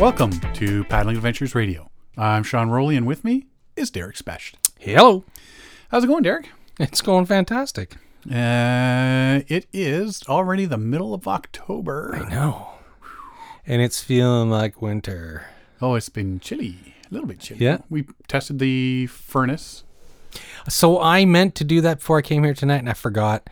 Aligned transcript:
Welcome 0.00 0.30
to 0.54 0.82
Paddling 0.84 1.16
Adventures 1.16 1.54
Radio. 1.54 1.90
I'm 2.16 2.42
Sean 2.42 2.70
Rowley, 2.70 2.96
and 2.96 3.06
with 3.06 3.22
me 3.22 3.48
is 3.76 3.90
Derek 3.90 4.16
Specht. 4.16 4.56
Hello. 4.78 5.24
How's 5.90 6.04
it 6.04 6.06
going, 6.06 6.22
Derek? 6.22 6.48
It's 6.78 7.02
going 7.02 7.26
fantastic. 7.26 7.96
Uh, 8.26 9.40
it 9.46 9.66
is 9.74 10.22
already 10.26 10.64
the 10.64 10.78
middle 10.78 11.12
of 11.12 11.28
October. 11.28 12.14
I 12.14 12.30
know. 12.30 12.70
And 13.66 13.82
it's 13.82 14.02
feeling 14.02 14.48
like 14.48 14.80
winter. 14.80 15.44
Oh, 15.82 15.96
it's 15.96 16.08
been 16.08 16.40
chilly, 16.40 16.94
a 17.10 17.12
little 17.12 17.28
bit 17.28 17.38
chilly. 17.40 17.60
Yeah. 17.60 17.80
We 17.90 18.06
tested 18.26 18.58
the 18.58 19.06
furnace, 19.06 19.84
So 20.66 20.98
I 20.98 21.26
meant 21.26 21.54
to 21.56 21.64
do 21.64 21.82
that 21.82 21.98
before 21.98 22.16
I 22.16 22.22
came 22.22 22.42
here 22.42 22.54
tonight 22.54 22.78
and 22.78 22.88
I 22.88 22.94
forgot. 22.94 23.50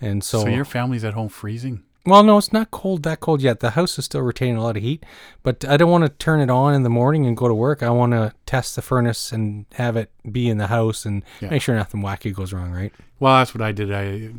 And 0.00 0.24
so, 0.24 0.40
so 0.40 0.48
your 0.48 0.64
family's 0.64 1.04
at 1.04 1.14
home 1.14 1.28
freezing. 1.28 1.84
Well, 2.06 2.22
no, 2.22 2.36
it's 2.38 2.52
not 2.52 2.70
cold 2.70 3.02
that 3.04 3.20
cold 3.20 3.40
yet. 3.42 3.60
The 3.60 3.70
house 3.70 3.98
is 3.98 4.04
still 4.04 4.20
retaining 4.22 4.56
a 4.56 4.62
lot 4.62 4.76
of 4.76 4.82
heat, 4.82 5.04
but 5.42 5.64
I 5.64 5.76
don't 5.76 5.90
want 5.90 6.04
to 6.04 6.10
turn 6.10 6.40
it 6.40 6.50
on 6.50 6.74
in 6.74 6.82
the 6.82 6.90
morning 6.90 7.26
and 7.26 7.36
go 7.36 7.48
to 7.48 7.54
work. 7.54 7.82
I 7.82 7.90
want 7.90 8.12
to 8.12 8.32
test 8.46 8.76
the 8.76 8.82
furnace 8.82 9.32
and 9.32 9.64
have 9.74 9.96
it 9.96 10.10
be 10.30 10.48
in 10.48 10.58
the 10.58 10.66
house 10.66 11.04
and 11.06 11.22
Yeah. 11.40 11.50
make 11.50 11.62
sure 11.62 11.74
nothing 11.74 12.02
wacky 12.02 12.32
goes 12.34 12.52
wrong, 12.52 12.70
right? 12.72 12.92
Well, 13.20 13.38
that's 13.38 13.54
what 13.54 13.62
I 13.62 13.72
did. 13.72 13.92
I 13.92 14.30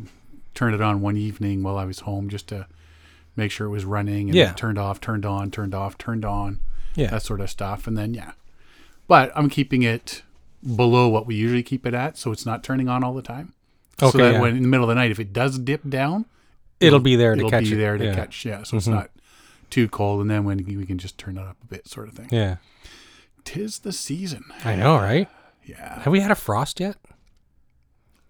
turned 0.54 0.74
it 0.74 0.80
on 0.80 1.00
one 1.00 1.16
evening 1.16 1.62
while 1.62 1.76
I 1.76 1.84
was 1.84 2.00
home 2.00 2.28
just 2.28 2.48
to 2.48 2.66
make 3.34 3.50
sure 3.50 3.66
it 3.66 3.70
was 3.70 3.84
running 3.84 4.28
and 4.28 4.34
Yeah. 4.36 4.52
turned 4.52 4.78
off, 4.78 5.00
turned 5.00 5.26
on, 5.26 5.50
turned 5.50 5.74
off, 5.74 5.98
turned 5.98 6.24
on, 6.24 6.60
Yeah. 6.94 7.08
that 7.10 7.22
sort 7.22 7.40
of 7.40 7.50
stuff. 7.50 7.86
And 7.86 7.98
then, 7.98 8.14
yeah. 8.14 8.32
But 9.08 9.30
I'm 9.36 9.48
keeping 9.50 9.82
it 9.82 10.22
below 10.74 11.08
what 11.08 11.26
we 11.26 11.34
usually 11.34 11.62
keep 11.62 11.84
it 11.86 11.94
at, 11.94 12.16
so 12.16 12.32
it's 12.32 12.46
not 12.46 12.64
turning 12.64 12.88
on 12.88 13.04
all 13.04 13.12
the 13.14 13.22
time. 13.22 13.52
Okay, 14.02 14.10
so 14.12 14.18
that 14.18 14.34
yeah. 14.34 14.40
when 14.40 14.56
in 14.56 14.62
the 14.62 14.68
middle 14.68 14.84
of 14.84 14.88
the 14.88 14.94
night, 14.94 15.10
if 15.10 15.20
it 15.20 15.32
does 15.32 15.58
dip 15.58 15.88
down, 15.88 16.24
It'll 16.80 17.00
be 17.00 17.16
there 17.16 17.34
to 17.34 17.38
it'll 17.38 17.50
catch 17.50 17.64
be 17.64 17.72
it. 17.72 17.76
there 17.76 17.96
to 17.98 18.04
yeah. 18.04 18.14
catch. 18.14 18.44
Yeah, 18.44 18.62
so 18.62 18.76
it's 18.76 18.86
Mhm. 18.86 18.92
not 18.94 19.10
too 19.70 19.88
cold. 19.88 20.20
And 20.20 20.30
then 20.30 20.44
when 20.44 20.64
we 20.64 20.84
can 20.86 20.98
just 20.98 21.16
turn 21.18 21.38
it 21.38 21.42
up 21.42 21.56
a 21.62 21.66
bit, 21.66 21.88
sort 21.88 22.08
of 22.08 22.14
thing. 22.14 22.28
Yeah. 22.30 22.56
Tis 23.44 23.78
the 23.80 23.92
season. 23.92 24.44
I 24.64 24.74
know, 24.76 24.96
right? 24.96 25.28
Yeah. 25.64 26.00
Have 26.00 26.12
we 26.12 26.20
had 26.20 26.30
a 26.30 26.34
frost 26.36 26.80
yet? 26.80 26.96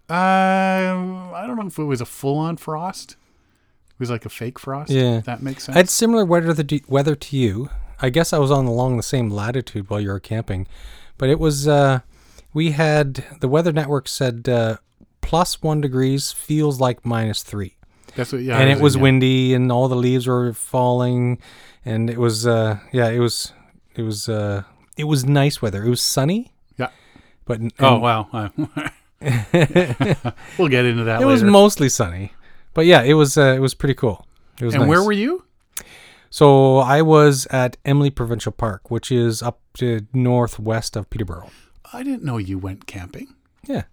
Um, 0.09 1.33
I 1.35 1.45
don't 1.47 1.57
know 1.57 1.67
if 1.67 1.79
it 1.79 1.85
was 1.85 2.01
a 2.01 2.07
full 2.07 2.39
on 2.39 2.57
frost. 2.57 3.13
It 3.13 3.99
was 4.01 4.11
like 4.11 4.25
a 4.25 4.29
fake 4.29 4.59
frost. 4.59 4.91
Yeah. 4.91 5.21
That 5.21 5.43
makes 5.43 5.65
sense. 5.65 5.75
I 5.75 5.79
had 5.81 5.89
similar 5.89 6.25
weather 6.25 6.53
the 6.53 6.83
weather 6.87 7.17
to 7.17 7.37
you. 7.37 7.71
I 8.01 8.11
guess 8.11 8.33
I 8.33 8.39
was 8.39 8.51
on 8.51 8.67
along 8.67 8.99
the 8.99 9.03
same 9.03 9.31
latitude 9.31 9.89
while 9.91 10.01
you 10.01 10.11
were 10.11 10.21
camping, 10.21 10.67
but 11.19 11.29
it 11.31 11.41
was 11.41 11.67
uh, 11.67 12.01
we 12.53 12.73
had 12.73 13.25
the 13.41 13.49
weather 13.49 13.73
network 13.73 14.07
said 14.07 14.49
uh, 14.49 14.77
plus 15.23 15.63
one 15.63 15.81
degrees 15.81 16.31
feels 16.31 16.79
like 16.79 17.05
minus 17.07 17.43
three, 17.43 17.76
That's 18.17 18.33
what. 18.33 18.43
Yeah. 18.43 18.59
and 18.59 18.69
it 18.71 18.81
was 18.81 18.97
in- 18.97 19.03
windy 19.03 19.55
and 19.55 19.71
all 19.71 19.89
the 19.89 19.97
leaves 19.97 20.27
were 20.27 20.53
falling, 20.53 21.39
and 21.85 22.11
it 22.11 22.19
was 22.19 22.47
uh, 22.47 22.79
yeah, 22.93 23.09
it 23.11 23.19
was 23.21 23.53
it 23.95 24.03
was 24.03 24.29
uh, 24.29 24.63
it 24.97 25.05
was 25.05 25.25
nice 25.25 25.63
weather. 25.63 25.85
It 25.85 25.91
was 25.91 26.01
sunny. 26.03 26.53
Yeah. 26.79 26.89
but 27.45 27.61
and 27.61 27.73
Oh 27.79 27.99
wow. 27.99 28.29
we'll 30.59 30.69
get 30.69 30.85
into 30.85 31.05
that 31.05 31.17
it 31.23 31.25
later. 31.25 31.27
was 31.27 31.43
mostly 31.43 31.89
sunny, 31.89 32.33
but 32.75 32.87
yeah, 32.87 33.03
it 33.03 33.15
was 33.15 33.37
uh, 33.39 33.55
it 33.57 33.61
was 33.61 33.75
pretty 33.75 33.95
cool. 33.95 34.27
It 34.61 34.65
was 34.65 34.75
and 34.75 34.83
nice. 34.83 34.89
where 34.89 35.03
were 35.03 35.13
you? 35.13 35.45
So 36.31 36.79
I 36.79 37.03
was 37.03 37.47
at 37.51 37.77
Emily 37.85 38.11
Provincial 38.11 38.53
Park, 38.53 38.91
which 38.91 39.11
is 39.13 39.43
up 39.43 39.61
to 39.75 40.07
northwest 40.13 40.97
of 40.97 41.09
Peterborough. 41.09 41.51
I 41.93 42.03
didn't 42.03 42.25
know 42.25 42.37
you 42.37 42.59
went 42.59 42.87
camping. 42.87 43.35
Yeah, 43.67 43.85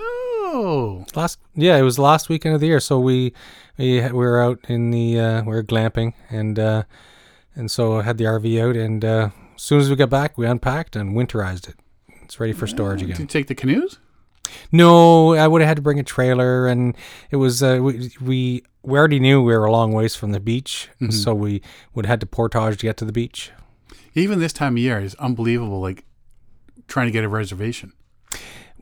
Oh. 0.00 1.04
last 1.14 1.38
yeah, 1.54 1.76
it 1.76 1.82
was 1.82 1.98
last 1.98 2.28
weekend 2.28 2.54
of 2.54 2.60
the 2.60 2.66
year. 2.66 2.80
So 2.80 2.98
we 2.98 3.32
we, 3.78 4.00
we 4.00 4.12
were 4.12 4.42
out 4.42 4.60
in 4.68 4.90
the 4.90 5.18
uh, 5.18 5.42
we 5.42 5.50
were 5.54 5.62
glamping 5.62 6.14
and 6.30 6.58
uh, 6.58 6.82
and 7.54 7.70
so 7.70 7.98
I 7.98 8.02
had 8.02 8.18
the 8.18 8.24
RV 8.24 8.60
out 8.62 8.76
and 8.76 9.04
uh, 9.04 9.30
as 9.54 9.62
soon 9.62 9.80
as 9.80 9.90
we 9.90 9.96
got 9.96 10.10
back, 10.10 10.36
we 10.36 10.46
unpacked 10.46 10.96
and 10.96 11.14
winterized 11.14 11.68
it. 11.68 11.76
It's 12.22 12.40
ready 12.40 12.52
for 12.52 12.66
storage 12.66 13.02
again. 13.02 13.16
Did 13.16 13.22
you 13.22 13.26
take 13.26 13.46
the 13.46 13.54
canoes? 13.54 13.98
No, 14.72 15.34
I 15.34 15.46
would 15.46 15.60
have 15.62 15.68
had 15.68 15.76
to 15.76 15.82
bring 15.82 15.98
a 15.98 16.02
trailer, 16.04 16.66
and 16.66 16.96
it 17.30 17.36
was 17.36 17.62
uh, 17.62 17.78
we, 17.80 18.10
we 18.20 18.62
we 18.82 18.98
already 18.98 19.18
knew 19.18 19.42
we 19.42 19.54
were 19.56 19.64
a 19.64 19.72
long 19.72 19.92
ways 19.92 20.14
from 20.14 20.32
the 20.32 20.40
beach, 20.40 20.90
so 21.10 21.34
we 21.34 21.62
would 21.94 22.06
have 22.06 22.10
had 22.10 22.20
to 22.20 22.26
portage 22.26 22.78
to 22.78 22.86
get 22.86 22.96
to 22.98 23.04
the 23.04 23.12
beach. 23.12 23.50
Even 24.14 24.38
this 24.38 24.52
time 24.52 24.74
of 24.74 24.78
year 24.78 25.00
is 25.00 25.14
unbelievable. 25.16 25.80
Like 25.80 26.04
trying 26.86 27.06
to 27.06 27.10
get 27.10 27.24
a 27.24 27.28
reservation. 27.28 27.92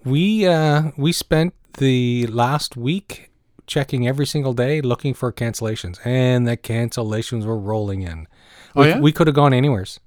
We 0.04 0.46
uh 0.46 0.90
we 0.96 1.12
spent 1.12 1.54
the 1.78 2.26
last 2.26 2.76
week 2.76 3.30
checking 3.66 4.06
every 4.06 4.26
single 4.26 4.52
day 4.52 4.80
looking 4.80 5.14
for 5.14 5.32
cancellations, 5.32 6.04
and 6.04 6.46
the 6.46 6.56
cancellations 6.56 7.44
were 7.44 7.58
rolling 7.58 8.02
in. 8.02 8.26
Oh, 8.74 8.82
we, 8.82 8.88
yeah? 8.88 8.98
we 9.00 9.12
could 9.12 9.26
have 9.26 9.36
gone 9.36 9.52
anywheres 9.54 10.00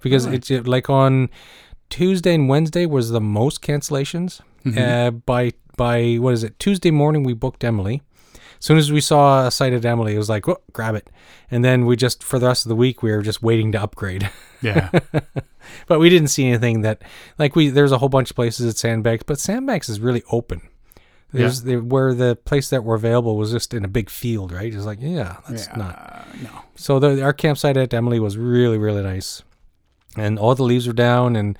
because 0.00 0.26
Really? 0.26 0.38
it's 0.38 0.50
like 0.66 0.88
on 0.88 1.28
Tuesday 1.90 2.34
and 2.34 2.48
Wednesday 2.48 2.86
was 2.86 3.10
the 3.10 3.20
most 3.20 3.62
cancellations. 3.62 4.40
Mm-hmm. 4.64 4.78
Uh, 4.78 5.10
by 5.10 5.52
by 5.76 6.14
what 6.14 6.34
is 6.34 6.42
it? 6.42 6.58
Tuesday 6.58 6.90
morning 6.90 7.22
we 7.22 7.34
booked 7.34 7.62
Emily. 7.62 8.02
As 8.66 8.68
soon 8.68 8.78
as 8.78 8.90
we 8.90 9.00
saw 9.00 9.46
a 9.46 9.50
site 9.52 9.72
at 9.72 9.84
Emily, 9.84 10.16
it 10.16 10.18
was 10.18 10.28
like, 10.28 10.48
oh, 10.48 10.60
grab 10.72 10.96
it. 10.96 11.08
And 11.52 11.64
then 11.64 11.86
we 11.86 11.94
just 11.94 12.24
for 12.24 12.40
the 12.40 12.48
rest 12.48 12.66
of 12.66 12.68
the 12.68 12.74
week 12.74 13.00
we 13.00 13.12
were 13.12 13.22
just 13.22 13.40
waiting 13.40 13.70
to 13.70 13.80
upgrade. 13.80 14.28
Yeah. 14.62 14.88
but 15.86 16.00
we 16.00 16.08
didn't 16.08 16.28
see 16.28 16.48
anything 16.48 16.80
that 16.80 17.02
like 17.38 17.54
we 17.54 17.68
there's 17.68 17.92
a 17.92 17.98
whole 17.98 18.08
bunch 18.08 18.30
of 18.30 18.36
places 18.36 18.68
at 18.68 18.76
Sandbanks, 18.76 19.22
but 19.22 19.38
Sandbanks 19.38 19.88
is 19.88 20.00
really 20.00 20.24
open. 20.32 20.62
There's 21.30 21.62
the, 21.62 21.76
where 21.76 22.14
the 22.14 22.34
place 22.36 22.70
that 22.70 22.82
were 22.82 22.96
available 22.96 23.36
was 23.36 23.52
just 23.52 23.74
in 23.74 23.84
a 23.84 23.88
big 23.88 24.08
field, 24.08 24.50
right? 24.50 24.74
It's 24.74 24.86
like, 24.86 24.98
yeah, 25.00 25.36
that's 25.46 25.68
yeah. 25.68 25.76
not. 25.76 26.26
No. 26.42 26.50
So 26.74 26.98
the, 26.98 27.22
our 27.22 27.34
campsite 27.34 27.76
at 27.76 27.94
Emily 27.94 28.18
was 28.18 28.36
really 28.38 28.78
really 28.78 29.02
nice, 29.02 29.42
and 30.16 30.38
all 30.38 30.54
the 30.54 30.64
leaves 30.64 30.88
were 30.88 30.94
down, 30.94 31.36
and 31.36 31.56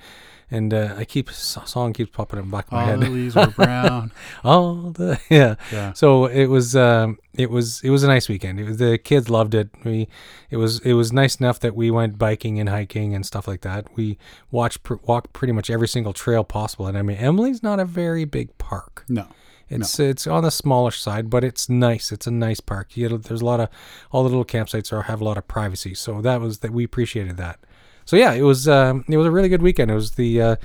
and 0.49 0.73
uh, 0.73 0.95
I 0.97 1.05
keep 1.05 1.29
song 1.29 1.93
keeps 1.93 2.11
popping 2.11 2.39
in 2.39 2.45
the 2.45 2.51
back 2.51 2.67
of 2.67 2.71
my 2.73 2.81
All 2.81 2.87
head. 2.87 2.99
the 3.01 3.09
leaves 3.09 3.35
were 3.35 3.47
brown. 3.47 4.11
all 4.43 4.91
the 4.91 5.19
yeah. 5.29 5.55
Yeah. 5.71 5.93
So 5.93 6.25
it 6.25 6.45
was 6.45 6.75
um, 6.75 7.19
it 7.33 7.49
was 7.49 7.81
it 7.83 7.89
was 7.89 8.03
a 8.03 8.07
nice 8.07 8.29
weekend. 8.29 8.59
It 8.59 8.65
was, 8.65 8.77
the 8.77 8.97
kids 8.97 9.29
loved 9.29 9.53
it. 9.53 9.69
We 9.83 10.07
it 10.49 10.57
was 10.57 10.79
it 10.81 10.93
was 10.93 11.11
nice 11.11 11.35
enough 11.35 11.59
that 11.59 11.75
we 11.75 11.91
went 11.91 12.17
biking 12.17 12.59
and 12.59 12.69
hiking 12.69 13.13
and 13.13 13.25
stuff 13.25 13.47
like 13.47 13.61
that. 13.61 13.87
We 13.95 14.17
watched 14.51 14.83
pr- 14.83 14.95
walked 15.03 15.33
pretty 15.33 15.51
much 15.51 15.69
every 15.69 15.87
single 15.87 16.13
trail 16.13 16.43
possible. 16.43 16.87
And 16.87 16.97
I 16.97 17.01
mean, 17.01 17.17
Emily's 17.17 17.61
not 17.61 17.79
a 17.79 17.85
very 17.85 18.25
big 18.25 18.57
park. 18.57 19.03
No. 19.09 19.27
It's 19.69 19.99
it's 19.99 20.25
on 20.27 20.43
the 20.43 20.49
smallish 20.49 21.01
side, 21.01 21.29
but 21.29 21.43
it's 21.43 21.67
nice. 21.67 22.13
It's 22.13 22.25
a 22.25 22.31
nice 22.31 22.61
park. 22.61 22.95
You 22.95 23.09
know, 23.09 23.17
there's 23.17 23.41
a 23.41 23.45
lot 23.45 23.59
of 23.59 23.67
all 24.11 24.23
the 24.23 24.29
little 24.29 24.45
campsites 24.45 24.93
are 24.93 25.01
have 25.03 25.19
a 25.19 25.25
lot 25.25 25.37
of 25.37 25.45
privacy. 25.49 25.93
So 25.93 26.21
that 26.21 26.39
was 26.39 26.59
that 26.59 26.71
we 26.71 26.85
appreciated 26.85 27.35
that. 27.35 27.59
So 28.07 28.15
yeah, 28.15 28.31
it 28.31 28.41
was 28.41 28.69
um, 28.69 29.03
it 29.09 29.17
was 29.17 29.27
a 29.27 29.31
really 29.31 29.49
good 29.49 29.61
weekend. 29.61 29.91
It 29.91 29.95
was 29.95 30.11
the 30.11 30.41
uh, 30.41 30.55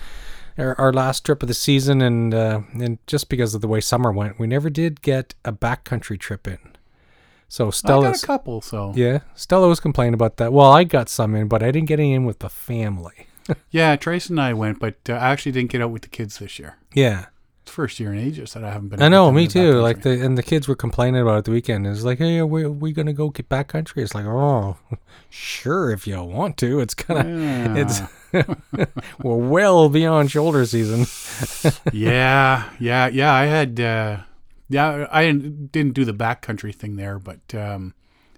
our, 0.56 0.80
our 0.80 0.92
last 0.92 1.26
trip 1.26 1.42
of 1.42 1.48
the 1.48 1.54
season, 1.54 2.00
and 2.00 2.32
uh, 2.32 2.60
and 2.72 2.98
just 3.08 3.28
because 3.28 3.52
of 3.52 3.60
the 3.60 3.68
way 3.68 3.80
summer 3.80 4.12
went, 4.12 4.38
we 4.38 4.46
never 4.46 4.70
did 4.70 5.02
get 5.02 5.34
a 5.44 5.52
backcountry 5.52 6.18
trip 6.18 6.46
in. 6.46 6.58
So 7.48 7.70
I 7.84 7.88
got 7.88 8.22
a 8.22 8.26
couple, 8.26 8.60
so 8.60 8.92
yeah, 8.94 9.18
Stella 9.34 9.68
was 9.68 9.80
complaining 9.80 10.14
about 10.14 10.36
that. 10.36 10.52
Well, 10.52 10.70
I 10.70 10.84
got 10.84 11.08
some 11.08 11.34
in, 11.34 11.48
but 11.48 11.64
I 11.64 11.72
didn't 11.72 11.88
get 11.88 11.98
any 11.98 12.14
in 12.14 12.24
with 12.24 12.38
the 12.38 12.48
family. 12.48 13.26
yeah. 13.70 13.96
Trace 13.96 14.30
and 14.30 14.40
I 14.40 14.52
went, 14.54 14.78
but 14.78 14.94
uh, 15.08 15.14
I 15.14 15.30
actually 15.30 15.52
didn't 15.52 15.70
get 15.70 15.82
out 15.82 15.90
with 15.90 16.02
the 16.02 16.08
kids 16.08 16.38
this 16.38 16.60
year. 16.60 16.76
Yeah, 16.94 17.26
first 17.72 17.98
year 17.98 18.12
in 18.12 18.18
ages 18.18 18.52
that 18.52 18.62
I 18.62 18.70
haven't 18.70 18.88
been. 18.88 19.02
I 19.02 19.08
know, 19.08 19.32
me 19.32 19.48
too. 19.48 19.80
Like 19.80 20.02
the 20.02 20.24
and 20.24 20.36
the 20.38 20.42
kids 20.42 20.68
were 20.68 20.76
complaining 20.76 21.20
about 21.20 21.38
it 21.38 21.44
the 21.46 21.50
weekend. 21.50 21.86
It's 21.86 22.04
like, 22.04 22.18
hey, 22.18 22.38
are 22.38 22.46
we, 22.46 22.66
we 22.66 22.92
gonna 22.92 23.12
go 23.12 23.30
get 23.30 23.48
backcountry? 23.48 23.98
It's 24.02 24.14
like, 24.14 24.26
oh, 24.26 24.76
sure, 25.30 25.90
if 25.90 26.06
you 26.06 26.22
want 26.22 26.56
to. 26.58 26.80
It's 26.80 26.94
kind 26.94 27.20
of 27.20 27.26
Yeah. 27.26 27.76
it's 27.76 28.00
we're 29.22 29.36
well 29.36 29.88
beyond 29.88 30.30
shoulder 30.30 30.64
season. 30.66 31.06
yeah, 31.92 32.70
yeah, 32.78 33.08
yeah. 33.08 33.32
I 33.32 33.44
had, 33.46 33.80
uh, 33.80 34.18
yeah, 34.68 35.06
I 35.10 35.24
didn't 35.26 35.72
didn't 35.72 35.94
do 35.94 36.04
the 36.04 36.14
backcountry 36.14 36.74
thing 36.74 36.96
there, 36.96 37.18
but 37.18 37.54
um, 37.54 37.94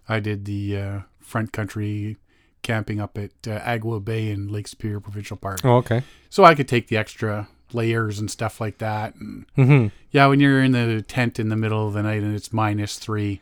I 0.09 0.21
did 0.21 0.45
the 0.45 0.77
uh, 0.79 1.01
front 1.21 1.53
country 1.53 2.17
camping 2.63 2.99
up 3.01 3.19
at 3.19 3.31
uh, 3.47 3.61
Agawa 3.61 4.03
Bay 4.05 4.31
in 4.31 4.49
Lake 4.49 4.67
Superior 4.67 4.99
Provincial 5.01 5.37
Park. 5.37 5.61
Oh, 5.65 5.77
okay. 5.77 6.03
So 6.31 6.45
I 6.45 6.55
could 6.55 6.67
take 6.67 6.89
the 6.89 6.97
extra 6.97 7.49
layers 7.75 8.19
and 8.19 8.31
stuff 8.31 8.61
like 8.61 8.79
that. 8.79 9.15
And 9.17 9.47
hmm 9.57 9.87
yeah, 10.11 10.27
when 10.27 10.39
you're 10.41 10.63
in 10.63 10.73
the 10.73 11.03
tent 11.03 11.41
in 11.41 11.49
the 11.49 11.57
middle 11.57 11.87
of 11.89 11.95
the 11.95 12.03
night 12.03 12.23
and 12.23 12.35
it's 12.35 12.53
minus 12.53 12.99
three, 12.99 13.41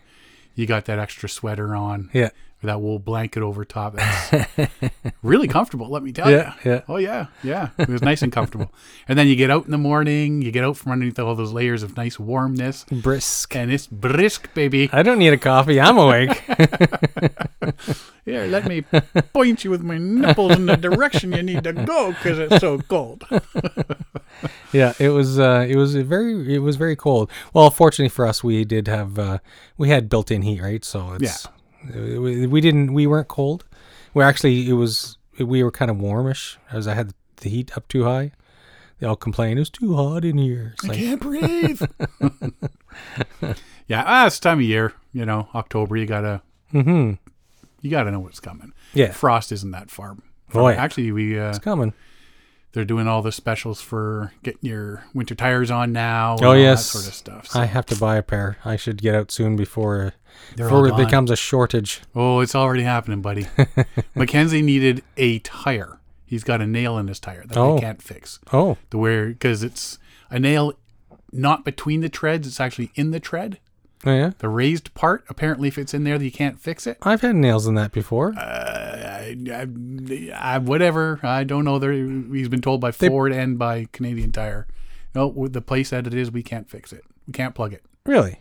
you 0.54 0.66
got 0.66 0.86
that 0.86 0.98
extra 0.98 1.28
sweater 1.28 1.74
on 1.76 2.08
Yeah. 2.12 2.30
That 2.62 2.80
wool 2.80 2.98
blanket 2.98 3.42
over 3.42 3.64
top. 3.64 3.94
That's 4.30 4.60
really 5.22 5.48
comfortable, 5.48 5.88
let 5.88 6.02
me 6.02 6.12
tell 6.12 6.30
Yeah, 6.30 6.54
you. 6.64 6.70
yeah. 6.72 6.80
Oh 6.88 6.96
yeah, 6.96 7.26
yeah. 7.42 7.68
It 7.78 7.88
was 7.88 8.02
nice 8.02 8.22
and 8.22 8.32
comfortable. 8.32 8.72
And 9.08 9.18
then 9.18 9.26
you 9.26 9.34
get 9.36 9.50
out 9.50 9.64
in 9.64 9.70
the 9.72 9.78
morning, 9.78 10.42
you 10.42 10.50
get 10.52 10.64
out 10.64 10.76
from 10.76 10.92
underneath 10.92 11.18
all 11.18 11.34
those 11.34 11.52
layers 11.52 11.82
of 11.82 11.96
nice 11.96 12.18
warmness, 12.18 12.84
Brisk. 12.90 13.54
and 13.56 13.70
it's 13.72 13.86
brisk, 13.88 14.52
baby. 14.54 14.88
I 14.92 15.02
don't 15.02 15.18
need 15.18 15.32
a 15.32 15.36
coffee. 15.38 15.80
I'm 15.80 15.98
awake. 15.98 16.30
Here, 18.24 18.44
let 18.46 18.66
me 18.66 18.82
point 19.32 19.64
you 19.64 19.70
with 19.70 19.82
my 19.82 19.98
nipples 19.98 20.52
in 20.52 20.66
the 20.66 20.76
direction 20.76 21.32
you 21.32 21.42
need 21.42 21.64
to 21.64 21.72
go 21.72 22.12
because 22.12 22.38
it's 22.38 22.60
so 22.60 22.78
cold. 22.78 23.24
yeah, 24.72 24.92
it 25.00 25.08
was. 25.08 25.38
Uh, 25.40 25.66
it 25.68 25.76
was 25.76 25.94
very. 25.96 26.54
It 26.54 26.58
was 26.60 26.76
very 26.76 26.94
cold. 26.96 27.30
Well, 27.52 27.70
fortunately 27.70 28.08
for 28.10 28.26
us, 28.26 28.44
we 28.44 28.64
did 28.64 28.86
have. 28.88 29.18
Uh, 29.18 29.38
we 29.76 29.88
had 29.88 30.08
built-in 30.08 30.42
heat, 30.42 30.62
right? 30.62 30.84
So 30.84 31.14
it's. 31.18 31.46
We, 31.48 31.52
we 31.94 32.60
didn't. 32.60 32.92
We 32.92 33.06
weren't 33.06 33.28
cold. 33.28 33.64
Well, 34.14 34.28
actually, 34.28 34.68
it 34.68 34.74
was 34.74 35.16
we 35.38 35.62
were 35.62 35.70
kind 35.70 35.90
of 35.90 35.98
warmish 35.98 36.58
as 36.70 36.86
I 36.86 36.94
had 36.94 37.12
the 37.36 37.48
heat 37.48 37.76
up 37.76 37.88
too 37.88 38.04
high. 38.04 38.32
They 38.98 39.06
all 39.06 39.16
complained 39.16 39.58
it 39.58 39.62
was 39.62 39.70
too 39.70 39.96
hot 39.96 40.24
in 40.24 40.38
here. 40.38 40.74
It's 40.74 40.84
I 40.84 40.88
like, 40.88 40.98
can't 40.98 41.20
breathe. 41.20 41.82
yeah, 43.88 44.04
ah, 44.06 44.26
it's 44.26 44.38
time 44.38 44.58
of 44.58 44.64
year. 44.64 44.92
You 45.12 45.26
know, 45.26 45.48
October. 45.54 45.96
You 45.96 46.06
gotta 46.06 46.42
mm-hmm. 46.72 47.14
you 47.80 47.90
gotta 47.90 48.10
know 48.10 48.20
what's 48.20 48.40
coming. 48.40 48.72
Yeah, 48.94 49.10
Frost 49.12 49.50
isn't 49.52 49.70
that 49.72 49.90
far. 49.90 50.16
Oh, 50.54 50.68
yeah. 50.68 50.76
Actually, 50.76 51.10
we 51.12 51.38
uh, 51.38 51.48
it's 51.48 51.58
coming. 51.58 51.94
they're 52.72 52.84
doing 52.84 53.08
all 53.08 53.22
the 53.22 53.32
specials 53.32 53.80
for 53.80 54.32
getting 54.42 54.68
your 54.70 55.04
winter 55.14 55.34
tires 55.34 55.70
on 55.70 55.92
now. 55.92 56.34
and 56.34 56.44
Oh, 56.44 56.48
all 56.50 56.56
yes. 56.56 56.92
that 56.92 56.98
sort 56.98 57.08
of 57.08 57.14
stuff. 57.14 57.48
So 57.48 57.60
I 57.60 57.64
have 57.64 57.86
to 57.86 57.96
buy 57.96 58.16
a 58.16 58.22
pair. 58.22 58.58
I 58.64 58.76
should 58.76 59.00
get 59.02 59.14
out 59.14 59.30
soon 59.30 59.56
before 59.56 60.12
they're 60.56 60.66
before 60.68 60.88
it 60.88 60.96
becomes 60.96 61.30
a 61.30 61.36
shortage. 61.36 62.00
Oh, 62.14 62.40
it's 62.40 62.54
already 62.54 62.82
happening, 62.82 63.20
buddy. 63.22 63.46
Mackenzie 64.14 64.62
needed 64.62 65.02
a 65.16 65.38
tire. 65.40 65.98
He's 66.26 66.44
got 66.44 66.60
a 66.60 66.66
nail 66.66 66.96
in 66.98 67.08
his 67.08 67.20
tire 67.20 67.44
that 67.46 67.56
Oh. 67.56 67.74
they 67.74 67.80
can't 67.80 68.02
fix. 68.02 68.38
Oh, 68.52 68.78
The 68.90 68.98
where 68.98 69.26
because 69.28 69.62
it's 69.62 69.98
a 70.30 70.38
nail 70.38 70.72
not 71.32 71.64
between 71.64 72.00
the 72.00 72.08
treads, 72.08 72.46
it's 72.46 72.60
actually 72.60 72.90
in 72.94 73.10
the 73.10 73.20
tread. 73.20 73.58
oh 74.04 74.12
yeah. 74.14 74.30
The 74.38 74.48
raised 74.48 74.92
part, 74.94 75.24
apparently, 75.28 75.68
if 75.68 75.78
it's 75.78 75.94
in 75.94 76.04
there, 76.04 76.20
you 76.22 76.30
can't 76.32 76.58
fix 76.60 76.86
it. 76.86 76.98
I've 77.02 77.20
had 77.22 77.36
nails 77.36 77.66
in 77.66 77.74
that 77.76 77.92
before. 77.92 78.34
Uh, 78.36 78.40
I, 78.40 79.36
I, 79.50 80.30
I, 80.34 80.58
whatever. 80.58 81.20
I 81.22 81.44
don't 81.44 81.64
know. 81.64 81.78
There, 81.78 81.92
he's 81.92 82.48
been 82.48 82.60
told 82.60 82.80
by 82.80 82.90
They- 82.90 83.08
Ford 83.08 83.32
and 83.32 83.58
by 83.58 83.86
Canadian 83.92 84.32
Tire. 84.32 84.66
No, 85.14 85.46
the 85.48 85.60
place 85.60 85.90
that 85.90 86.06
it 86.06 86.14
is, 86.14 86.30
we 86.30 86.42
can't 86.42 86.68
fix 86.70 86.92
it. 86.92 87.04
We 87.26 87.32
can't 87.32 87.54
plug 87.54 87.72
it. 87.72 87.82
really? 88.04 88.40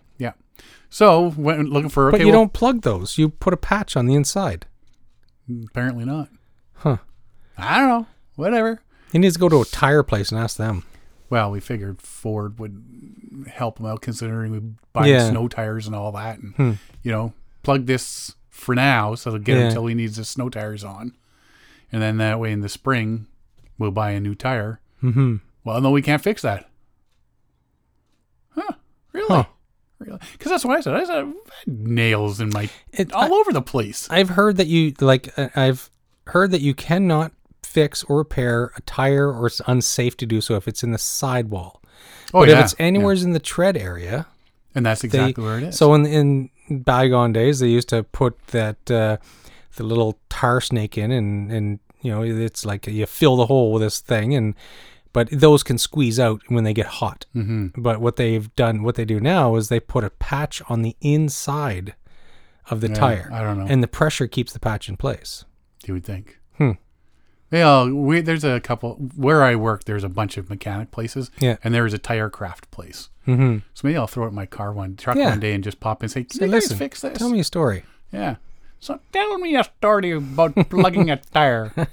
So 0.93 1.31
when 1.31 1.67
looking 1.67 1.89
for 1.89 2.09
okay, 2.09 2.17
but 2.17 2.21
you 2.25 2.27
well, 2.33 2.41
don't 2.41 2.53
plug 2.53 2.81
those. 2.81 3.17
You 3.17 3.29
put 3.29 3.53
a 3.53 3.57
patch 3.57 3.95
on 3.97 4.05
the 4.05 4.13
inside. 4.13 4.67
apparently 5.67 6.03
not. 6.05 6.27
Huh. 6.73 6.97
I 7.57 7.79
don't 7.79 7.87
know. 7.87 8.07
Whatever. 8.35 8.81
He 9.11 9.17
needs 9.19 9.35
to 9.35 9.39
go 9.39 9.49
to 9.49 9.61
a 9.61 9.65
tire 9.65 10.03
place 10.03 10.31
and 10.31 10.39
ask 10.39 10.57
them. 10.57 10.83
Well, 11.29 11.49
we 11.51 11.61
figured 11.61 12.01
Ford 12.01 12.59
would 12.59 13.45
help 13.49 13.79
him 13.79 13.85
out 13.85 14.01
considering 14.01 14.51
we 14.51 14.59
buy 14.91 15.07
Yeah. 15.07 15.29
snow 15.29 15.47
tires 15.47 15.87
and 15.87 15.95
all 15.95 16.11
that, 16.11 16.39
and 16.39 16.53
Hmm. 16.55 16.71
you 17.03 17.11
know, 17.11 17.33
plug 17.63 17.85
this 17.85 18.35
for 18.49 18.75
now 18.75 19.15
so 19.15 19.29
it'll 19.29 19.39
get 19.39 19.55
him 19.55 19.61
Yeah. 19.61 19.67
until 19.69 19.85
he 19.87 19.95
needs 19.95 20.17
the 20.17 20.25
snow 20.25 20.49
tires 20.49 20.83
on, 20.83 21.13
and 21.91 22.01
then 22.01 22.17
that 22.17 22.37
way 22.39 22.51
in 22.51 22.59
the 22.59 22.69
spring 22.69 23.27
we'll 23.77 23.91
buy 23.91 24.11
a 24.11 24.19
new 24.19 24.35
tire. 24.35 24.81
Mm-hmm. 25.01 25.37
Well, 25.63 25.79
no, 25.79 25.89
we 25.91 26.01
can't 26.01 26.21
fix 26.21 26.41
that. 26.41 26.69
Huh? 28.49 28.73
Really? 29.13 29.27
Huh. 29.29 29.45
Because 30.03 30.51
that's 30.51 30.65
what 30.65 30.77
I 30.77 30.81
said. 30.81 30.95
I 30.95 31.03
said 31.05 31.33
nails 31.67 32.39
in 32.39 32.49
my 32.49 32.69
It, 32.91 33.11
all 33.13 33.33
I, 33.33 33.37
over 33.39 33.53
the 33.53 33.61
place. 33.61 34.07
I've 34.09 34.29
heard 34.29 34.57
that 34.57 34.67
you 34.67 34.93
like. 34.99 35.37
uh, 35.37 35.49
I've 35.55 35.89
heard 36.27 36.51
that 36.51 36.61
you 36.61 36.73
cannot 36.73 37.31
fix 37.63 38.03
or 38.03 38.17
repair 38.17 38.71
a 38.75 38.81
tire, 38.81 39.31
or 39.31 39.47
it's 39.47 39.61
unsafe 39.67 40.17
to 40.17 40.25
do 40.25 40.41
so 40.41 40.55
if 40.55 40.67
it's 40.67 40.83
in 40.83 40.91
the 40.91 40.97
sidewall. 40.97 41.81
oh 42.33 42.41
but 42.41 42.49
yeah, 42.49 42.59
if 42.59 42.65
it's 42.65 42.75
yeah. 42.79 42.85
in 42.87 43.31
the 43.31 43.39
tread 43.39 43.77
area, 43.77 44.27
and 44.75 44.85
that's 44.85 45.01
they, 45.01 45.07
exactly 45.07 45.43
where 45.43 45.57
it 45.57 45.63
is. 45.63 45.77
So 45.77 45.93
in 45.93 46.05
in 46.05 46.49
bygone 46.69 47.33
days, 47.33 47.59
they 47.59 47.69
used 47.69 47.89
to 47.89 48.03
put 48.03 48.37
that 48.47 48.89
uh, 48.89 49.17
the 49.75 49.83
little 49.83 50.17
tar 50.29 50.61
snake 50.61 50.97
in, 50.97 51.11
and 51.11 51.51
and 51.51 51.79
you 52.01 52.11
know 52.11 52.23
it's 52.23 52.65
like 52.65 52.87
you 52.87 53.05
fill 53.05 53.37
the 53.37 53.45
hole 53.45 53.71
with 53.71 53.81
this 53.81 53.99
thing, 53.99 54.35
and 54.35 54.55
but 55.13 55.29
those 55.31 55.63
can 55.63 55.77
squeeze 55.77 56.19
out 56.19 56.41
when 56.47 56.63
they 56.63 56.73
get 56.73 56.85
hot. 56.85 57.25
hmm 57.33 57.67
But 57.75 57.99
what 58.01 58.15
they've 58.15 58.53
done, 58.55 58.83
what 58.83 58.95
they 58.95 59.05
do 59.05 59.19
now, 59.19 59.55
is 59.55 59.69
they 59.69 59.79
put 59.79 60.03
a 60.03 60.09
patch 60.09 60.61
on 60.69 60.81
the 60.81 60.95
inside 61.01 61.95
of 62.69 62.81
the 62.81 62.87
Yeah, 62.89 62.93
tire, 62.95 63.29
I 63.33 63.41
don't 63.43 63.57
know. 63.59 63.65
and 63.67 63.81
the 63.83 63.87
pressure 63.87 64.27
keeps 64.27 64.53
the 64.53 64.59
patch 64.59 64.87
in 64.89 64.97
place. 64.97 65.45
you 65.85 65.93
would 65.95 66.05
think. 66.05 66.37
Hmm. 66.57 66.71
Yeah, 67.51 67.83
we, 67.89 68.21
there's 68.21 68.45
a 68.45 68.59
couple 68.61 68.93
where 69.15 69.43
I 69.43 69.55
work. 69.55 69.83
There's 69.83 70.05
a 70.05 70.09
bunch 70.09 70.37
of 70.37 70.49
mechanic 70.49 70.91
places, 70.91 71.29
Yeah. 71.39 71.57
and 71.63 71.73
there 71.73 71.85
is 71.85 71.93
a 71.93 71.97
tire 71.97 72.29
craft 72.29 72.71
place. 72.71 73.09
Mm-hmm. 73.27 73.57
So 73.73 73.87
maybe 73.87 73.97
I'll 73.97 74.07
throw 74.07 74.25
it 74.25 74.29
in 74.29 74.35
my 74.35 74.45
car 74.45 74.71
one 74.71 74.95
truck 74.95 75.17
Yeah. 75.17 75.29
one 75.31 75.39
day 75.41 75.53
and 75.53 75.63
just 75.63 75.79
pop 75.81 76.01
in 76.01 76.05
and 76.05 76.11
say, 76.11 76.23
"Can 76.23 76.39
Say, 76.39 76.45
you 76.45 76.51
guys 76.53 76.71
fix 76.71 77.01
this?" 77.01 77.17
tell 77.17 77.29
me 77.29 77.39
a 77.41 77.43
story. 77.43 77.83
Yeah. 78.13 78.35
So 78.79 78.99
tell 79.11 79.37
me 79.37 79.55
a 79.57 79.63
story 79.65 80.11
about 80.11 80.55
plugging 80.69 81.09
a 81.11 81.17
tire. 81.17 81.73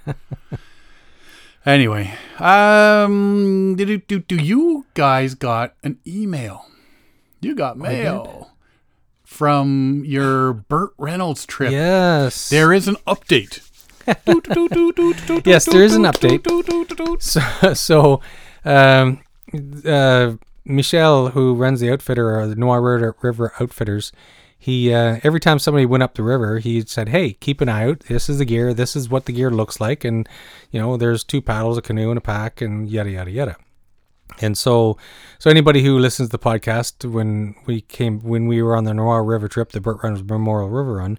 Anyway, 1.68 2.10
um, 2.38 3.76
do, 3.76 3.98
do, 3.98 4.20
do 4.20 4.36
you 4.36 4.86
guys 4.94 5.34
got 5.34 5.74
an 5.84 5.98
email? 6.06 6.64
You 7.42 7.54
got 7.54 7.76
mail 7.76 8.52
from 9.22 10.02
your 10.06 10.54
Burt 10.54 10.94
Reynolds 10.96 11.44
trip. 11.44 11.70
Yes. 11.70 12.48
There 12.48 12.72
is 12.72 12.88
an 12.88 12.96
update. 13.06 13.60
Yes, 15.44 15.66
there 15.66 15.82
is 15.82 15.94
an 15.94 16.04
update. 16.04 17.20
So, 17.20 17.74
so 17.74 18.22
um, 18.64 19.20
uh, 19.84 20.36
Michel, 20.64 21.28
who 21.28 21.54
runs 21.54 21.80
the 21.80 21.92
outfitter, 21.92 22.40
or 22.40 22.46
the 22.46 22.56
Noir 22.56 22.80
River 23.20 23.52
Outfitters, 23.60 24.10
he 24.58 24.92
uh, 24.92 25.20
every 25.22 25.38
time 25.38 25.60
somebody 25.60 25.86
went 25.86 26.02
up 26.02 26.14
the 26.14 26.22
river, 26.24 26.58
he 26.58 26.80
said, 26.82 27.10
"Hey, 27.10 27.34
keep 27.34 27.60
an 27.60 27.68
eye 27.68 27.84
out. 27.84 28.00
This 28.00 28.28
is 28.28 28.38
the 28.38 28.44
gear. 28.44 28.74
This 28.74 28.96
is 28.96 29.08
what 29.08 29.26
the 29.26 29.32
gear 29.32 29.50
looks 29.50 29.80
like, 29.80 30.04
and 30.04 30.28
you 30.72 30.80
know, 30.80 30.96
there's 30.96 31.22
two 31.22 31.40
paddles, 31.40 31.78
a 31.78 31.82
canoe, 31.82 32.10
and 32.10 32.18
a 32.18 32.20
pack, 32.20 32.60
and 32.60 32.90
yada 32.90 33.10
yada 33.10 33.30
yada." 33.30 33.56
And 34.40 34.58
so, 34.58 34.98
so 35.38 35.48
anybody 35.48 35.82
who 35.82 35.98
listens 35.98 36.28
to 36.28 36.32
the 36.32 36.38
podcast, 36.38 37.08
when 37.10 37.54
we 37.66 37.80
came, 37.80 38.20
when 38.20 38.46
we 38.46 38.60
were 38.60 38.76
on 38.76 38.84
the 38.84 38.92
Noir 38.92 39.24
River 39.24 39.48
trip, 39.48 39.70
the 39.70 39.80
Burt 39.80 40.02
Reynolds 40.02 40.28
Memorial 40.28 40.68
River 40.68 40.94
Run, 40.94 41.18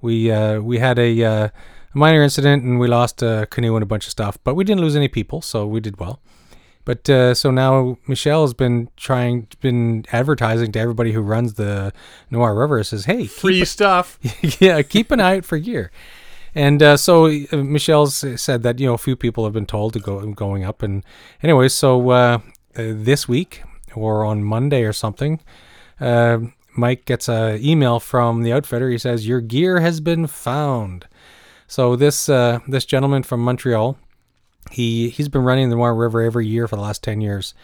we 0.00 0.30
uh, 0.30 0.60
we 0.60 0.78
had 0.78 0.98
a, 0.98 1.24
uh, 1.24 1.48
a 1.48 1.52
minor 1.92 2.22
incident 2.22 2.62
and 2.62 2.78
we 2.78 2.86
lost 2.86 3.20
a 3.20 3.46
canoe 3.50 3.74
and 3.74 3.82
a 3.82 3.86
bunch 3.86 4.06
of 4.06 4.12
stuff, 4.12 4.38
but 4.44 4.54
we 4.54 4.64
didn't 4.64 4.80
lose 4.80 4.96
any 4.96 5.08
people, 5.08 5.42
so 5.42 5.66
we 5.66 5.80
did 5.80 5.98
well. 5.98 6.20
But 6.86 7.10
uh, 7.10 7.34
so 7.34 7.50
now 7.50 7.98
Michelle 8.06 8.42
has 8.42 8.54
been 8.54 8.88
trying, 8.96 9.48
been 9.60 10.06
advertising 10.12 10.70
to 10.72 10.78
everybody 10.78 11.12
who 11.12 11.20
runs 11.20 11.54
the 11.54 11.92
Noir 12.30 12.54
River. 12.54 12.82
Says, 12.84 13.04
"Hey, 13.04 13.26
Free 13.26 13.64
stuff. 13.64 14.18
yeah, 14.60 14.80
keep 14.82 15.10
an 15.10 15.20
eye 15.20 15.38
out 15.38 15.44
for 15.44 15.58
gear." 15.58 15.90
And 16.54 16.80
uh, 16.82 16.96
so 16.96 17.26
uh, 17.26 17.56
Michelle's 17.56 18.24
said 18.40 18.62
that 18.62 18.78
you 18.78 18.86
know 18.86 18.94
a 18.94 18.98
few 18.98 19.16
people 19.16 19.42
have 19.44 19.52
been 19.52 19.66
told 19.66 19.94
to 19.94 19.98
go 19.98 20.24
going 20.32 20.64
up, 20.64 20.80
and 20.80 21.04
anyway, 21.42 21.68
so 21.68 22.10
uh, 22.10 22.14
uh, 22.14 22.38
this 22.76 23.28
week 23.28 23.62
or 23.96 24.24
on 24.24 24.44
Monday 24.44 24.84
or 24.84 24.92
something, 24.92 25.40
uh, 26.00 26.38
Mike 26.76 27.04
gets 27.04 27.28
a 27.28 27.58
email 27.60 27.98
from 27.98 28.44
the 28.44 28.52
outfitter. 28.52 28.90
He 28.90 28.98
says 28.98 29.26
your 29.26 29.40
gear 29.40 29.80
has 29.80 30.00
been 30.00 30.28
found. 30.28 31.08
So 31.66 31.96
this 31.96 32.28
uh, 32.28 32.60
this 32.68 32.84
gentleman 32.84 33.24
from 33.24 33.40
Montreal, 33.40 33.98
he 34.70 35.08
he's 35.10 35.28
been 35.28 35.42
running 35.42 35.70
the 35.70 35.76
Noir 35.76 35.94
River 35.94 36.22
every 36.22 36.46
year 36.46 36.68
for 36.68 36.76
the 36.76 36.82
last 36.82 37.02
ten 37.02 37.20
years, 37.20 37.54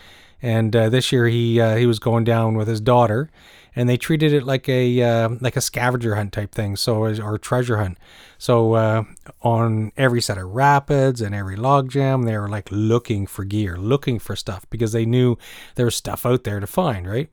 and 0.40 0.74
uh, 0.74 0.88
this 0.88 1.12
year 1.12 1.28
he 1.28 1.60
uh, 1.60 1.76
he 1.76 1.86
was 1.86 1.98
going 1.98 2.24
down 2.24 2.56
with 2.56 2.68
his 2.68 2.80
daughter, 2.80 3.30
and 3.74 3.88
they 3.88 3.96
treated 3.96 4.32
it 4.32 4.44
like 4.44 4.68
a 4.68 5.02
uh, 5.02 5.28
like 5.40 5.56
a 5.56 5.60
scavenger 5.60 6.16
hunt 6.16 6.32
type 6.32 6.52
thing, 6.52 6.76
so 6.76 7.04
or 7.04 7.38
treasure 7.38 7.78
hunt. 7.78 7.98
So 8.38 8.74
uh, 8.74 9.04
on 9.42 9.92
every 9.96 10.20
set 10.20 10.36
of 10.36 10.50
rapids 10.50 11.20
and 11.20 11.34
every 11.34 11.56
log 11.56 11.90
jam, 11.90 12.24
they 12.24 12.36
were 12.36 12.48
like 12.48 12.68
looking 12.70 13.26
for 13.26 13.44
gear, 13.44 13.76
looking 13.76 14.18
for 14.18 14.34
stuff 14.34 14.66
because 14.68 14.92
they 14.92 15.06
knew 15.06 15.36
there 15.76 15.86
was 15.86 15.96
stuff 15.96 16.26
out 16.26 16.44
there 16.44 16.60
to 16.60 16.66
find, 16.66 17.08
right? 17.08 17.30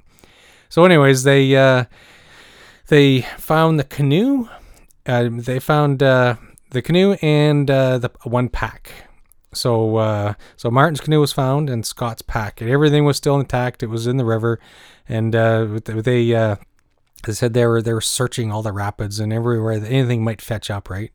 So, 0.70 0.86
anyways, 0.86 1.24
they 1.24 1.56
uh, 1.56 1.86
they 2.88 3.22
found 3.22 3.80
the 3.80 3.84
canoe. 3.84 4.48
Uh, 5.06 5.30
they 5.32 5.60
found 5.60 6.04
uh, 6.04 6.36
the 6.70 6.84
canoe 6.84 7.14
and 7.24 7.68
the 7.68 8.12
one 8.24 8.50
pack. 8.50 9.09
So 9.54 9.98
uh, 9.98 10.34
so 10.58 10.70
Martin's 10.70 11.02
canoe 11.02 11.20
was 11.20 11.34
found 11.34 11.70
and 11.70 11.86
Scott's 11.86 12.22
pack, 12.22 12.62
and 12.62 12.70
everything 12.70 13.06
was 13.06 13.18
still 13.18 13.40
intact. 13.40 13.84
It 13.84 13.88
was 13.88 14.08
in 14.08 14.18
the 14.18 14.26
river, 14.26 14.60
and 15.08 15.36
uh, 15.36 15.80
they 15.86 16.36
uh, 16.36 16.58
they 17.24 17.34
said 17.34 17.54
they 17.54 17.66
were 17.66 17.82
they 17.82 17.94
were 17.94 18.02
searching 18.02 18.52
all 18.52 18.62
the 18.62 18.72
rapids 18.72 19.20
and 19.20 19.34
everywhere 19.34 19.80
that 19.80 19.92
anything 19.92 20.24
might 20.24 20.42
fetch 20.42 20.70
up, 20.70 20.90
right? 20.90 21.12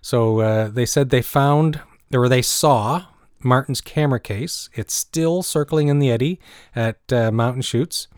So 0.00 0.40
uh, 0.40 0.68
they 0.68 0.86
said 0.86 1.08
they 1.08 1.22
found 1.22 1.80
or 2.12 2.28
they 2.28 2.42
saw 2.42 3.06
Martin's 3.42 3.80
camera 3.80 4.20
case. 4.20 4.68
It's 4.74 4.94
still 4.94 5.42
circling 5.42 5.88
in 5.88 5.98
the 5.98 6.10
eddy 6.10 6.40
at 6.74 6.98
uh, 7.12 7.30
Mountain 7.30 7.62
Chutes. 7.62 8.08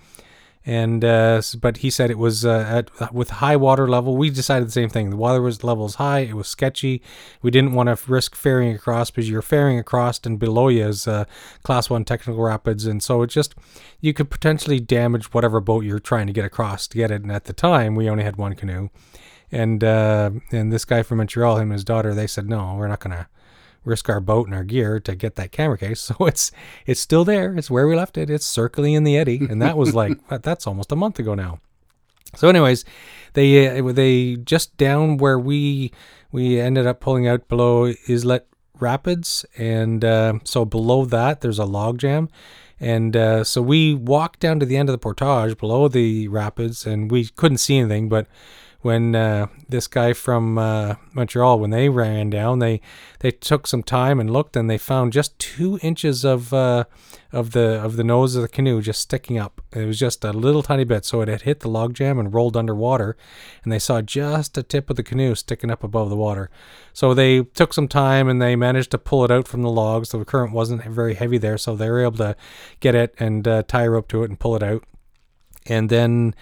And 0.69 1.05
uh, 1.05 1.43
but 1.61 1.77
he 1.77 1.91
said 1.91 2.11
it 2.11 2.19
was 2.19 2.45
uh, 2.45 2.91
at 3.01 3.15
with 3.15 3.31
high 3.31 3.55
water 3.55 3.87
level. 3.87 4.17
We 4.17 4.31
decided 4.31 4.67
the 4.67 4.73
same 4.73 4.89
thing. 4.89 5.11
The 5.11 5.17
water 5.17 5.41
was 5.41 5.63
levels 5.63 5.95
high. 5.95 6.21
It 6.21 6.35
was 6.35 6.49
sketchy. 6.49 7.01
We 7.41 7.53
didn't 7.53 7.73
want 7.73 7.89
to 7.89 8.11
risk 8.11 8.35
ferrying 8.35 8.75
across 8.75 9.13
because 9.13 9.31
you're 9.31 9.43
ferrying 9.43 9.79
across, 9.79 10.19
and 10.25 10.41
below 10.41 10.67
you 10.67 10.85
is 10.85 11.07
uh, 11.07 11.25
class 11.63 11.89
one 11.89 12.05
technical 12.05 12.43
rapids, 12.43 12.85
and 12.85 13.01
so 13.01 13.23
it 13.23 13.29
just 13.29 13.55
you 14.01 14.13
could 14.13 14.29
potentially 14.29 14.81
damage 14.81 15.33
whatever 15.33 15.61
boat 15.61 15.85
you're 15.85 16.01
trying 16.01 16.27
to 16.27 16.33
get 16.33 16.45
across 16.45 16.89
to 16.89 16.99
get 16.99 17.13
it. 17.13 17.23
And 17.23 17.31
at 17.31 17.45
the 17.45 17.53
time, 17.53 17.95
we 17.95 18.11
only 18.11 18.25
had 18.25 18.35
one 18.35 18.57
canoe, 18.57 18.89
and 19.53 19.85
uh, 19.85 20.31
and 20.51 20.73
this 20.73 20.85
guy 20.85 21.05
from 21.05 21.19
Montreal, 21.19 21.59
him 21.59 21.71
and 21.71 21.75
his 21.75 21.85
daughter, 21.85 22.13
they 22.13 22.27
said 22.27 22.49
no, 22.49 22.75
we're 22.75 22.89
not 22.89 22.99
gonna 22.99 23.29
risk 23.87 24.09
our 24.09 24.21
boat 24.21 24.47
and 24.47 24.55
our 24.55 24.65
gear 24.65 25.01
to 25.01 25.15
get 25.15 25.37
that 25.37 25.53
camera 25.53 25.79
case. 25.79 26.11
So 26.17 26.27
it's 26.27 26.53
it's 26.85 27.01
still 27.01 27.25
there. 27.25 27.57
It's 27.57 27.71
where 27.71 27.89
we 27.89 27.97
left 27.97 28.19
it. 28.19 28.31
It's 28.31 28.47
circling 28.47 28.95
in 28.95 29.05
the 29.05 29.17
eddy, 29.17 29.47
and 29.49 29.61
that 29.63 29.77
was 29.77 29.95
like 29.95 30.19
that's 30.43 30.67
almost 30.67 30.93
a 30.93 30.97
month 30.97 31.19
ago 31.19 31.35
now. 31.35 31.61
So, 32.35 32.49
anyways, 32.49 32.85
they 33.33 33.79
uh, 33.79 33.93
they 33.93 34.37
just 34.37 34.77
down 34.77 35.17
where 35.17 35.39
we 35.39 35.93
we 36.31 36.61
ended 36.61 36.87
up 36.87 37.01
pulling 37.01 37.27
out 37.27 37.49
below 37.49 37.93
Islet 38.09 38.47
Rapids, 38.79 39.47
and 39.57 40.05
uh, 40.05 40.39
so 40.45 40.65
below 40.65 41.05
that 41.07 41.41
there's 41.41 41.59
a 41.59 41.65
log 41.65 41.99
jam, 41.99 42.29
and 42.79 43.17
uh, 43.17 43.45
so 43.45 43.63
we 43.63 43.95
walked 43.95 44.41
down 44.41 44.61
to 44.61 44.67
the 44.67 44.77
end 44.77 44.89
of 44.89 44.93
the 44.93 44.99
portage 44.99 45.57
below 45.59 45.89
the 45.89 46.29
rapids, 46.29 46.87
and 46.87 47.11
we 47.11 47.27
couldn't 47.27 47.59
see 47.59 47.79
anything, 47.79 48.09
but 48.09 48.27
when 48.81 49.15
uh, 49.15 49.47
this 49.69 49.87
guy 49.87 50.13
from 50.13 50.59
uh, 50.59 50.95
Montreal, 51.13 51.59
when 51.59 51.71
they 51.71 51.89
ran 51.89 52.31
down, 52.31 52.59
they 52.59 52.81
they 53.21 53.31
took 53.31 53.67
some 53.67 53.83
time 53.83 54.21
and 54.21 54.31
looked, 54.31 54.57
and 54.57 54.71
they 54.71 54.79
found 54.79 55.13
just 55.13 55.39
two 55.39 55.79
inches 55.83 56.25
of 56.25 56.53
uh, 56.53 56.85
of 57.33 57.53
the 57.53 57.83
of 57.83 57.97
the 57.97 58.05
nose 58.05 58.37
of 58.37 58.43
the 58.43 58.49
canoe 58.49 58.81
just 58.81 59.01
sticking 59.01 59.39
up. 59.39 59.61
It 59.73 59.85
was 59.87 59.99
just 59.99 60.25
a 60.25 60.33
little 60.33 60.63
tiny 60.63 60.85
bit, 60.85 61.05
so 61.05 61.21
it 61.21 61.29
had 61.29 61.43
hit 61.43 61.61
the 61.61 61.69
log 61.69 61.95
jam 61.95 62.19
and 62.19 62.33
rolled 62.33 62.57
underwater, 62.57 63.17
and 63.65 63.73
they 63.73 63.79
saw 63.79 64.01
just 64.01 64.57
a 64.57 64.63
tip 64.63 64.89
of 64.91 64.97
the 64.97 65.03
canoe 65.03 65.35
sticking 65.35 65.71
up 65.71 65.83
above 65.83 66.09
the 66.09 66.17
water. 66.17 66.51
So 66.93 67.13
they 67.13 67.43
took 67.43 67.73
some 67.73 67.89
time 67.89 68.29
and 68.29 68.41
they 68.41 68.57
managed 68.57 68.91
to 68.93 68.99
pull 68.99 69.25
it 69.25 69.31
out 69.31 69.49
from 69.49 69.63
the 69.63 69.71
logs. 69.71 70.11
The 70.11 70.25
current 70.25 70.53
wasn't 70.53 70.85
very 70.85 71.15
heavy 71.15 71.39
there, 71.39 71.59
so 71.59 71.75
they 71.75 71.91
were 71.91 72.01
able 72.01 72.19
to 72.19 72.37
get 72.81 72.95
it 72.95 73.15
and 73.19 73.47
uh, 73.47 73.63
tie 73.65 73.85
a 73.85 73.91
rope 73.91 74.09
to 74.09 74.23
it 74.23 74.31
and 74.31 74.39
pull 74.39 74.57
it 74.57 74.63
out. 74.63 74.85
And 75.67 75.91
then 75.91 76.35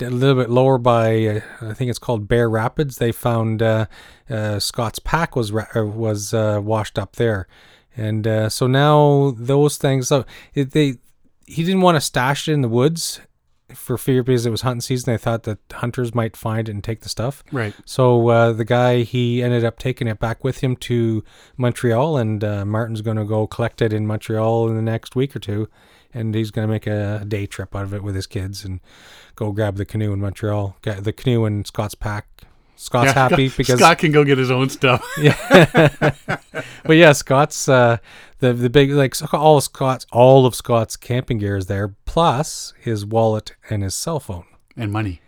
a 0.00 0.10
little 0.10 0.40
bit 0.40 0.50
lower 0.50 0.78
by 0.78 1.26
uh, 1.26 1.40
I 1.60 1.74
think 1.74 1.90
it's 1.90 1.98
called 1.98 2.28
Bear 2.28 2.48
Rapids. 2.48 2.98
They 2.98 3.12
found 3.12 3.62
uh, 3.62 3.86
uh, 4.28 4.58
Scott's 4.58 4.98
pack 4.98 5.36
was 5.36 5.52
ra- 5.52 5.66
uh, 5.74 5.84
was 5.84 6.34
uh, 6.34 6.60
washed 6.62 6.98
up 6.98 7.16
there, 7.16 7.46
and 7.96 8.26
uh, 8.26 8.48
so 8.48 8.66
now 8.66 9.34
those 9.36 9.76
things. 9.76 10.08
So 10.08 10.24
it, 10.54 10.72
they 10.72 10.96
he 11.46 11.64
didn't 11.64 11.82
want 11.82 11.96
to 11.96 12.00
stash 12.00 12.48
it 12.48 12.52
in 12.52 12.62
the 12.62 12.68
woods 12.68 13.20
for 13.74 13.96
fear 13.98 14.22
because 14.22 14.46
it 14.46 14.50
was 14.50 14.62
hunting 14.62 14.80
season. 14.80 15.12
They 15.12 15.18
thought 15.18 15.44
that 15.44 15.58
hunters 15.72 16.14
might 16.14 16.36
find 16.36 16.68
it 16.68 16.72
and 16.72 16.84
take 16.84 17.00
the 17.00 17.08
stuff. 17.08 17.42
Right. 17.52 17.74
So 17.84 18.28
uh, 18.28 18.52
the 18.52 18.64
guy 18.64 19.02
he 19.02 19.42
ended 19.42 19.64
up 19.64 19.78
taking 19.78 20.08
it 20.08 20.18
back 20.18 20.44
with 20.44 20.58
him 20.58 20.76
to 20.76 21.24
Montreal, 21.56 22.16
and 22.16 22.42
uh, 22.44 22.64
Martin's 22.64 23.00
going 23.00 23.16
to 23.16 23.24
go 23.24 23.46
collect 23.46 23.82
it 23.82 23.92
in 23.92 24.06
Montreal 24.06 24.68
in 24.68 24.76
the 24.76 24.82
next 24.82 25.16
week 25.16 25.34
or 25.34 25.38
two, 25.38 25.68
and 26.14 26.34
he's 26.34 26.50
going 26.50 26.66
to 26.66 26.72
make 26.72 26.86
a 26.86 27.24
day 27.26 27.46
trip 27.46 27.74
out 27.74 27.84
of 27.84 27.94
it 27.94 28.02
with 28.02 28.14
his 28.14 28.26
kids 28.26 28.64
and 28.64 28.80
go 29.36 29.52
grab 29.52 29.76
the 29.76 29.84
canoe 29.84 30.12
in 30.12 30.20
Montreal. 30.20 30.76
Get 30.82 31.04
the 31.04 31.12
canoe 31.12 31.44
and 31.44 31.66
Scott's 31.66 31.94
pack. 31.94 32.26
Scott's 32.76 33.08
Yeah, 33.14 33.28
happy 33.28 33.48
because 33.48 33.78
Scott 33.78 33.98
can 33.98 34.10
go 34.10 34.24
get 34.24 34.38
his 34.38 34.50
own 34.50 34.68
stuff. 34.68 35.04
yeah. 35.18 36.14
but 36.84 36.96
yeah, 36.96 37.12
Scott's 37.12 37.68
uh, 37.68 37.98
the 38.40 38.52
the 38.52 38.68
big 38.70 38.90
like 38.90 39.14
all 39.32 39.56
of 39.58 39.62
Scott's 39.62 40.06
all 40.10 40.46
of 40.46 40.54
Scott's 40.54 40.96
camping 40.96 41.38
gear 41.38 41.56
is 41.56 41.66
there, 41.66 41.94
plus 42.06 42.72
his 42.80 43.06
wallet 43.06 43.54
and 43.70 43.82
his 43.84 43.94
cell 43.94 44.18
phone 44.18 44.46
and 44.76 44.90
money. 44.92 45.20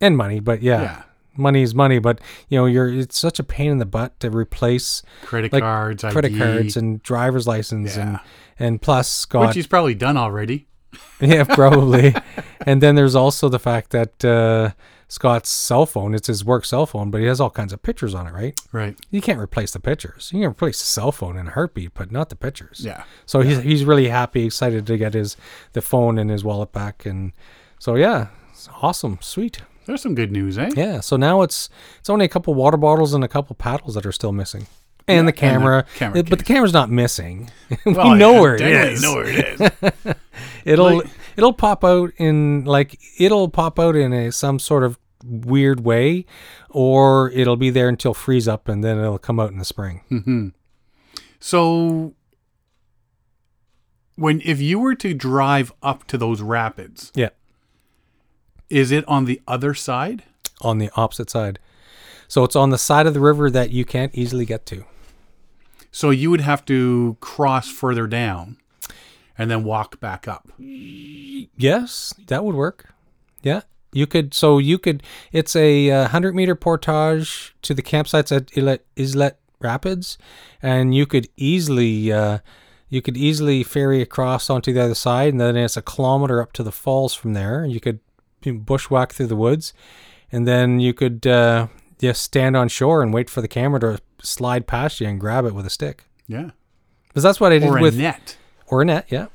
and 0.00 0.16
money. 0.16 0.38
But 0.38 0.62
yeah, 0.62 0.82
Yeah. 0.82 1.02
Money's 1.36 1.74
money. 1.74 1.98
But 1.98 2.20
you 2.48 2.58
know, 2.58 2.66
you're 2.66 2.88
it's 2.88 3.18
such 3.18 3.38
a 3.38 3.44
pain 3.44 3.70
in 3.70 3.78
the 3.78 3.86
butt 3.86 4.18
to 4.20 4.30
replace 4.30 5.02
Credit 5.24 5.52
Like, 5.52 5.62
cards, 5.62 6.02
credit 6.02 6.32
ID, 6.32 6.38
cards 6.38 6.76
and 6.76 7.02
driver's 7.02 7.46
license 7.46 7.96
and 7.96 8.12
Yeah. 8.14 8.18
and 8.58 8.80
plus 8.82 9.08
Scott 9.08 9.48
which 9.48 9.56
he's 9.56 9.66
probably 9.66 9.94
done 9.94 10.16
already. 10.16 10.66
yeah, 11.20 11.44
probably. 11.44 12.14
and 12.66 12.82
then 12.82 12.94
there's 12.94 13.14
also 13.14 13.48
the 13.48 13.58
fact 13.58 13.90
that 13.90 14.22
uh, 14.24 14.72
Scott's 15.08 15.48
cell 15.48 15.86
phone, 15.86 16.14
it's 16.14 16.26
his 16.26 16.44
work 16.44 16.66
cell 16.66 16.84
phone, 16.84 17.10
but 17.10 17.20
he 17.22 17.26
has 17.26 17.40
all 17.40 17.48
kinds 17.50 17.72
of 17.72 17.82
pictures 17.82 18.14
on 18.14 18.26
it, 18.26 18.32
right? 18.34 18.58
Right. 18.72 18.94
You 19.10 19.22
can't 19.22 19.38
replace 19.40 19.72
the 19.72 19.80
pictures. 19.80 20.30
You 20.34 20.40
can 20.40 20.50
replace 20.50 20.78
the 20.80 20.86
cell 20.86 21.10
phone 21.10 21.38
in 21.38 21.48
a 21.48 21.50
heartbeat, 21.52 21.94
but 21.94 22.12
not 22.12 22.28
the 22.28 22.36
pictures. 22.36 22.82
Yeah. 22.84 23.04
So 23.24 23.40
he's 23.40 23.60
he's 23.62 23.84
really 23.86 24.08
happy, 24.08 24.44
excited 24.44 24.86
to 24.86 24.98
get 24.98 25.14
his 25.14 25.36
the 25.72 25.80
phone 25.80 26.18
and 26.18 26.30
his 26.30 26.44
wallet 26.44 26.72
back, 26.72 27.06
and 27.06 27.32
so 27.78 27.94
yeah, 27.94 28.26
it's 28.50 28.68
awesome, 28.82 29.18
sweet. 29.22 29.62
There's 29.86 30.00
some 30.02 30.14
good 30.14 30.30
news, 30.32 30.58
eh? 30.58 30.70
Yeah. 30.76 31.00
So 31.00 31.16
now 31.16 31.42
it's 31.42 31.68
it's 32.00 32.10
only 32.10 32.24
a 32.24 32.28
couple 32.28 32.54
water 32.54 32.76
bottles 32.76 33.14
and 33.14 33.22
a 33.24 33.28
couple 33.28 33.54
paddles 33.56 33.94
that 33.94 34.06
are 34.06 34.12
still 34.12 34.32
missing, 34.32 34.66
and 35.08 35.08
Yeah, 35.08 35.14
the 35.14 35.18
and 35.20 35.28
the 35.28 35.32
camera. 35.32 35.84
camera 35.96 36.18
It- 36.20 36.30
but 36.30 36.38
the 36.38 36.44
camera's 36.44 36.72
not 36.72 36.90
missing. 36.90 37.50
we 37.84 37.92
Well, 37.94 38.14
know 38.14 38.32
yeah, 38.34 38.40
where 38.40 38.54
it 38.54 38.58
definitely 38.58 39.00
know 39.02 39.14
where 39.14 39.28
it 39.28 39.60
is. 40.06 40.14
It'll 40.64 40.96
Like- 40.98 41.06
it'll 41.36 41.52
pop 41.52 41.84
out 41.84 42.12
in 42.18 42.64
like 42.64 42.98
it'll 43.18 43.48
pop 43.48 43.78
out 43.80 43.96
in 43.96 44.12
a 44.12 44.30
some 44.32 44.58
sort 44.58 44.84
of 44.84 44.98
weird 45.24 45.80
way, 45.84 46.24
or 46.70 47.30
it'll 47.30 47.56
be 47.56 47.70
there 47.70 47.88
until 47.88 48.12
freeze 48.14 48.46
up, 48.48 48.68
and 48.68 48.82
then 48.82 48.98
it'll 48.98 49.18
come 49.18 49.38
out 49.40 49.50
in 49.52 49.58
the 49.58 49.64
spring. 49.64 50.00
hmm 50.08 50.48
So, 51.40 52.14
when 54.16 54.40
if 54.44 54.60
you 54.60 54.78
were 54.78 54.94
to 54.96 55.14
drive 55.14 55.72
up 55.82 56.06
to 56.08 56.18
those 56.18 56.40
rapids, 56.42 57.12
Yeah. 57.14 57.30
Is 58.72 58.90
it 58.90 59.06
on 59.06 59.26
the 59.26 59.40
other 59.46 59.74
side? 59.74 60.24
on 60.62 60.78
the 60.78 60.90
opposite 60.96 61.30
side. 61.30 61.58
So 62.28 62.44
it's 62.44 62.56
on 62.56 62.70
the 62.70 62.78
side 62.78 63.06
of 63.06 63.14
the 63.14 63.20
river 63.20 63.50
that 63.50 63.70
you 63.70 63.84
can't 63.84 64.14
easily 64.14 64.46
get 64.46 64.64
to. 64.66 64.84
So 65.90 66.10
you 66.10 66.30
would 66.30 66.40
have 66.40 66.64
to 66.66 67.18
cross 67.20 67.68
further 67.68 68.06
down, 68.06 68.56
and 69.36 69.50
then 69.50 69.64
walk 69.64 70.00
back 70.00 70.26
up. 70.26 70.48
Yes, 70.58 72.14
that 72.28 72.44
would 72.44 72.54
work. 72.54 72.94
Yeah. 73.42 73.62
You 73.92 74.06
could, 74.06 74.32
so 74.32 74.56
you 74.56 74.78
could, 74.78 75.02
it's 75.32 75.54
a 75.54 75.90
uh, 75.90 76.02
100 76.02 76.34
meter 76.34 76.54
portage 76.54 77.54
to 77.60 77.74
the 77.74 77.82
campsites 77.82 78.34
at 78.34 78.50
Islet, 78.56 78.86
Islet 78.98 79.36
Rapids, 79.60 80.16
and 80.62 80.94
you 80.94 81.04
could 81.04 81.28
easily, 81.36 82.10
uh, 82.10 82.38
you 82.88 83.02
could 83.02 83.18
easily 83.18 83.62
ferry 83.62 84.00
across 84.00 84.48
onto 84.48 84.72
the 84.72 84.82
other 84.82 84.94
side, 84.94 85.34
and 85.34 85.40
then 85.40 85.58
it's 85.58 85.76
a 85.76 85.82
kilometer 85.82 86.40
up 86.40 86.54
to 86.54 86.62
the 86.62 86.72
falls 86.72 87.12
from 87.12 87.34
there. 87.34 87.62
And 87.62 87.70
you 87.70 87.80
could 87.80 88.00
bushwhack 88.50 89.12
through 89.12 89.28
the 89.28 89.36
woods, 89.36 89.72
and 90.30 90.46
then 90.46 90.80
you 90.80 90.92
could 90.94 91.26
uh, 91.26 91.68
just 92.00 92.22
stand 92.22 92.56
on 92.56 92.68
shore 92.68 93.02
and 93.02 93.12
wait 93.14 93.30
for 93.30 93.40
the 93.40 93.48
camera 93.48 93.80
to 93.80 93.98
slide 94.22 94.66
past 94.66 95.00
you 95.00 95.08
and 95.08 95.20
grab 95.20 95.44
it 95.44 95.54
with 95.54 95.66
a 95.66 95.70
stick. 95.70 96.04
Yeah, 96.26 96.50
Because 97.08 97.22
that's 97.22 97.40
what 97.40 97.52
I 97.52 97.58
did 97.58 97.68
or 97.68 97.78
a 97.78 97.82
with 97.82 97.96
net. 97.98 98.36
or 98.66 98.82
a 98.82 98.84
net, 98.84 99.06
yeah. 99.08 99.26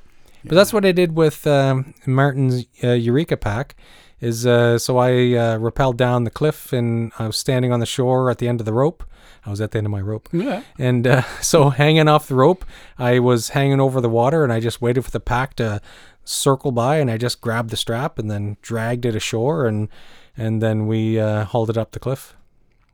But 0.43 0.55
that's 0.55 0.71
what 0.71 0.85
I 0.85 0.91
did 0.93 1.15
with 1.17 1.45
um, 1.45 1.93
Martin's 2.05 2.65
uh, 2.83 2.91
Eureka 2.91 3.35
pack. 3.37 3.75
Is 4.19 4.47
uh, 4.47 4.79
so 4.79 4.97
I 4.97 5.09
uh, 5.11 5.59
rappelled 5.59 5.95
down 5.97 6.23
the 6.23 6.31
cliff 6.31 6.73
and 6.73 7.11
I 7.19 7.27
was 7.27 7.37
standing 7.37 7.71
on 7.71 7.79
the 7.79 7.85
shore 7.85 8.31
at 8.31 8.39
the 8.39 8.47
end 8.47 8.59
of 8.59 8.65
the 8.65 8.73
rope. 8.73 9.03
I 9.45 9.49
was 9.51 9.61
at 9.61 9.71
the 9.71 9.77
end 9.77 9.85
of 9.85 9.91
my 9.91 10.01
rope, 10.01 10.27
Yeah. 10.33 10.63
and 10.79 11.05
uh, 11.05 11.21
so 11.41 11.69
hanging 11.69 12.07
off 12.07 12.27
the 12.27 12.35
rope, 12.35 12.65
I 12.97 13.19
was 13.19 13.49
hanging 13.49 13.79
over 13.79 14.01
the 14.01 14.09
water, 14.09 14.43
and 14.43 14.51
I 14.51 14.59
just 14.59 14.81
waited 14.81 15.03
for 15.05 15.11
the 15.11 15.19
pack 15.19 15.53
to 15.55 15.81
circle 16.27 16.71
by, 16.71 16.97
and 16.97 17.09
I 17.09 17.17
just 17.17 17.41
grabbed 17.41 17.69
the 17.69 17.77
strap 17.77 18.19
and 18.19 18.29
then 18.29 18.57
dragged 18.61 19.05
it 19.05 19.15
ashore, 19.15 19.65
and 19.67 19.89
and 20.35 20.61
then 20.61 20.87
we 20.87 21.19
uh, 21.19 21.45
hauled 21.45 21.69
it 21.69 21.77
up 21.77 21.91
the 21.91 21.99
cliff. 21.99 22.35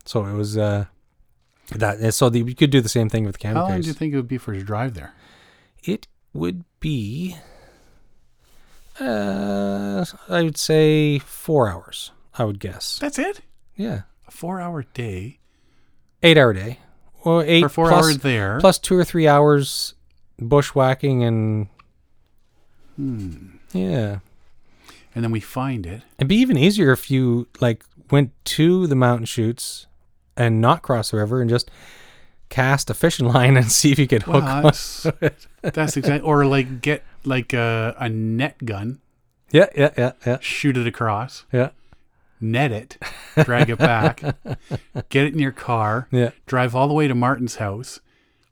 So 0.04 0.24
it 0.26 0.32
was 0.34 0.56
uh, 0.56 0.86
that. 1.70 2.14
So 2.14 2.28
the, 2.30 2.40
you 2.40 2.54
could 2.54 2.70
do 2.70 2.80
the 2.80 2.88
same 2.88 3.08
thing 3.08 3.24
with 3.24 3.34
the 3.34 3.38
camera 3.38 3.62
How 3.64 3.68
long 3.70 3.80
do 3.80 3.86
you 3.88 3.94
think 3.94 4.12
it 4.12 4.16
would 4.16 4.28
be 4.28 4.38
for 4.38 4.52
a 4.52 4.62
drive 4.62 4.94
there? 4.94 5.12
It 5.82 6.06
would 6.32 6.64
be, 6.80 7.36
uh, 9.00 10.04
I 10.28 10.42
would 10.42 10.56
say 10.56 11.18
four 11.18 11.68
hours. 11.68 12.10
I 12.36 12.44
would 12.44 12.58
guess. 12.58 12.98
That's 12.98 13.18
it. 13.18 13.42
Yeah, 13.76 14.02
A 14.26 14.30
four-hour 14.30 14.84
day 14.94 15.38
eight 16.24 16.38
hour 16.38 16.52
day. 16.52 16.78
Well, 17.24 17.42
eight 17.42 17.62
for 17.62 17.68
four 17.68 17.88
plus- 17.88 18.04
hours 18.04 18.18
there. 18.18 18.58
plus 18.60 18.78
two 18.78 18.96
or 18.96 19.04
three 19.04 19.28
hours 19.28 19.94
bushwhacking 20.40 21.22
and 21.22 21.68
Hmm. 22.96 23.56
yeah. 23.72 24.18
and 25.14 25.24
then 25.24 25.30
we 25.30 25.40
find 25.40 25.86
it. 25.86 26.02
It'd 26.18 26.28
be 26.28 26.36
even 26.36 26.56
easier 26.56 26.92
if 26.92 27.10
you 27.10 27.48
like 27.60 27.84
went 28.10 28.32
to 28.44 28.86
the 28.86 28.94
mountain 28.94 29.26
chutes 29.26 29.86
and 30.36 30.60
not 30.60 30.82
cross 30.82 31.10
the 31.10 31.16
river 31.16 31.40
and 31.40 31.48
just 31.50 31.70
cast 32.48 32.90
a 32.90 32.94
fishing 32.94 33.26
line 33.32 33.56
and 33.56 33.70
see 33.70 33.92
if 33.92 33.98
you 33.98 34.06
could 34.06 34.22
hook. 34.22 34.44
Well, 34.44 34.62
one. 34.62 34.62
that's, 34.64 35.06
that's 35.62 35.96
exactly. 35.96 36.20
Or 36.20 36.46
like 36.46 36.80
get 36.80 37.02
like 37.24 37.52
a, 37.52 37.96
a 37.98 38.08
net 38.08 38.64
gun, 38.64 39.00
Yeah, 39.50 39.66
yeah, 39.76 39.90
yeah, 39.96 40.12
yeah, 40.26 40.38
shoot 40.40 40.76
it 40.76 40.86
across, 40.86 41.44
yeah, 41.52 41.70
net 42.40 42.70
it, 42.70 42.98
drag 43.44 43.70
it 43.70 43.78
back, 43.78 44.20
get 45.08 45.24
it 45.24 45.32
in 45.32 45.38
your 45.38 45.52
car, 45.52 46.06
yeah. 46.10 46.30
drive 46.46 46.76
all 46.76 46.86
the 46.86 46.94
way 46.94 47.08
to 47.08 47.14
Martin's 47.14 47.56
house, 47.56 48.00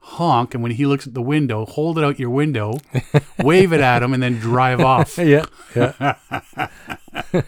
honk, 0.02 0.54
and 0.54 0.62
when 0.62 0.73
he 0.73 0.85
looks 0.87 1.06
at 1.06 1.14
the 1.14 1.23
window, 1.23 1.64
hold 1.64 1.99
it 1.99 2.04
out 2.04 2.18
your 2.18 2.30
window, 2.30 2.78
wave 3.38 3.73
it 3.73 3.80
at 3.80 4.02
him, 4.02 4.12
and 4.12 4.23
then 4.23 4.38
drive 4.38 4.80
off. 4.80 5.18
Yeah, 5.23 5.47
yeah. 5.75 6.14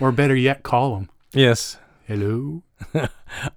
Or 0.00 0.10
better 0.10 0.34
yet, 0.34 0.62
call 0.64 0.96
him. 0.96 1.08
yes. 1.32 1.78
Hello. 2.06 2.62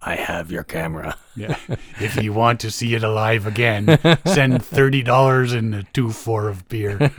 I 0.02 0.16
have 0.16 0.52
your 0.52 0.64
camera. 0.64 1.18
Yeah. 1.36 1.58
if 2.00 2.16
you 2.22 2.32
want 2.32 2.62
to 2.62 2.72
see 2.72 2.94
it 2.96 3.04
alive 3.04 3.46
again, 3.46 4.00
send 4.26 4.64
thirty 4.64 5.04
dollars 5.04 5.52
and 5.52 5.76
a 5.76 5.84
two 5.92 6.12
four 6.12 6.48
of 6.48 6.70
beer. 6.70 7.12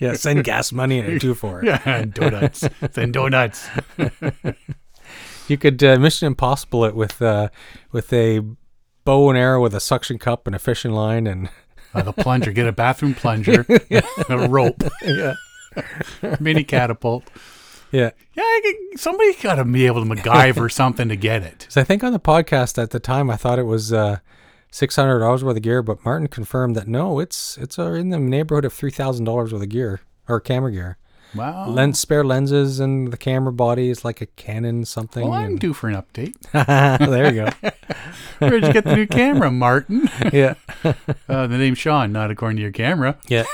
Yeah, 0.00 0.14
send 0.14 0.44
gas 0.44 0.72
money 0.72 1.00
and 1.00 1.12
a 1.14 1.18
two 1.18 1.32
it. 1.32 1.64
Yeah, 1.64 1.82
and 1.84 2.14
donuts. 2.14 2.66
Send 2.92 3.12
donuts. 3.12 3.68
You 5.48 5.58
could 5.58 5.82
uh, 5.84 5.98
Mission 5.98 6.26
Impossible 6.28 6.84
it 6.86 6.94
with 6.94 7.20
uh, 7.20 7.50
with 7.92 8.10
a 8.12 8.40
bow 9.06 9.30
and 9.30 9.38
arrow 9.38 9.62
with 9.62 9.74
a 9.74 9.80
suction 9.80 10.18
cup 10.18 10.46
and 10.46 10.54
a 10.54 10.58
fishing 10.58 10.92
line 10.92 11.26
and 11.26 11.48
Uh, 11.96 12.02
the 12.02 12.12
plunger. 12.12 12.52
Get 12.52 12.66
a 12.66 12.72
bathroom 12.72 13.14
plunger, 13.14 13.64
a 14.28 14.48
rope, 14.48 14.82
yeah, 15.02 15.34
mini 16.40 16.62
catapult. 16.62 17.24
Yeah. 17.90 18.10
Yeah, 18.34 18.42
can, 18.62 18.98
somebody 18.98 19.32
got 19.40 19.54
to 19.54 19.64
be 19.64 19.86
able 19.86 20.04
to 20.04 20.10
MacGyver 20.14 20.70
something 20.70 21.08
to 21.08 21.16
get 21.16 21.42
it. 21.42 21.66
So 21.70 21.80
I 21.80 21.84
think 21.84 22.04
on 22.04 22.12
the 22.12 22.20
podcast 22.20 22.82
at 22.82 22.90
the 22.90 23.00
time 23.00 23.30
I 23.30 23.36
thought 23.36 23.58
it 23.58 23.62
was 23.62 23.94
uh, 23.94 24.18
six 24.70 24.96
hundred 24.96 25.20
dollars 25.20 25.42
worth 25.42 25.56
of 25.56 25.62
gear, 25.62 25.82
but 25.82 26.04
Martin 26.04 26.28
confirmed 26.28 26.76
that 26.76 26.86
no, 26.86 27.18
it's 27.18 27.56
it's 27.56 27.78
uh, 27.78 27.92
in 27.92 28.10
the 28.10 28.18
neighborhood 28.18 28.66
of 28.66 28.74
three 28.74 28.90
thousand 28.90 29.24
dollars 29.24 29.52
worth 29.52 29.62
of 29.62 29.68
gear 29.70 30.00
or 30.28 30.38
camera 30.38 30.72
gear. 30.72 30.98
Wow. 31.34 31.68
Lens 31.68 31.98
spare 31.98 32.24
lenses 32.24 32.80
and 32.80 33.12
the 33.12 33.16
camera 33.16 33.52
body 33.52 33.90
is 33.90 34.04
like 34.04 34.20
a 34.20 34.26
Canon 34.26 34.84
something. 34.84 35.24
well, 35.24 35.32
I'm 35.38 35.44
and- 35.52 35.60
due 35.60 35.72
for 35.74 35.88
an 35.88 35.94
update. 36.00 36.34
there 36.98 37.32
you 37.34 37.44
go. 37.44 37.70
Where'd 38.38 38.64
you 38.66 38.72
get 38.72 38.84
the 38.84 38.96
new 38.96 39.06
camera, 39.06 39.50
Martin? 39.50 40.08
Yeah. 40.32 40.54
Uh, 41.28 41.46
the 41.46 41.58
name's 41.58 41.78
Sean, 41.78 42.12
not 42.12 42.30
according 42.30 42.56
to 42.56 42.62
your 42.62 42.72
camera. 42.72 43.16
Yeah. 43.28 43.44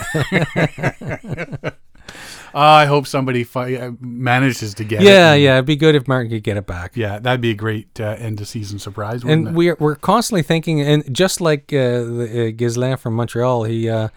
Uh, 2.55 2.59
I 2.61 2.85
hope 2.85 3.07
somebody 3.07 3.45
fi- 3.45 3.77
uh, 3.77 3.93
manages 4.01 4.75
to 4.75 4.85
get 4.85 5.01
it. 5.01 5.07
Yeah, 5.07 5.33
and- 5.33 5.43
yeah. 5.43 5.55
It'd 5.55 5.65
be 5.65 5.77
good 5.77 5.95
if 5.95 6.07
Martin 6.07 6.31
could 6.31 6.43
get 6.43 6.59
it 6.59 6.67
back. 6.67 6.93
Yeah, 6.95 7.19
that'd 7.19 7.41
be 7.41 7.51
a 7.51 7.55
great 7.55 7.99
uh, 7.99 8.17
end 8.19 8.41
of 8.43 8.49
season 8.49 8.79
surprise. 8.79 9.25
Wouldn't 9.25 9.49
and 9.49 9.57
it? 9.57 9.59
we're 9.59 9.77
we're 9.81 9.95
constantly 9.95 10.43
thinking, 10.43 10.83
and 10.83 11.03
just 11.15 11.41
like 11.41 11.73
uh, 11.73 12.03
the, 12.05 12.49
uh, 12.49 12.51
Ghislain 12.51 12.99
from 12.99 13.15
Montreal, 13.15 13.65
he 13.65 13.89
uh, 13.89 14.09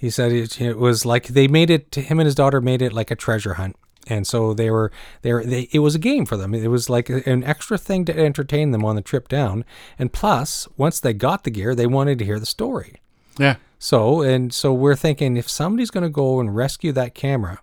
he 0.00 0.08
said 0.08 0.32
it, 0.32 0.60
it 0.60 0.78
was 0.78 1.04
like 1.04 1.28
they 1.28 1.46
made 1.46 1.68
it. 1.68 1.92
To 1.92 2.00
him 2.00 2.18
and 2.18 2.24
his 2.24 2.34
daughter 2.34 2.60
made 2.62 2.80
it 2.80 2.92
like 2.92 3.10
a 3.10 3.16
treasure 3.16 3.54
hunt, 3.54 3.76
and 4.06 4.26
so 4.26 4.54
they 4.54 4.70
were 4.70 4.90
there 5.20 5.44
they, 5.44 5.68
it 5.72 5.80
was 5.80 5.94
a 5.94 5.98
game 5.98 6.24
for 6.24 6.38
them. 6.38 6.54
It 6.54 6.68
was 6.68 6.88
like 6.88 7.10
an 7.10 7.44
extra 7.44 7.76
thing 7.76 8.06
to 8.06 8.18
entertain 8.18 8.70
them 8.70 8.84
on 8.84 8.96
the 8.96 9.02
trip 9.02 9.28
down, 9.28 9.64
and 9.98 10.10
plus, 10.10 10.66
once 10.78 11.00
they 11.00 11.12
got 11.12 11.44
the 11.44 11.50
gear, 11.50 11.74
they 11.74 11.86
wanted 11.86 12.18
to 12.18 12.24
hear 12.24 12.40
the 12.40 12.46
story. 12.46 12.94
yeah, 13.38 13.56
So 13.78 14.22
and 14.22 14.54
so 14.54 14.72
we're 14.72 14.96
thinking 14.96 15.36
if 15.36 15.50
somebody's 15.50 15.90
going 15.90 16.04
to 16.04 16.08
go 16.10 16.40
and 16.40 16.56
rescue 16.56 16.92
that 16.92 17.14
camera, 17.14 17.60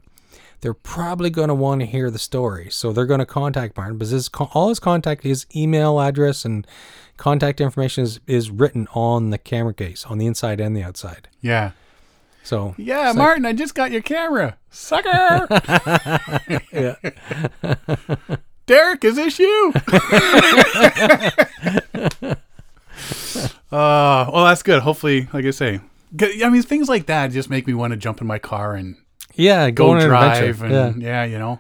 they're 0.62 0.74
probably 0.75 1.29
going 1.32 1.50
to 1.50 1.56
want 1.56 1.82
to 1.82 1.88
hear 1.88 2.12
the 2.12 2.20
story. 2.20 2.70
So 2.70 2.94
they're 2.94 3.06
going 3.06 3.20
to 3.20 3.25
contact 3.25 3.75
Martin 3.77 3.98
because 3.98 4.12
his, 4.12 4.29
all 4.53 4.70
his 4.70 4.79
contact, 4.79 5.24
his 5.24 5.46
email 5.56 6.00
address 6.00 6.46
and 6.46 6.65
contact 7.17 7.62
information 7.62 8.03
is, 8.03 8.20
is 8.27 8.51
written 8.51 8.88
on 8.94 9.29
the 9.32 9.38
camera 9.38 9.74
case 9.74 10.06
on 10.06 10.17
the 10.20 10.25
inside 10.27 10.60
and 10.60 10.75
the 10.75 10.84
outside. 10.84 11.27
yeah, 11.41 11.72
So 12.48 12.75
yeah. 12.77 13.10
It's 13.10 13.18
like- 13.18 13.18
Martin, 13.18 13.46
I 13.46 13.51
just 13.51 13.75
got 13.75 13.92
your 13.92 14.01
camera, 14.01 14.58
sucker. 14.70 15.48
yeah, 16.72 16.96
Derek, 18.66 19.04
is 19.04 19.18
this 19.18 19.38
you? 19.38 19.74
uh, 23.70 24.30
well, 24.32 24.46
that's 24.46 24.63
good. 24.63 24.82
Hopefully, 24.82 25.27
like 25.34 25.44
I 25.44 25.51
say, 25.51 25.82
I 26.22 26.50
mean, 26.50 26.62
things 26.62 26.88
like 26.88 27.08
that 27.08 27.32
just 27.32 27.50
make 27.50 27.68
me 27.68 27.74
want 27.74 27.92
to 27.92 27.98
jump 27.98 28.22
in 28.22 28.27
my 28.27 28.39
car 28.39 28.75
and 28.75 28.96
yeah, 29.36 29.70
go 29.70 29.94
an 29.94 30.08
drive 30.08 30.62
and 30.62 31.01
yeah. 31.01 31.25
yeah. 31.25 31.25
you 31.25 31.38
know. 31.38 31.60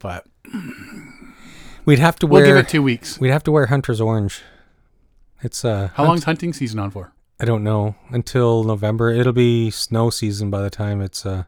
But 0.00 0.26
We'd 1.84 2.00
have 2.00 2.16
to 2.16 2.26
wear. 2.26 2.42
we'll 2.42 2.50
give 2.54 2.64
it 2.64 2.68
two 2.68 2.82
weeks. 2.82 3.20
we'd 3.20 3.28
have 3.30 3.44
to 3.44 3.52
wear 3.52 3.66
hunter's 3.66 4.00
orange. 4.00 4.42
It's 5.40 5.64
uh 5.64 5.90
How 5.94 6.04
long's 6.04 6.24
hunting 6.24 6.52
season 6.52 6.80
on 6.80 6.90
for? 6.90 7.12
I 7.40 7.44
don't 7.44 7.64
know 7.64 7.94
until 8.10 8.64
November. 8.64 9.10
It'll 9.10 9.32
be 9.32 9.70
snow 9.70 10.10
season 10.10 10.50
by 10.50 10.60
the 10.62 10.70
time 10.70 11.00
it's 11.00 11.24
uh 11.24 11.44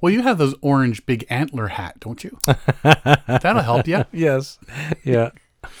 Well, 0.00 0.12
you 0.12 0.22
have 0.22 0.38
those 0.38 0.54
orange 0.60 1.06
big 1.06 1.24
antler 1.30 1.68
hat, 1.68 1.98
don't 2.00 2.22
you? 2.22 2.38
That'll 2.82 3.62
help 3.62 3.86
you. 3.88 4.04
yes 4.12 4.58
yeah 5.04 5.30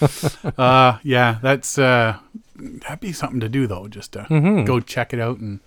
Uh, 0.58 0.98
yeah, 1.04 1.38
that's 1.42 1.78
uh, 1.78 2.18
that'd 2.56 2.98
be 3.00 3.12
something 3.12 3.38
to 3.40 3.48
do 3.48 3.66
though. 3.68 3.86
Just 3.86 4.12
to 4.12 4.20
Mm-hmm. 4.30 4.64
go 4.64 4.80
check 4.80 5.12
it 5.12 5.20
out, 5.20 5.38
and 5.38 5.60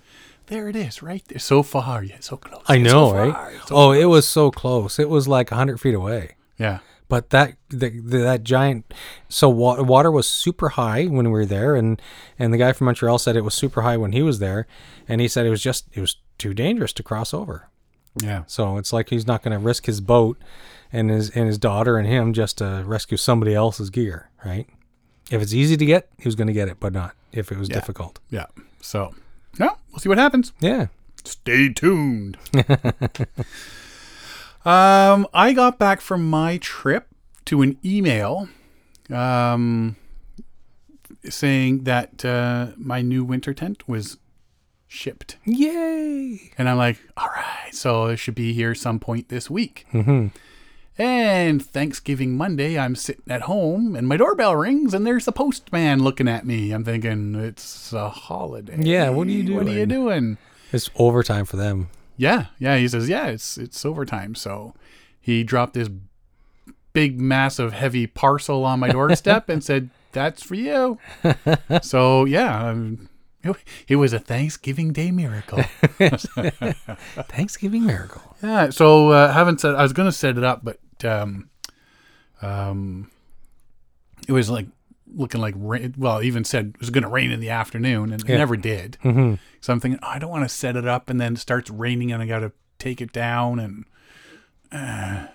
there 0.46 0.68
it 0.68 0.76
is, 0.76 1.02
right 1.02 1.24
there, 1.28 1.38
so 1.38 1.62
far, 1.62 2.04
yeah, 2.04 2.16
so 2.20 2.36
close. 2.36 2.62
I 2.66 2.76
know, 2.78 3.10
so 3.10 3.16
right? 3.16 3.56
so 3.66 3.74
oh, 3.76 3.92
it 3.92 4.04
was 4.06 4.28
so 4.28 4.50
close. 4.50 4.98
It 4.98 5.08
was 5.08 5.26
like 5.26 5.50
100 5.50 5.78
feet 5.80 5.94
away. 5.94 6.34
yeah, 6.58 6.80
But 7.10 7.28
that 7.30 7.56
the, 7.68 7.90
the, 7.90 8.18
that 8.18 8.42
giant 8.44 8.94
so 9.28 9.48
wa- 9.50 9.82
water 9.82 10.10
was 10.10 10.26
super 10.26 10.70
high 10.70 11.04
when 11.06 11.26
we 11.26 11.30
were 11.32 11.44
there 11.46 11.74
and 11.76 12.00
and 12.38 12.54
the 12.54 12.58
guy 12.58 12.72
from 12.72 12.86
Montreal 12.86 13.18
said 13.18 13.36
it 13.36 13.44
was 13.44 13.52
super 13.54 13.82
high 13.82 13.98
when 13.98 14.12
he 14.12 14.22
was 14.22 14.38
there 14.38 14.66
and 15.08 15.20
he 15.20 15.28
said 15.28 15.44
it 15.44 15.50
was 15.50 15.62
just 15.62 15.86
it 15.92 16.00
was 16.00 16.16
too 16.38 16.54
dangerous 16.54 16.92
to 16.94 17.02
cross 17.02 17.34
over. 17.34 17.68
yeah, 18.22 18.44
So 18.46 18.78
it's 18.78 18.92
like 18.92 19.10
he's 19.10 19.26
not 19.26 19.42
going 19.42 19.52
to 19.52 19.58
risk 19.62 19.84
his 19.86 20.00
boat 20.00 20.38
and 20.92 21.10
his 21.10 21.28
and 21.30 21.46
his 21.46 21.58
daughter 21.58 21.98
and 21.98 22.08
him 22.08 22.32
just 22.32 22.58
to 22.58 22.82
rescue 22.86 23.16
somebody 23.18 23.54
else's 23.54 23.90
gear, 23.90 24.30
right? 24.44 24.66
If 25.30 25.42
it's 25.42 25.52
easy 25.54 25.76
to 25.76 25.84
get, 25.86 26.08
he 26.18 26.26
was 26.26 26.34
going 26.34 26.48
to 26.48 26.52
get 26.54 26.68
it, 26.68 26.78
but 26.80 26.92
not 26.92 27.14
if 27.32 27.52
it 27.52 27.58
was 27.58 27.68
Yeah. 27.68 27.74
difficult. 27.76 28.18
yeah. 28.30 28.46
So, 28.80 29.14
no, 29.58 29.76
we'll 29.90 29.98
see 30.00 30.08
what 30.08 30.18
happens. 30.18 30.52
Yeah. 30.60 30.86
Stay 31.24 31.72
tuned. 31.72 32.38
um, 34.64 35.26
I 35.32 35.52
got 35.54 35.78
back 35.78 36.00
from 36.00 36.28
my 36.28 36.58
trip 36.58 37.08
to 37.46 37.62
an 37.62 37.78
email, 37.84 38.48
um, 39.10 39.96
saying 41.28 41.84
that 41.84 42.24
uh, 42.24 42.68
my 42.76 43.02
new 43.02 43.24
winter 43.24 43.54
tent 43.54 43.88
was 43.88 44.18
shipped. 44.86 45.36
Yay. 45.44 46.52
And 46.58 46.68
I'm 46.68 46.76
like, 46.76 46.98
all 47.16 47.28
right, 47.28 47.72
so 47.74 48.06
it 48.06 48.16
should 48.18 48.34
be 48.34 48.52
here 48.52 48.74
some 48.74 48.98
point 48.98 49.28
this 49.28 49.48
week. 49.48 49.86
Mm-hmm. 49.92 50.28
And 50.98 51.64
Thanksgiving 51.64 52.36
Monday, 52.36 52.78
I'm 52.78 52.94
sitting 52.94 53.30
at 53.30 53.42
home 53.42 53.96
and 53.96 54.06
my 54.06 54.18
doorbell 54.18 54.54
rings 54.56 54.92
and 54.92 55.06
there's 55.06 55.24
the 55.24 55.32
postman 55.32 56.02
looking 56.02 56.28
at 56.28 56.44
me. 56.44 56.72
I'm 56.72 56.84
thinking, 56.84 57.34
it's 57.36 57.92
a 57.94 58.10
holiday. 58.10 58.76
Yeah, 58.78 59.08
what 59.08 59.26
are 59.26 59.30
you 59.30 59.54
What 59.54 59.66
are 59.66 59.70
you 59.70 59.86
doing? 59.86 59.88
doing? 59.88 60.38
It's 60.72 60.90
overtime 60.96 61.46
for 61.46 61.56
them. 61.56 61.88
Yeah, 62.20 62.46
yeah. 62.58 62.76
He 62.76 62.86
says, 62.86 63.08
yeah, 63.08 63.28
it's 63.28 63.56
it's 63.56 63.82
overtime. 63.82 64.34
So 64.34 64.74
he 65.18 65.42
dropped 65.42 65.72
this 65.72 65.88
big, 66.92 67.18
massive, 67.18 67.72
heavy 67.72 68.06
parcel 68.06 68.66
on 68.66 68.78
my 68.78 68.88
doorstep 68.92 69.48
and 69.48 69.64
said, 69.64 69.88
that's 70.12 70.42
for 70.42 70.54
you. 70.54 70.98
so 71.82 72.26
yeah, 72.26 72.68
um, 72.68 73.08
it, 73.42 73.56
it 73.88 73.96
was 73.96 74.12
a 74.12 74.18
Thanksgiving 74.18 74.92
Day 74.92 75.10
miracle. 75.10 75.62
Thanksgiving 77.30 77.86
miracle. 77.86 78.36
Yeah, 78.42 78.68
so 78.68 79.12
uh, 79.12 79.32
haven't 79.32 79.62
said 79.62 79.74
I 79.74 79.82
was 79.82 79.94
gonna 79.94 80.12
set 80.12 80.36
it 80.36 80.44
up, 80.44 80.62
but 80.62 80.78
um, 81.06 81.48
um, 82.42 83.10
it 84.28 84.32
was 84.32 84.50
like 84.50 84.66
looking 85.14 85.40
like 85.40 85.54
rain. 85.56 85.94
Well, 85.96 86.22
even 86.22 86.44
said 86.44 86.72
it 86.74 86.80
was 86.80 86.90
gonna 86.90 87.08
rain 87.08 87.30
in 87.30 87.40
the 87.40 87.50
afternoon, 87.50 88.12
and 88.12 88.22
Yeah. 88.26 88.36
it 88.36 88.38
never 88.38 88.56
did. 88.56 88.98
Mm-hmm. 89.04 89.34
So 89.60 89.72
I'm 89.72 89.80
thinking 89.80 90.00
oh, 90.02 90.08
I 90.08 90.18
don't 90.18 90.30
want 90.30 90.44
to 90.44 90.48
set 90.48 90.76
it 90.76 90.86
up, 90.86 91.10
and 91.10 91.20
then 91.20 91.34
it 91.34 91.38
starts 91.38 91.70
raining, 91.70 92.12
and 92.12 92.22
I 92.22 92.26
got 92.26 92.40
to 92.40 92.52
take 92.78 93.00
it 93.00 93.12
down, 93.12 93.58
and 93.58 93.84
uh. 94.72 95.26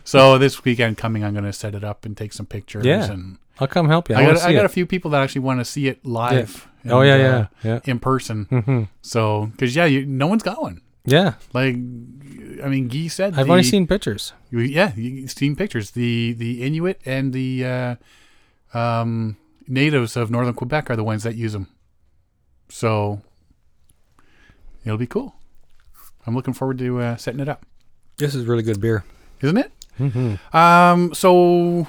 so 0.04 0.38
this 0.38 0.63
weekend 0.63 0.98
coming, 0.98 1.24
I'm 1.24 1.34
gonna 1.34 1.54
set 1.54 1.76
it 1.76 1.84
up 1.84 2.06
and 2.06 2.17
take 2.17 2.34
some 2.34 2.46
pictures. 2.46 2.86
Yeah. 2.86 3.12
and 3.12 3.38
I'll 3.60 3.67
come 3.67 3.88
help 3.88 4.10
you. 4.10 4.15
I, 4.15 4.22
I 4.22 4.26
got 4.26 4.41
I 4.44 4.54
got 4.54 4.65
a 4.65 4.70
few 4.70 4.86
people 4.86 5.12
that 5.12 5.22
actually 5.22 5.41
want 5.41 5.60
to 5.60 5.65
see 5.65 5.88
it 5.88 6.04
live. 6.06 6.67
Oh 6.89 7.02
yeah, 7.02 7.13
and, 7.13 7.22
yeah, 7.22 7.38
uh, 7.38 7.48
yeah, 7.63 7.80
in 7.91 8.00
person. 8.00 8.46
mm-hmm. 8.46 8.84
So 9.02 9.48
because 9.52 9.76
yeah, 9.76 9.86
you, 9.86 10.06
no 10.06 10.28
one's 10.28 10.44
got 10.44 10.62
one. 10.62 10.82
Yeah. 11.06 11.34
Like, 11.54 11.76
I 11.76 12.68
mean, 12.70 12.88
Guy 12.88 13.08
said 13.08 13.34
I've 13.38 13.48
the- 13.48 13.52
only 13.52 13.64
seen 13.64 13.88
pictures. 13.88 14.34
Yeah, 14.52 14.94
you've 14.96 15.32
seen 15.32 15.56
pictures. 15.56 15.92
The 15.92 16.34
the 16.34 16.62
Inuit 16.64 17.00
and 17.06 17.34
the 17.34 17.66
uh, 17.66 17.96
um, 18.78 19.38
natives 19.68 20.16
of 20.18 20.30
northern 20.30 20.54
Quebec 20.54 20.90
are 20.90 20.96
the 20.96 21.04
ones 21.04 21.24
that 21.24 21.36
use 21.36 21.54
them. 21.54 21.68
So 22.70 23.22
it'll 24.86 24.98
be 24.98 25.08
cool. 25.08 25.36
I'm 26.28 26.36
looking 26.36 26.54
forward 26.54 26.78
to 26.80 27.00
uh, 27.00 27.16
setting 27.18 27.40
it 27.40 27.50
up. 27.50 27.66
This 28.18 28.36
is 28.36 28.46
really 28.46 28.64
good 28.64 28.80
beer. 28.80 29.04
Isn't 29.42 29.58
it? 29.58 29.72
Mm-hmm. 30.00 30.56
Um, 30.56 31.14
so 31.14 31.88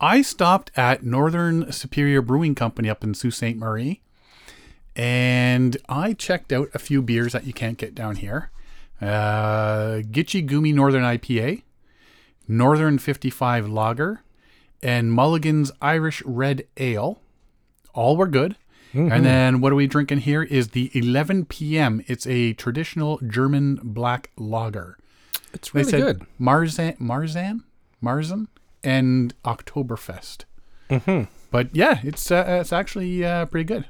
I 0.00 0.22
stopped 0.22 0.70
at 0.76 1.02
Northern 1.02 1.70
Superior 1.72 2.22
Brewing 2.22 2.54
Company 2.54 2.88
up 2.88 3.02
in 3.02 3.14
Sault 3.14 3.34
Ste. 3.34 3.56
Marie, 3.56 4.00
and 4.96 5.76
I 5.88 6.12
checked 6.12 6.52
out 6.52 6.68
a 6.74 6.78
few 6.78 7.02
beers 7.02 7.32
that 7.32 7.46
you 7.46 7.52
can't 7.52 7.78
get 7.78 7.94
down 7.94 8.16
here. 8.16 8.50
Uh, 9.00 10.02
Gitchy 10.10 10.46
Gumi 10.48 10.72
Northern 10.72 11.02
IPA, 11.02 11.62
Northern 12.46 12.98
55 12.98 13.68
Lager, 13.68 14.22
and 14.82 15.12
Mulligan's 15.12 15.72
Irish 15.80 16.22
Red 16.24 16.66
Ale. 16.76 17.20
All 17.94 18.16
were 18.16 18.26
good. 18.28 18.56
And 18.94 19.24
then 19.24 19.62
what 19.62 19.72
are 19.72 19.74
we 19.74 19.86
drinking 19.86 20.18
here 20.18 20.42
is 20.42 20.68
the 20.68 20.90
11 20.92 21.46
p.m. 21.46 22.04
It's 22.08 22.26
a 22.26 22.52
traditional 22.52 23.18
German 23.26 23.80
black 23.82 24.30
lager. 24.36 24.98
It's 25.54 25.70
They 25.70 25.78
really 25.80 25.90
said 25.90 26.00
good. 26.00 26.26
Marzen, 26.38 26.98
Marzen, 26.98 27.62
Marzen, 28.04 28.48
and 28.84 29.34
Oktoberfest. 29.46 30.44
Mm-hmm. 30.90 31.22
But 31.50 31.74
yeah, 31.74 32.00
it's 32.02 32.30
uh, 32.30 32.58
it's 32.60 32.72
actually 32.72 33.24
uh, 33.24 33.46
pretty 33.46 33.64
good. 33.64 33.86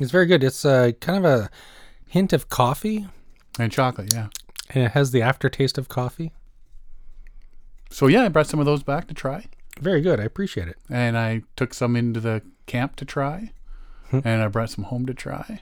It's 0.00 0.10
very 0.10 0.26
good. 0.26 0.44
It's 0.44 0.64
uh, 0.64 0.92
kind 1.00 1.24
of 1.24 1.24
a 1.24 1.50
hint 2.06 2.32
of 2.32 2.48
coffee, 2.48 3.06
And 3.58 3.72
chocolate, 3.72 4.12
yeah. 4.12 4.28
and 4.70 4.84
it 4.84 4.90
has 4.92 5.10
the 5.10 5.22
aftertaste 5.22 5.78
of 5.78 5.88
coffee. 5.88 6.32
So 7.90 8.06
yeah, 8.06 8.24
I 8.24 8.28
brought 8.28 8.46
some 8.46 8.60
of 8.60 8.66
those 8.66 8.82
back 8.82 9.06
to 9.08 9.14
try, 9.14 9.46
Very 9.80 10.00
good. 10.00 10.20
I 10.20 10.24
appreciate 10.24 10.68
it. 10.68 10.76
and 10.90 11.16
I 11.16 11.42
took 11.56 11.72
some 11.72 11.96
into 11.96 12.20
the 12.20 12.42
camp 12.66 12.96
to 12.96 13.04
try, 13.04 13.52
and 14.12 14.42
I 14.42 14.48
brought 14.48 14.70
some 14.70 14.84
home 14.84 15.06
to 15.06 15.14
try, 15.14 15.60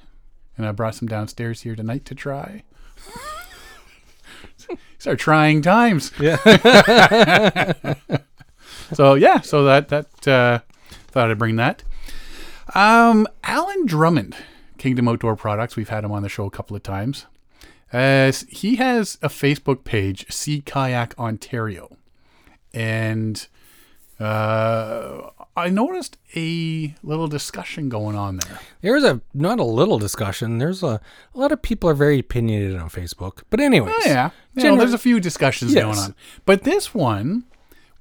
and 0.57 0.67
I 0.67 0.73
brought 0.73 0.95
some 0.97 1.07
downstairs 1.09 1.63
here 1.63 1.77
tonight 1.77 2.05
to 2.07 2.15
try. 2.15 2.63
These 4.69 5.07
are 5.07 5.17
trying 5.17 5.63
times. 5.63 6.11
Yeah. 6.21 7.75
So 8.93 9.15
yeah, 9.15 9.41
so 9.41 9.65
that 9.65 9.89
that 9.89 10.29
uh, 10.29 10.59
thought 11.09 11.31
I'd 11.31 11.39
bring 11.39 11.57
that. 11.57 11.83
Um, 12.75 13.27
Alan 13.45 13.87
Drummond, 13.87 14.37
Kingdom 14.79 15.09
Outdoor 15.09 15.37
Products. 15.37 15.77
We've 15.77 15.89
had 15.89 16.05
him 16.05 16.13
on 16.13 16.23
the 16.23 16.29
show 16.29 16.47
a 16.47 16.51
couple 16.51 16.75
of 16.77 16.83
times. 16.83 17.27
Uh, 17.93 18.33
he 18.49 18.77
has 18.77 19.19
a 19.23 19.29
Facebook 19.29 19.85
page, 19.85 20.27
Sea 20.33 20.61
Kayak 20.61 21.15
Ontario, 21.17 21.97
and 22.73 23.47
uh, 24.19 25.31
I 25.57 25.69
noticed 25.69 26.17
a 26.35 26.95
little 27.05 27.29
discussion 27.29 27.89
going 27.89 28.17
on 28.17 28.39
there. 28.39 28.59
There's 28.81 29.05
a 29.05 29.21
not 29.33 29.61
a 29.61 29.65
little 29.65 30.01
discussion. 30.01 30.59
There's 30.59 30.83
a, 30.83 31.01
a 31.35 31.39
lot 31.39 31.53
of 31.53 31.63
people 31.63 31.89
are 31.89 31.95
very 31.95 32.19
opinionated 32.19 32.77
on 32.81 32.91
Facebook. 32.91 33.43
But 33.49 33.61
anyways, 33.61 33.95
Oh, 33.97 34.03
yeah, 34.09 34.31
you 34.55 34.65
know, 34.65 34.77
there's 34.77 34.93
a 34.95 34.99
few 34.99 35.21
discussions 35.21 35.73
Yes. 35.75 35.85
going 35.85 35.99
on, 35.99 36.15
but 36.45 36.65
this 36.65 36.93
one 36.95 37.45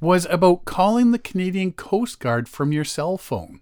was 0.01 0.25
about 0.31 0.65
calling 0.65 1.11
the 1.11 1.19
Canadian 1.19 1.71
Coast 1.73 2.19
Guard 2.19 2.49
from 2.49 2.71
your 2.71 2.83
cell 2.83 3.17
phone, 3.19 3.61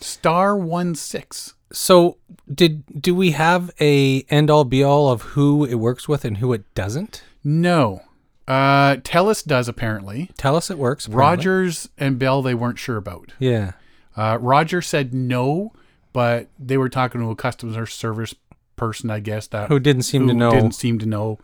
star 0.00 0.56
one 0.56 0.94
six. 0.94 1.54
So 1.72 2.16
did 2.52 2.82
do 3.00 3.14
we 3.14 3.32
have 3.32 3.70
a 3.80 4.22
end 4.30 4.50
all 4.50 4.64
be 4.64 4.82
all 4.82 5.10
of 5.10 5.22
who 5.22 5.64
it 5.64 5.74
works 5.74 6.08
with 6.08 6.24
and 6.24 6.38
who 6.38 6.52
it 6.52 6.62
doesn't? 6.74 7.22
No. 7.44 8.02
Uh, 8.46 8.96
Telus 8.96 9.44
does 9.44 9.68
apparently. 9.68 10.30
Tell 10.38 10.56
us 10.56 10.70
it 10.70 10.78
works. 10.78 11.06
apparently. 11.06 11.26
Rogers 11.36 11.88
and 11.98 12.18
Bell 12.18 12.40
they 12.40 12.54
weren't 12.54 12.78
sure 12.78 12.96
about. 12.96 13.32
Yeah. 13.38 13.72
Uh, 14.16 14.38
Roger 14.40 14.80
said 14.80 15.12
no, 15.12 15.72
but 16.12 16.48
they 16.58 16.78
were 16.78 16.88
talking 16.88 17.20
to 17.20 17.30
a 17.30 17.36
customer 17.36 17.84
service 17.86 18.34
person, 18.76 19.10
I 19.10 19.20
guess 19.20 19.46
that 19.48 19.68
Who 19.68 19.78
didn't 19.78 20.02
seem 20.02 20.26
to 20.28 20.34
know. 20.34 20.50
didn't 20.50 20.72
seem 20.72 20.98
to 21.00 21.06
know. 21.06 21.38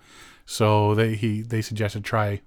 So 0.47 0.95
they 0.95 1.15
he 1.15 1.43
they 1.43 1.61
suggested 1.61 2.05
try 2.05 2.41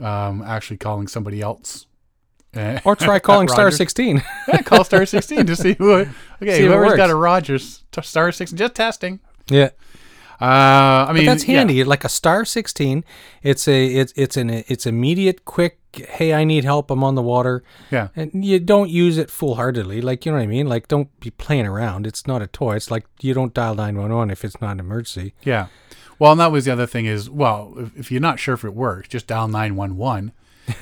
um, 0.00 0.42
actually 0.42 0.78
calling 0.78 1.06
somebody 1.06 1.40
else. 1.40 1.86
Or 2.84 2.96
try 2.96 3.18
calling 3.18 3.48
star 3.48 3.66
Rogers. 3.66 3.78
16. 3.78 4.22
yeah, 4.48 4.62
call 4.62 4.84
star 4.84 5.06
sixteen 5.06 5.46
to 5.46 5.56
see 5.56 5.74
who. 5.74 6.06
Okay, 6.42 6.58
See 6.58 6.64
whoever's 6.66 6.96
got 6.96 7.10
a 7.10 7.14
Rogers 7.14 7.84
t- 7.92 8.02
star 8.02 8.30
sixteen, 8.32 8.58
just 8.58 8.74
testing. 8.74 9.20
yeah. 9.48 9.70
Uh, 10.40 11.06
I 11.08 11.12
mean 11.12 11.24
But 11.24 11.32
that's 11.32 11.48
yeah. 11.48 11.58
handy. 11.58 11.84
Like 11.84 12.04
a 12.04 12.08
star 12.08 12.44
16, 12.44 13.04
it's 13.42 13.68
a 13.68 13.86
it's 13.86 14.12
it's 14.16 14.36
an 14.36 14.50
it's 14.50 14.84
immediate 14.84 15.44
quick 15.44 15.78
hey, 15.96 16.34
I 16.34 16.44
need 16.44 16.64
help, 16.64 16.90
I'm 16.90 17.04
on 17.04 17.14
the 17.14 17.22
water. 17.22 17.62
Yeah. 17.90 18.08
And 18.16 18.44
you 18.44 18.58
don't 18.58 18.90
use 18.90 19.16
it 19.16 19.30
foolhardily. 19.30 20.00
Like, 20.00 20.26
you 20.26 20.32
know 20.32 20.38
what 20.38 20.44
I 20.44 20.48
mean? 20.48 20.66
Like 20.68 20.88
don't 20.88 21.08
be 21.20 21.30
playing 21.30 21.66
around. 21.66 22.06
It's 22.06 22.26
not 22.26 22.42
a 22.42 22.46
toy. 22.46 22.76
It's 22.76 22.90
like 22.90 23.06
you 23.20 23.32
don't 23.34 23.54
dial 23.54 23.74
911 23.74 24.30
if 24.30 24.44
it's 24.44 24.60
not 24.60 24.72
an 24.72 24.80
emergency. 24.80 25.34
Yeah. 25.44 25.68
Well, 26.18 26.32
and 26.32 26.40
that 26.40 26.52
was 26.52 26.64
the 26.64 26.72
other 26.72 26.86
thing 26.86 27.06
is, 27.06 27.28
well, 27.28 27.74
if, 27.76 27.96
if 27.96 28.12
you're 28.12 28.20
not 28.20 28.38
sure 28.38 28.54
if 28.54 28.64
it 28.64 28.74
works, 28.74 29.08
just 29.08 29.26
dial 29.26 29.48
911. 29.48 30.32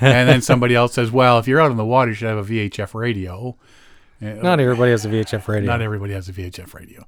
And 0.00 0.28
then 0.28 0.42
somebody 0.42 0.74
else 0.74 0.94
says, 0.94 1.10
well, 1.10 1.38
if 1.38 1.48
you're 1.48 1.60
out 1.60 1.70
on 1.70 1.76
the 1.76 1.84
water, 1.84 2.10
you 2.10 2.14
should 2.14 2.28
have 2.28 2.38
a 2.38 2.50
VHF 2.50 2.94
radio. 2.94 3.56
Not 4.20 4.60
everybody 4.60 4.92
has 4.92 5.04
a 5.04 5.08
VHF 5.08 5.48
radio. 5.48 5.66
Not 5.70 5.80
everybody 5.82 6.12
has 6.12 6.28
a 6.28 6.32
VHF 6.32 6.74
radio. 6.74 7.04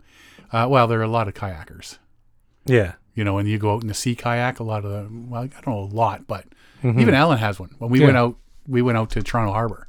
Uh, 0.53 0.67
well, 0.69 0.87
there 0.89 0.99
are 1.01 1.03
a 1.05 1.09
lot 1.09 1.29
of 1.29 1.35
kayakers. 1.35 1.99
yeah. 2.65 2.95
You 3.17 3.23
know, 3.23 3.35
when 3.35 3.47
you 3.47 3.59
go 3.59 3.75
out 3.75 3.83
in 3.83 3.87
the 3.89 3.95
sea 3.95 4.17
kayak, 4.17 4.59
a 4.59 4.65
lot 4.65 4.85
of 4.85 4.91
the, 4.91 5.09
well, 5.29 5.43
I 5.43 5.47
don't 5.47 5.67
know 5.69 5.79
a 5.79 5.95
lot, 5.95 6.27
but 6.27 6.47
even 6.83 7.15
Alan 7.15 7.39
has 7.39 7.61
one. 7.61 7.71
When 7.79 7.89
we 7.89 8.01
went 8.01 8.11
Mm-hmm. 8.17 8.17
Out, 8.19 8.37
we 8.67 8.83
went 8.83 8.99
out 8.99 9.11
to 9.11 9.23
Toronto 9.23 9.53
Harbor. 9.53 9.87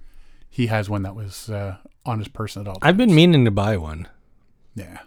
He 0.47 0.67
has 0.67 0.91
one 0.91 1.01
that 1.01 1.15
was 1.15 1.49
uh, 1.49 1.77
on 2.05 2.19
his 2.19 2.27
person 2.27 2.61
at 2.61 2.67
all. 2.67 2.75
Times. 2.75 2.87
I've 2.87 2.97
been 2.97 3.15
meaning 3.15 3.43
to 3.45 3.51
buy 3.51 3.77
one. 3.77 4.07
yeah. 4.75 4.99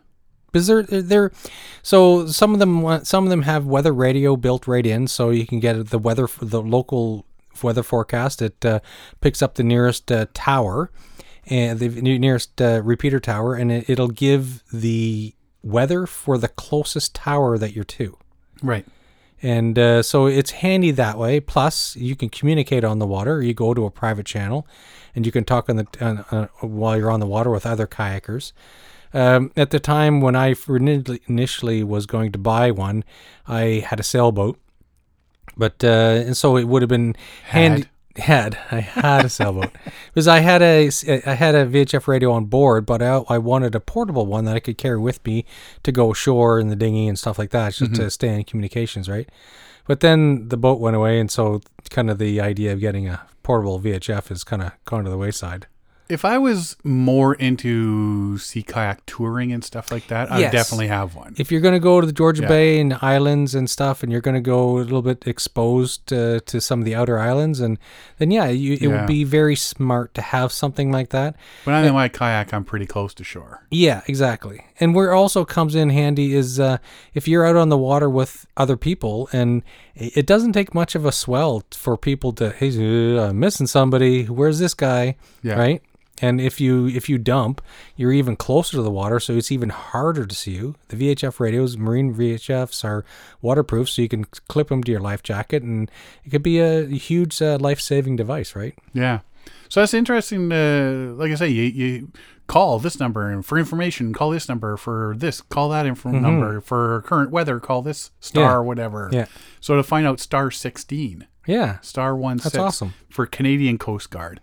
Because 0.50 0.66
they're 0.66 0.82
they're 0.82 1.30
so 1.82 2.26
some 2.26 2.54
of 2.54 2.58
them 2.58 3.04
some 3.04 3.22
of 3.24 3.30
them 3.30 3.42
have 3.42 3.66
weather 3.66 3.92
radio 3.92 4.34
built 4.34 4.66
right 4.66 4.84
in, 4.86 5.06
so 5.06 5.28
you 5.30 5.46
can 5.46 5.60
get 5.60 5.90
the 5.90 5.98
weather 5.98 6.26
the 6.40 6.62
local 6.62 7.24
weather 7.62 7.82
forecast. 7.82 8.42
It 8.42 8.64
uh, 8.64 8.80
picks 9.20 9.42
up 9.42 9.54
the 9.54 9.62
nearest 9.62 10.10
uh, 10.10 10.26
tower 10.34 10.90
and 11.46 11.78
the 11.78 11.88
nearest 12.18 12.60
uh, 12.60 12.82
repeater 12.82 13.20
tower, 13.20 13.54
and 13.54 13.72
it, 13.72 13.88
it'll 13.88 14.08
give 14.08 14.62
the 14.72 15.34
weather 15.62 16.06
for 16.06 16.38
the 16.38 16.48
closest 16.48 17.14
tower 17.14 17.58
that 17.58 17.74
you're 17.74 17.84
to. 17.84 18.16
Right. 18.62 18.86
And 19.40 19.78
uh, 19.78 20.02
so 20.02 20.26
it's 20.26 20.50
handy 20.50 20.90
that 20.92 21.16
way. 21.16 21.40
Plus, 21.40 21.94
you 21.96 22.16
can 22.16 22.28
communicate 22.28 22.84
on 22.84 22.98
the 22.98 23.06
water. 23.06 23.40
You 23.40 23.54
go 23.54 23.72
to 23.72 23.86
a 23.86 23.90
private 23.90 24.26
channel, 24.26 24.66
and 25.14 25.24
you 25.24 25.32
can 25.32 25.44
talk 25.44 25.68
on 25.68 25.76
the 25.76 25.86
on, 26.00 26.18
uh, 26.30 26.48
while 26.60 26.96
you're 26.96 27.10
on 27.10 27.20
the 27.20 27.26
water 27.26 27.50
with 27.50 27.64
other 27.64 27.86
kayakers. 27.86 28.52
Um, 29.14 29.52
at 29.56 29.70
the 29.70 29.80
time 29.80 30.20
when 30.20 30.36
I 30.36 30.54
initially 31.28 31.82
was 31.82 32.04
going 32.04 32.32
to 32.32 32.38
buy 32.38 32.70
one, 32.70 33.04
I 33.46 33.84
had 33.86 34.00
a 34.00 34.02
sailboat, 34.02 34.58
but 35.56 35.82
uh, 35.82 36.22
and 36.26 36.36
so 36.36 36.56
it 36.56 36.64
would 36.64 36.82
have 36.82 36.88
been 36.88 37.14
handy. 37.44 37.86
Had 38.16 38.58
I 38.72 38.80
had 38.80 39.26
a 39.26 39.28
sailboat 39.28 39.70
because 40.12 40.26
I 40.26 40.40
had 40.40 40.60
a 40.60 40.90
I 41.24 41.34
had 41.34 41.54
a 41.54 41.64
VHF 41.66 42.08
radio 42.08 42.32
on 42.32 42.46
board, 42.46 42.84
but 42.84 43.00
I, 43.00 43.22
I 43.28 43.38
wanted 43.38 43.76
a 43.76 43.80
portable 43.80 44.26
one 44.26 44.44
that 44.46 44.56
I 44.56 44.60
could 44.60 44.76
carry 44.76 44.98
with 44.98 45.24
me 45.24 45.44
to 45.84 45.92
go 45.92 46.10
ashore 46.10 46.58
in 46.58 46.66
the 46.66 46.74
dinghy 46.74 47.06
and 47.06 47.16
stuff 47.16 47.38
like 47.38 47.50
that, 47.50 47.74
just 47.74 47.94
to 47.94 48.10
stay 48.10 48.34
in 48.34 48.42
communications, 48.42 49.08
right? 49.08 49.28
But 49.86 50.00
then 50.00 50.48
the 50.48 50.56
boat 50.56 50.80
went 50.80 50.96
away, 50.96 51.20
and 51.20 51.30
so 51.30 51.60
kind 51.90 52.10
of 52.10 52.18
the 52.18 52.40
idea 52.40 52.72
of 52.72 52.80
getting 52.80 53.08
a 53.08 53.22
portable 53.44 53.78
VHF 53.80 54.32
is 54.32 54.42
kind 54.42 54.62
of 54.62 54.72
gone 54.84 55.04
to 55.04 55.10
the 55.10 55.16
wayside. 55.16 55.68
If 56.08 56.24
I 56.24 56.38
was 56.38 56.74
more 56.84 57.34
into 57.34 58.38
sea 58.38 58.62
kayak 58.62 59.04
touring 59.04 59.52
and 59.52 59.62
stuff 59.62 59.92
like 59.92 60.06
that, 60.08 60.32
I'd 60.32 60.40
Yes. 60.40 60.52
definitely 60.52 60.86
have 60.88 61.14
one. 61.14 61.34
If 61.36 61.52
you're 61.52 61.60
going 61.60 61.74
to 61.74 61.80
go 61.80 62.00
to 62.00 62.06
the 62.06 62.14
Georgia 62.14 62.42
Yeah. 62.42 62.48
Bay 62.48 62.80
and 62.80 62.96
islands 63.02 63.54
and 63.54 63.68
stuff, 63.68 64.02
and 64.02 64.10
you're 64.10 64.22
going 64.22 64.34
to 64.34 64.40
go 64.40 64.78
a 64.78 64.84
little 64.88 65.02
bit 65.02 65.26
exposed 65.26 66.10
uh, 66.12 66.40
to 66.46 66.60
some 66.62 66.78
of 66.80 66.86
the 66.86 66.94
outer 66.94 67.18
islands, 67.18 67.60
and 67.60 67.78
then 68.18 68.30
yeah, 68.30 68.46
you, 68.48 68.72
it 68.74 68.80
Yeah. 68.82 68.88
would 68.88 69.06
be 69.06 69.22
very 69.24 69.54
smart 69.54 70.14
to 70.14 70.22
have 70.22 70.50
something 70.50 70.90
like 70.90 71.10
that. 71.10 71.36
When 71.64 71.76
I'm 71.76 71.84
in 71.84 71.92
my 71.92 72.08
kayak, 72.08 72.54
I'm 72.54 72.64
pretty 72.64 72.86
close 72.86 73.12
to 73.14 73.24
shore. 73.24 73.66
Yeah, 73.70 74.00
exactly. 74.06 74.64
And 74.80 74.94
where 74.94 75.12
also 75.12 75.44
comes 75.44 75.74
in 75.74 75.90
handy 75.90 76.34
is 76.34 76.58
uh, 76.58 76.78
if 77.12 77.28
you're 77.28 77.44
out 77.44 77.56
on 77.56 77.68
the 77.68 77.76
water 77.78 78.08
with 78.08 78.46
other 78.56 78.76
people, 78.78 79.28
and 79.32 79.62
it 79.94 80.16
it 80.16 80.26
doesn't 80.26 80.52
take 80.52 80.74
much 80.74 80.94
of 80.94 81.04
a 81.04 81.12
swell 81.12 81.62
for 81.72 81.96
people 81.98 82.32
to, 82.32 82.50
hey, 82.50 82.70
uh, 83.18 83.28
I'm 83.28 83.38
missing 83.38 83.66
somebody. 83.66 84.24
Where's 84.24 84.58
this 84.58 84.72
guy? 84.74 85.16
Yeah. 85.42 85.54
Right. 85.58 85.82
And 86.20 86.40
if 86.40 86.60
you 86.60 86.86
if 86.88 87.08
you 87.08 87.16
dump, 87.18 87.62
you're 87.96 88.12
even 88.12 88.34
closer 88.36 88.76
to 88.76 88.82
the 88.82 88.90
water, 88.90 89.20
so 89.20 89.34
it's 89.34 89.52
even 89.52 89.68
harder 89.68 90.26
to 90.26 90.34
see 90.34 90.52
you. 90.52 90.74
The 90.88 90.96
VHF 90.96 91.38
radios, 91.38 91.76
marine 91.76 92.14
VHFs, 92.14 92.84
are 92.84 93.04
waterproof, 93.40 93.88
so 93.88 94.02
you 94.02 94.08
can 94.08 94.24
clip 94.24 94.68
them 94.68 94.82
to 94.84 94.90
your 94.90 95.00
life 95.00 95.22
jacket, 95.22 95.62
and 95.62 95.90
it 96.24 96.30
could 96.30 96.42
be 96.42 96.58
a 96.58 96.86
huge 96.86 97.40
uh, 97.40 97.58
life 97.60 97.80
saving 97.80 98.16
device, 98.16 98.56
right? 98.56 98.74
Yeah. 98.92 99.20
So 99.68 99.80
that's 99.80 99.94
interesting. 99.94 100.50
Uh, 100.52 101.12
like 101.16 101.30
I 101.30 101.34
say, 101.36 101.48
you, 101.48 101.62
you 101.62 102.12
call 102.48 102.78
this 102.78 102.98
number 102.98 103.30
and 103.30 103.44
for 103.44 103.58
information, 103.58 104.12
call 104.12 104.30
this 104.30 104.48
number 104.48 104.76
for 104.76 105.14
this, 105.18 105.40
call 105.42 105.68
that 105.68 105.86
info 105.86 106.10
number 106.10 106.60
for 106.62 107.02
current 107.02 107.30
weather, 107.30 107.60
call 107.60 107.82
this 107.82 108.10
star 108.20 108.42
Mm-hmm. 108.44 108.50
Yeah. 108.50 108.56
or 108.56 108.62
whatever. 108.64 109.10
Yeah. 109.12 109.26
So 109.60 109.76
to 109.76 109.82
find 109.82 110.06
out 110.06 110.20
star 110.20 110.50
16, 110.50 111.26
Yeah, 111.46 111.80
star 111.80 112.16
one 112.16 112.38
That's 112.38 112.44
six 112.52 112.56
awesome. 112.58 112.94
for 113.10 113.24
Canadian 113.26 113.76
Coast 113.78 114.10
Guard. 114.10 114.40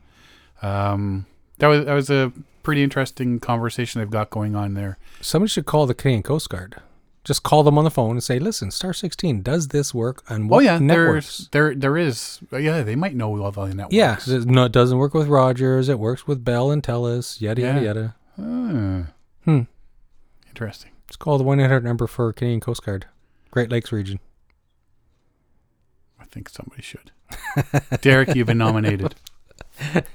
Um, 0.61 1.25
that 1.59 1.67
was 1.67 1.85
that 1.85 1.93
was 1.93 2.09
a 2.09 2.31
pretty 2.63 2.83
interesting 2.83 3.39
conversation 3.39 3.99
they've 4.01 4.09
got 4.09 4.29
going 4.29 4.55
on 4.55 4.73
there. 4.73 4.97
Somebody 5.21 5.49
should 5.49 5.65
call 5.65 5.85
the 5.85 5.93
Canadian 5.93 6.23
Coast 6.23 6.49
Guard. 6.49 6.81
Just 7.23 7.41
call 7.41 7.63
them 7.63 7.77
on 7.77 7.83
the 7.83 7.89
phone 7.91 8.11
and 8.11 8.23
say, 8.23 8.37
"Listen, 8.37 8.69
Star 8.69 8.93
16, 8.93 9.41
does 9.41 9.69
this 9.69 9.93
work 9.95 10.23
on 10.29 10.47
what 10.47 10.57
oh 10.57 10.59
yeah, 10.59 10.77
networks?" 10.77 11.47
there's 11.51 11.73
there 11.73 11.75
there 11.75 11.97
is 11.97 12.39
yeah 12.51 12.83
they 12.83 12.95
might 12.95 13.15
know 13.15 13.41
all 13.41 13.51
the 13.51 13.73
networks. 13.73 13.93
Yeah, 13.95 14.17
it, 14.27 14.45
no, 14.45 14.65
it 14.65 14.71
doesn't 14.71 14.97
work 14.99 15.13
with 15.15 15.27
Rogers. 15.27 15.89
It 15.89 15.97
works 15.97 16.27
with 16.27 16.43
Bell 16.45 16.69
and 16.69 16.83
Telus. 16.83 17.41
Yada 17.41 17.61
yada 17.61 17.79
Yeah. 17.79 17.85
yada. 17.85 18.15
Ah. 18.37 19.11
Hmm. 19.45 19.61
Interesting. 20.49 20.91
Just 21.07 21.17
call 21.19 21.37
the 21.39 21.43
one 21.43 21.59
eight 21.59 21.63
hundred 21.63 21.83
number 21.83 22.05
for 22.05 22.31
Canadian 22.31 22.59
Coast 22.59 22.83
Guard, 22.85 23.07
Great 23.49 23.71
Lakes 23.71 23.91
region. 23.91 24.19
I 26.19 26.25
think 26.25 26.49
somebody 26.49 26.81
should. 26.83 27.11
Derek, 28.01 28.35
you've 28.35 28.47
been 28.47 28.57
nominated. 28.57 29.15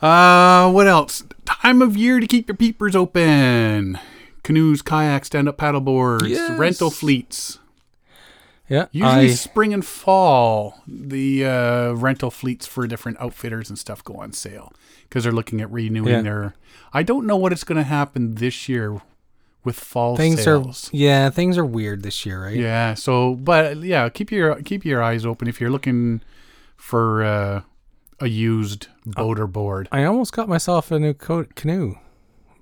Uh, 0.00 0.70
what 0.70 0.86
else? 0.86 1.24
Time 1.44 1.82
of 1.82 1.96
year 1.96 2.20
to 2.20 2.26
keep 2.26 2.48
your 2.48 2.56
peepers 2.56 2.94
open. 2.94 3.98
Canoes, 4.42 4.82
kayaks, 4.82 5.26
stand-up 5.26 5.58
paddleboards, 5.58 6.28
Yes. 6.28 6.58
rental 6.58 6.90
fleets. 6.90 7.58
Yeah, 8.68 8.86
Usually 8.92 9.30
I, 9.30 9.34
spring 9.34 9.72
and 9.72 9.84
fall, 9.84 10.82
the 10.86 11.44
uh, 11.44 11.92
rental 11.92 12.30
fleets 12.30 12.66
for 12.66 12.86
different 12.86 13.18
outfitters 13.18 13.70
and 13.70 13.78
stuff 13.78 14.04
go 14.04 14.16
on 14.16 14.32
sale 14.34 14.72
because 15.08 15.24
they're 15.24 15.32
looking 15.32 15.60
at 15.62 15.70
renewing 15.72 16.08
Yeah. 16.12 16.20
their. 16.22 16.54
I 16.92 17.02
don't 17.02 17.26
know 17.26 17.36
what 17.36 17.50
it's 17.52 17.64
going 17.64 17.76
to 17.78 17.82
happen 17.82 18.34
this 18.34 18.68
year 18.68 19.00
with 19.64 19.80
fall 19.80 20.16
things 20.16 20.42
sales. 20.44 20.88
are 20.92 20.96
yeah 20.96 21.28
things 21.30 21.56
are 21.58 21.64
weird 21.64 22.02
this 22.02 22.24
year, 22.26 22.44
right? 22.44 22.56
Yeah. 22.56 22.92
So, 22.94 23.34
but 23.36 23.78
yeah, 23.78 24.08
keep 24.10 24.30
your 24.30 24.56
keep 24.62 24.84
your 24.84 25.02
eyes 25.02 25.24
open 25.24 25.48
if 25.48 25.62
you're 25.62 25.70
looking 25.70 26.20
for 26.76 27.24
uh, 27.24 27.62
a 28.20 28.28
used 28.28 28.88
boat 29.12 29.38
or 29.38 29.46
board. 29.46 29.88
I 29.92 30.04
almost 30.04 30.32
got 30.32 30.48
myself 30.48 30.90
a 30.90 30.98
new 30.98 31.14
co- 31.14 31.46
canoe, 31.54 31.96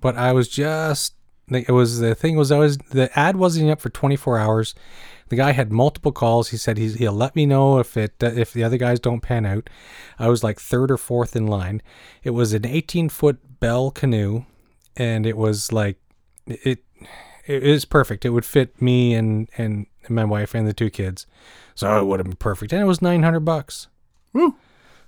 but 0.00 0.16
I 0.16 0.32
was 0.32 0.48
just 0.48 1.14
like, 1.48 1.68
it 1.68 1.72
was 1.72 2.00
the 2.00 2.14
thing 2.14 2.36
was 2.36 2.50
I 2.50 2.58
was 2.58 2.78
the 2.78 3.16
ad 3.18 3.36
wasn't 3.36 3.70
up 3.70 3.80
for 3.80 3.90
24 3.90 4.38
hours. 4.38 4.74
The 5.28 5.36
guy 5.36 5.52
had 5.52 5.72
multiple 5.72 6.12
calls. 6.12 6.50
He 6.50 6.56
said 6.56 6.78
he's, 6.78 6.94
he'll 6.94 7.12
let 7.12 7.34
me 7.34 7.46
know 7.46 7.78
if 7.78 7.96
it 7.96 8.14
uh, 8.22 8.26
if 8.26 8.52
the 8.52 8.62
other 8.64 8.78
guys 8.78 9.00
don't 9.00 9.20
pan 9.20 9.44
out. 9.44 9.68
I 10.18 10.28
was 10.28 10.44
like 10.44 10.60
third 10.60 10.90
or 10.90 10.96
fourth 10.96 11.34
in 11.34 11.46
line. 11.46 11.82
It 12.22 12.30
was 12.30 12.52
an 12.52 12.64
18 12.64 13.08
foot 13.08 13.38
Bell 13.58 13.90
canoe, 13.90 14.44
and 14.96 15.26
it 15.26 15.36
was 15.36 15.72
like 15.72 15.98
it 16.46 16.84
it 17.46 17.62
is 17.62 17.84
perfect. 17.84 18.24
It 18.24 18.30
would 18.30 18.44
fit 18.44 18.80
me 18.80 19.14
and 19.14 19.48
and 19.56 19.86
my 20.08 20.24
wife 20.24 20.54
and 20.54 20.66
the 20.66 20.72
two 20.72 20.90
kids, 20.90 21.26
so 21.74 21.98
it 21.98 22.04
would 22.04 22.20
have 22.20 22.26
been 22.26 22.36
perfect. 22.36 22.72
And 22.72 22.82
it 22.82 22.86
was 22.86 23.02
900 23.02 23.40
bucks. 23.40 23.88
Woo. 24.32 24.56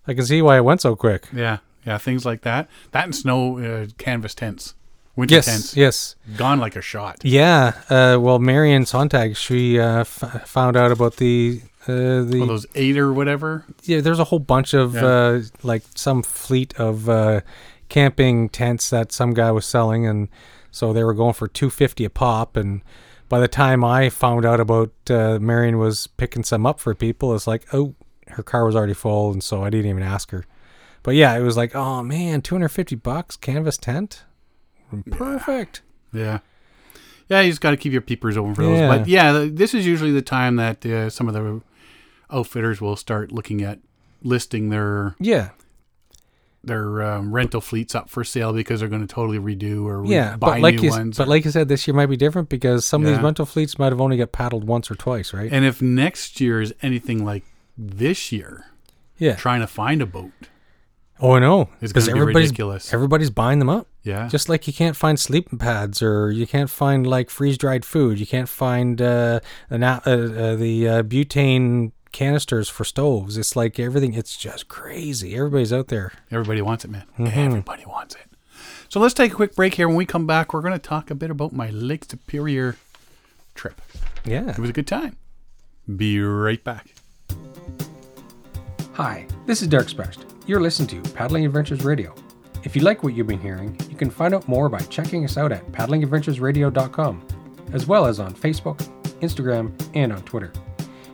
I 0.07 0.15
can 0.15 0.25
see 0.25 0.41
why 0.43 0.57
it 0.57 0.65
went 0.65 0.81
so 0.81 0.97
quick. 0.97 1.29
Yeah, 1.35 1.59
yeah, 1.87 1.99
things 1.99 2.25
like 2.25 2.43
that. 2.43 2.69
That 2.93 3.05
and 3.05 3.15
snow 3.15 3.59
uh, 3.59 3.87
canvas 3.99 4.35
tents, 4.35 4.75
winter 5.17 5.35
Yes, 5.35 5.47
tents, 5.47 5.77
yes. 5.77 6.17
gone 6.37 6.59
like 6.61 6.77
a 6.77 6.83
shot. 6.83 7.19
Yeah. 7.25 7.73
Uh, 7.91 8.19
well, 8.21 8.39
Marion 8.39 8.87
Sontag, 8.87 9.37
she 9.37 9.79
uh, 9.79 10.01
f- 10.01 10.49
found 10.49 10.77
out 10.77 10.91
about 10.93 11.17
the 11.17 11.61
uh, 11.87 12.23
the 12.23 12.39
All 12.41 12.47
those 12.47 12.67
eight 12.75 12.99
or 12.99 13.13
whatever. 13.13 13.65
yeah. 13.83 14.01
There's 14.01 14.19
a 14.19 14.25
whole 14.25 14.39
bunch 14.41 14.75
of 14.75 14.95
Yeah. 14.95 15.05
uh, 15.07 15.43
like 15.63 15.83
some 15.95 16.23
fleet 16.23 16.79
of 16.79 17.09
uh, 17.09 17.41
camping 17.89 18.49
tents 18.49 18.91
that 18.91 19.13
some 19.13 19.33
guy 19.35 19.51
was 19.51 19.65
selling, 19.67 20.07
and 20.07 20.29
so 20.71 20.93
they 20.93 21.05
were 21.05 21.15
going 21.15 21.35
for 21.35 21.49
two 21.49 21.71
fifty 21.71 22.05
a 22.05 22.11
pop. 22.11 22.57
And 22.57 22.83
by 23.29 23.41
the 23.41 23.49
time 23.49 23.85
I 23.85 24.09
found 24.11 24.45
out 24.45 24.61
about 24.61 24.91
uh, 25.11 25.39
Marion 25.41 25.79
was 25.79 26.07
picking 26.07 26.45
some 26.45 26.67
up 26.67 26.81
for 26.81 26.95
people, 26.95 27.35
it's 27.35 27.47
like 27.47 27.67
oh, 27.75 27.95
her 28.33 28.43
car 28.43 28.65
was 28.65 28.75
already 28.77 28.95
full, 28.95 29.33
and 29.33 29.43
so 29.43 29.63
I 29.65 29.71
didn't 29.71 29.91
even 29.91 30.03
ask 30.03 30.31
her. 30.31 30.45
But 31.03 31.15
yeah, 31.15 31.37
it 31.37 31.43
was 31.43 31.57
like 31.57 31.75
oh 31.75 32.03
man, 32.03 32.43
two 32.43 32.55
hundred 32.55 32.69
fifty 32.69 32.95
bucks 32.97 33.37
canvas 33.37 33.77
tent, 33.79 34.25
perfect. 35.11 35.83
Yeah. 36.13 36.39
Yeah, 37.29 37.43
you 37.43 37.51
just 37.51 37.61
got 37.61 37.73
to 37.73 37.77
keep 37.77 37.93
your 37.93 38.01
peepers 38.01 38.39
open 38.39 38.55
for 38.55 38.63
those. 38.63 38.79
Yeah. 38.79 38.89
But 38.89 39.07
yeah, 39.07 39.47
this 39.51 39.75
is 39.75 39.87
usually 39.87 40.13
the 40.13 40.23
time 40.23 40.57
that 40.57 40.85
uh, 40.87 41.11
some 41.11 41.29
of 41.29 41.35
the 41.35 41.61
outfitters 42.31 42.81
will 42.81 42.97
start 42.97 43.33
looking 43.33 43.63
at 43.63 43.81
listing 44.23 44.71
their 44.71 45.15
Yeah. 45.21 45.51
their 46.65 47.03
um, 47.03 47.33
rental 47.35 47.61
fleets 47.61 47.95
up 47.95 48.09
for 48.09 48.25
sale 48.25 48.55
because 48.55 48.81
they're 48.81 48.89
going 48.89 49.07
to 49.07 49.15
totally 49.15 49.39
redo 49.39 49.85
or 49.85 50.01
re- 50.03 50.09
Yeah, 50.09 50.37
buy 50.39 50.53
but 50.55 50.61
like 50.61 50.75
new 50.77 50.85
you, 50.85 50.91
ones. 50.91 51.19
but 51.19 51.29
like 51.29 51.45
you 51.45 51.51
said, 51.51 51.69
this 51.69 51.87
year 51.87 51.95
might 51.95 52.07
be 52.07 52.17
different 52.17 52.49
because 52.49 52.87
some 52.87 53.05
of 53.05 53.09
these 53.13 53.23
rental 53.23 53.45
fleets 53.45 53.79
might 53.79 53.93
have 53.93 54.01
only 54.01 54.17
got 54.17 54.33
paddled 54.33 54.65
once 54.65 54.91
or 54.91 54.95
twice, 54.95 55.35
right? 55.35 55.51
and 55.53 55.67
if 55.67 55.83
next 55.83 56.41
year 56.41 56.63
is 56.63 56.73
anything 56.83 57.25
like 57.27 57.45
this 57.79 58.33
year, 58.33 58.67
yeah. 59.17 59.37
trying 59.37 59.61
to 59.61 59.67
find 59.67 60.03
a 60.03 60.07
boat 60.07 60.33
Oh, 61.21 61.33
I 61.33 61.41
know. 61.41 61.69
Because 61.81 61.93
going 61.93 62.07
to 62.07 62.15
be 62.15 62.21
everybody's 62.21 62.49
ridiculous. 62.51 62.95
everybody's 62.95 63.31
buying 63.31 63.59
them 63.59 63.69
up. 63.69 63.89
yeah. 64.03 64.29
Just 64.29 64.49
like 64.49 64.67
you 64.67 64.73
can't 64.73 64.97
find 64.97 65.19
sleeping 65.19 65.59
pads, 65.59 66.01
or 66.01 66.31
you 66.31 66.47
can't 66.47 66.71
find 66.71 67.07
like 67.07 67.31
freeze 67.31 67.59
dried 67.59 67.85
food. 67.85 68.21
You 68.21 68.27
can't 68.27 68.49
find 68.49 69.01
uh, 69.03 69.41
the 69.69 69.85
uh, 69.85 70.11
uh, 70.11 70.57
the 70.57 70.89
uh, 70.89 71.03
butane 71.03 71.93
canisters 72.13 72.69
for 72.69 72.85
stoves. 72.85 73.37
It's 73.37 73.57
like 73.57 73.81
everything. 73.81 74.15
It's 74.15 74.37
just 74.37 74.69
crazy. 74.69 75.35
Everybody's 75.35 75.73
out 75.73 75.89
there. 75.89 76.13
Everybody 76.31 76.63
wants 76.63 76.85
it, 76.85 76.91
man. 76.91 77.05
Mm-hmm. 77.19 77.39
Everybody 77.39 77.85
wants 77.87 78.15
it. 78.15 78.23
So 78.89 79.01
let's 79.01 79.15
take 79.15 79.33
a 79.33 79.35
quick 79.35 79.55
break 79.55 79.75
here. 79.75 79.89
When 79.89 79.97
we 79.97 80.07
come 80.07 80.27
back, 80.27 80.55
we're 80.55 80.63
going 80.63 80.73
to 80.73 80.79
talk 80.79 81.11
a 81.11 81.15
bit 81.15 81.31
about 81.31 81.53
my 81.53 81.69
Lake 81.71 82.05
Superior 82.05 82.77
trip. 83.55 83.81
Yeah. 84.25 84.51
It 84.51 84.59
was 84.59 84.71
a 84.71 84.73
good 84.73 84.87
time. 84.87 85.17
Be 85.95 86.21
right 86.21 86.63
back. 86.63 86.95
Hi, 88.99 89.29
this 89.47 89.63
is 89.63 89.69
Derek 89.69 89.89
Specht. 89.89 90.27
You're 90.49 90.61
listening 90.61 90.89
to 90.89 91.11
Paddling 91.13 91.47
Adventures 91.47 91.85
Radio. 91.85 92.13
If 92.65 92.75
you 92.75 92.83
like 92.83 93.05
what 93.05 93.15
you've 93.15 93.29
been 93.29 93.39
hearing, 93.39 93.79
you 93.89 93.95
can 93.95 94.11
find 94.11 94.35
out 94.35 94.49
more 94.49 94.69
by 94.69 94.81
checking 94.81 95.25
us 95.25 95.39
out 95.39 95.53
at 95.53 95.65
paddlingadventuresradio.com, 95.71 97.29
as 97.73 97.87
well 97.87 98.07
as 98.07 98.19
on 98.19 98.35
Facebook, 98.35 98.79
Instagram, 99.21 99.71
and 99.95 100.13
on 100.13 100.21
Twitter. 100.23 100.53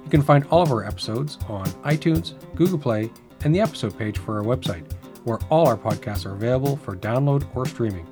You 0.02 0.08
can 0.08 0.22
find 0.22 0.46
all 0.50 0.62
of 0.62 0.72
our 0.72 0.86
episodes 0.86 1.36
on 1.46 1.66
iTunes, 1.82 2.32
Google 2.54 2.78
Play, 2.78 3.10
and 3.44 3.54
the 3.54 3.60
episode 3.60 3.98
page 3.98 4.16
for 4.16 4.38
our 4.38 4.44
website, 4.44 4.90
where 5.24 5.38
all 5.50 5.68
our 5.68 5.76
podcasts 5.76 6.24
are 6.24 6.32
available 6.32 6.78
for 6.78 6.96
download 6.96 7.46
or 7.54 7.66
streaming. 7.66 8.06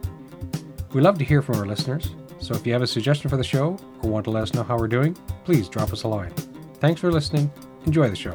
We 0.92 1.00
love 1.00 1.16
to 1.16 1.24
hear 1.24 1.40
from 1.40 1.56
our 1.56 1.66
listeners, 1.66 2.14
so 2.40 2.52
if 2.54 2.66
you 2.66 2.74
have 2.74 2.82
a 2.82 2.86
suggestion 2.86 3.30
for 3.30 3.38
the 3.38 3.42
show 3.42 3.78
or 4.02 4.10
want 4.10 4.24
to 4.24 4.32
let 4.32 4.42
us 4.42 4.52
know 4.52 4.64
how 4.64 4.76
we're 4.76 4.86
doing, 4.86 5.14
please 5.46 5.70
drop 5.70 5.94
us 5.94 6.02
a 6.02 6.08
line. 6.08 6.34
Thanks 6.74 7.00
for 7.00 7.10
listening. 7.10 7.50
Enjoy 7.86 8.10
the 8.10 8.14
show. 8.14 8.34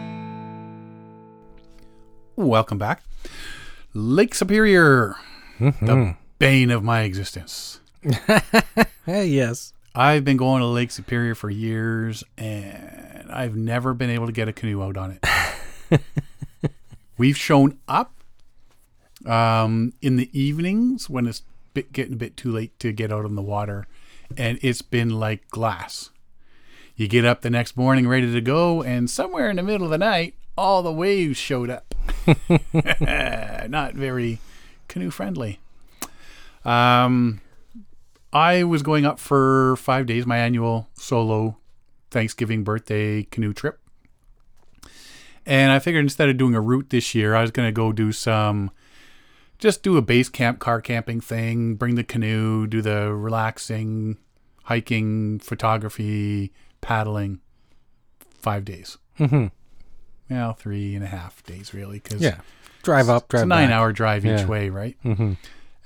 Welcome 2.45 2.77
back. 2.77 3.03
Lake 3.93 4.33
Superior, 4.33 5.15
the 5.59 6.15
bane 6.39 6.71
of 6.71 6.83
my 6.83 7.01
existence. 7.01 7.79
Hey, 9.05 9.27
yes. 9.27 9.73
I've 9.93 10.23
been 10.23 10.37
going 10.37 10.61
to 10.61 10.67
Lake 10.67 10.91
Superior 10.91 11.35
for 11.35 11.49
years 11.49 12.23
and 12.37 13.29
I've 13.31 13.55
never 13.55 13.93
been 13.93 14.09
able 14.09 14.25
to 14.25 14.31
get 14.31 14.47
a 14.47 14.53
canoe 14.53 14.81
out 14.81 14.97
on 14.97 15.19
it. 15.21 16.01
We've 17.17 17.37
shown 17.37 17.77
up 17.87 18.13
um, 19.25 19.93
in 20.01 20.15
the 20.15 20.29
evenings 20.37 21.09
when 21.09 21.27
it's 21.27 21.43
bit, 21.73 21.93
getting 21.93 22.13
a 22.13 22.17
bit 22.17 22.37
too 22.37 22.51
late 22.51 22.77
to 22.79 22.91
get 22.91 23.11
out 23.11 23.25
on 23.25 23.35
the 23.35 23.41
water, 23.41 23.85
and 24.37 24.57
it's 24.61 24.81
been 24.81 25.11
like 25.19 25.47
glass. 25.49 26.09
You 26.95 27.07
get 27.07 27.25
up 27.25 27.41
the 27.41 27.49
next 27.49 27.77
morning 27.77 28.07
ready 28.07 28.31
to 28.31 28.41
go, 28.41 28.81
and 28.81 29.09
somewhere 29.09 29.49
in 29.49 29.57
the 29.57 29.63
middle 29.63 29.85
of 29.85 29.91
the 29.91 29.97
night, 29.97 30.35
all 30.57 30.81
the 30.81 30.91
waves 30.91 31.37
showed 31.37 31.69
up. 31.69 31.90
Not 33.69 33.93
very 33.93 34.39
canoe 34.87 35.11
friendly. 35.11 35.59
Um, 36.63 37.41
I 38.33 38.63
was 38.63 38.83
going 38.83 39.05
up 39.05 39.19
for 39.19 39.75
five 39.77 40.05
days, 40.05 40.25
my 40.25 40.37
annual 40.37 40.89
solo 40.93 41.57
Thanksgiving 42.11 42.63
birthday 42.63 43.23
canoe 43.23 43.53
trip. 43.53 43.79
And 45.45 45.71
I 45.71 45.79
figured 45.79 46.05
instead 46.05 46.29
of 46.29 46.37
doing 46.37 46.53
a 46.53 46.61
route 46.61 46.89
this 46.89 47.15
year, 47.15 47.35
I 47.35 47.41
was 47.41 47.51
going 47.51 47.67
to 47.67 47.71
go 47.71 47.91
do 47.91 48.11
some, 48.11 48.71
just 49.57 49.81
do 49.81 49.97
a 49.97 50.01
base 50.01 50.29
camp 50.29 50.59
car 50.59 50.81
camping 50.81 51.19
thing, 51.19 51.75
bring 51.75 51.95
the 51.95 52.03
canoe, 52.03 52.67
do 52.67 52.81
the 52.81 53.11
relaxing, 53.13 54.17
hiking, 54.65 55.39
photography, 55.39 56.53
paddling, 56.79 57.39
five 58.39 58.63
days. 58.65 58.97
Mm-hmm. 59.19 59.47
Well, 60.31 60.53
three 60.53 60.95
and 60.95 61.03
a 61.03 61.07
half 61.07 61.43
days, 61.43 61.73
really, 61.73 61.99
because 61.99 62.21
Yeah. 62.21 62.39
Drive 62.83 63.09
up, 63.09 63.27
drive 63.27 63.41
it's 63.41 63.45
a 63.45 63.47
nine 63.47 63.67
back. 63.69 63.75
hour 63.75 63.91
drive 63.91 64.25
each 64.25 64.39
Yeah. 64.39 64.45
way, 64.47 64.69
right? 64.69 64.97
Mm-hmm. 65.05 65.33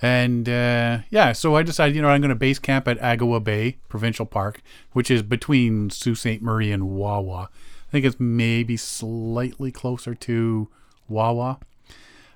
And 0.02 0.48
uh, 0.48 1.00
yeah, 1.10 1.32
so 1.34 1.56
I 1.56 1.64
decided, 1.64 1.96
you 1.96 2.02
know, 2.02 2.10
I'm 2.10 2.22
going 2.22 2.30
to 2.30 2.36
base 2.36 2.60
camp 2.60 2.88
at 2.88 3.00
Agawa 3.00 3.44
Bay 3.44 3.78
Provincial 3.90 4.26
Park, 4.26 4.62
which 4.94 5.10
is 5.10 5.22
between 5.24 5.90
Sault 5.90 6.18
Ste. 6.18 6.42
Marie 6.42 6.72
and 6.72 6.90
Wawa. 6.92 7.50
I 7.88 7.92
think 7.92 8.06
it's 8.06 8.20
maybe 8.20 8.78
slightly 8.78 9.72
closer 9.72 10.14
to 10.16 10.68
Wawa 11.10 11.60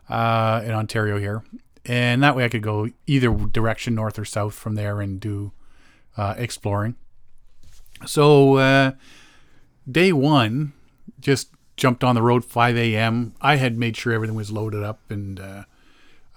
uh, 0.09 0.61
in 0.65 0.71
Ontario 0.71 1.19
here. 1.19 1.43
And 1.85 2.21
that 2.23 2.35
way 2.35 2.43
I 2.45 2.49
could 2.49 2.61
go 2.63 2.89
either 3.07 3.31
direction, 3.33 3.95
north 3.95 4.17
or 4.19 4.25
south 4.25 4.53
from 4.55 4.75
there 4.75 4.99
and 5.01 5.19
do 5.19 5.51
uh, 6.17 6.35
exploring. 6.37 6.95
So 8.05 8.55
uh, 8.57 8.91
day 9.89 10.11
one, 10.13 10.73
just 11.19 11.49
jumped 11.79 12.03
on 12.03 12.13
the 12.13 12.21
road 12.21 12.45
5 12.45 12.77
a.m. 12.77 13.33
I 13.41 13.55
had 13.55 13.77
made 13.77 13.97
sure 13.97 14.13
everything 14.13 14.35
was 14.35 14.51
loaded 14.51 14.83
up 14.83 14.99
and 15.09 15.39
uh, 15.39 15.63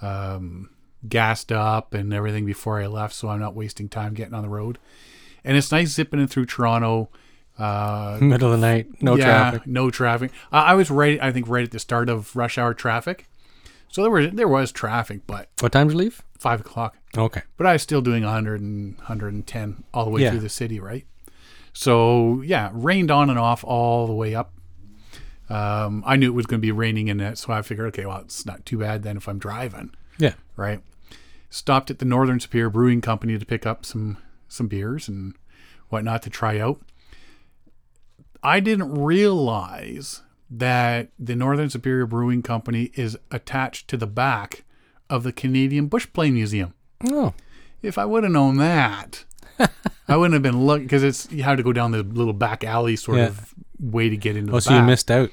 um, 0.01 0.71
gassed 1.09 1.53
up 1.53 1.93
and 1.95 2.13
everything 2.15 2.47
before 2.47 2.81
I 2.81 2.87
left, 2.87 3.15
so 3.15 3.29
I'm 3.29 3.41
not 3.41 3.55
wasting 3.55 3.89
time 3.89 4.15
getting 4.15 4.35
on 4.35 4.43
the 4.43 4.49
road. 4.49 4.79
And 5.45 5.57
it's 5.57 5.73
nice 5.73 5.89
zipping 5.91 6.21
in 6.21 6.29
through 6.29 6.47
Toronto. 6.47 7.09
Uh, 7.59 8.17
Middle 8.21 8.53
of 8.53 8.61
the 8.61 8.67
night, 8.67 9.03
no 9.03 9.15
yeah, 9.17 9.25
traffic. 9.25 9.67
no 9.67 9.91
traffic. 9.91 10.31
I, 10.51 10.61
I 10.73 10.75
was 10.75 10.91
right, 10.91 11.21
I 11.21 11.33
think, 11.33 11.49
right 11.49 11.65
at 11.65 11.71
the 11.71 11.79
start 11.79 12.09
of 12.09 12.35
rush 12.35 12.57
hour 12.57 12.73
traffic. 12.73 13.27
So 13.89 14.01
there 14.03 14.11
was 14.11 14.31
there 14.33 14.49
was 14.49 14.73
traffic, 14.73 15.21
but 15.27 15.49
What 15.61 15.73
time 15.73 15.89
did 15.89 15.95
you 15.95 15.99
leave? 15.99 16.23
five 16.39 16.61
o'clock. 16.61 16.97
Okay. 17.17 17.43
But 17.59 17.67
I 17.67 17.75
was 17.75 17.83
still 17.83 18.01
doing 18.01 18.23
100 18.25 18.61
and 18.61 18.97
110 18.97 19.85
all 19.93 20.05
the 20.07 20.11
way 20.11 20.23
Yeah. 20.23 20.31
through 20.31 20.41
the 20.41 20.49
city, 20.49 20.81
right? 20.81 21.05
So 21.75 22.41
yeah, 22.43 22.71
rained 22.73 23.11
on 23.11 23.29
and 23.29 23.39
off 23.39 23.63
all 23.65 24.07
the 24.07 24.15
way 24.15 24.35
up. 24.35 24.51
Um, 25.49 26.03
I 26.07 26.17
knew 26.17 26.29
it 26.29 26.35
was 26.35 26.47
going 26.47 26.61
to 26.61 26.67
be 26.67 26.73
raining 26.73 27.09
in 27.09 27.21
it, 27.21 27.37
so 27.39 27.53
I 27.53 27.63
figured, 27.63 27.89
okay, 27.89 28.07
well, 28.07 28.19
it's 28.21 28.47
not 28.47 28.65
too 28.65 28.79
bad 28.79 29.03
then 29.03 29.17
if 29.19 29.29
I'm 29.29 29.39
driving, 29.39 29.91
Yeah. 30.19 30.35
right? 30.57 30.81
Stopped 31.51 31.91
at 31.91 31.99
the 31.99 32.05
Northern 32.07 32.41
Superior 32.41 32.71
Brewing 32.71 33.01
Company 33.03 33.39
to 33.39 33.45
pick 33.45 33.67
up 33.67 33.85
some 33.85 34.17
some 34.49 34.67
beers, 34.69 35.09
and 35.09 35.35
whatnot 35.89 36.23
to 36.23 36.31
try 36.31 36.59
out. 36.59 36.81
I 38.43 38.61
didn't 38.61 38.93
realize 39.01 40.23
that 40.51 41.09
the 41.19 41.35
Northern 41.37 41.71
Superior 41.71 42.07
Brewing 42.07 42.43
Company 42.43 42.91
is 42.95 43.17
attached 43.31 43.89
to 43.89 43.97
the 43.97 44.07
back 44.07 44.65
of 45.09 45.23
the 45.23 45.33
Canadian 45.33 45.87
Bush 45.87 46.07
Plane 46.13 46.35
Museum. 46.35 46.75
Oh, 47.05 47.35
If 47.83 47.99
I 47.99 48.05
would 48.05 48.25
have 48.25 48.33
known 48.33 48.57
that, 48.59 49.25
I 50.09 50.17
wouldn't 50.17 50.35
have 50.35 50.43
been 50.43 50.67
looking 50.67 50.85
because 50.87 51.03
it's 51.03 51.31
you 51.33 51.43
had 51.45 51.57
to 51.57 51.63
go 51.63 51.73
down 51.73 51.93
the 51.93 52.03
little 52.03 52.33
back 52.35 52.63
alley 52.65 52.97
sort 52.97 53.19
Yeah. 53.19 53.27
of 53.29 53.55
way 53.83 54.09
to 54.09 54.17
get 54.17 54.37
into 54.37 54.53
oh, 54.53 54.57
the 54.57 54.63
so 54.63 54.77
you 54.77 54.83
missed 54.83 55.11
out. 55.11 55.31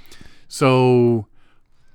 So, 0.48 1.28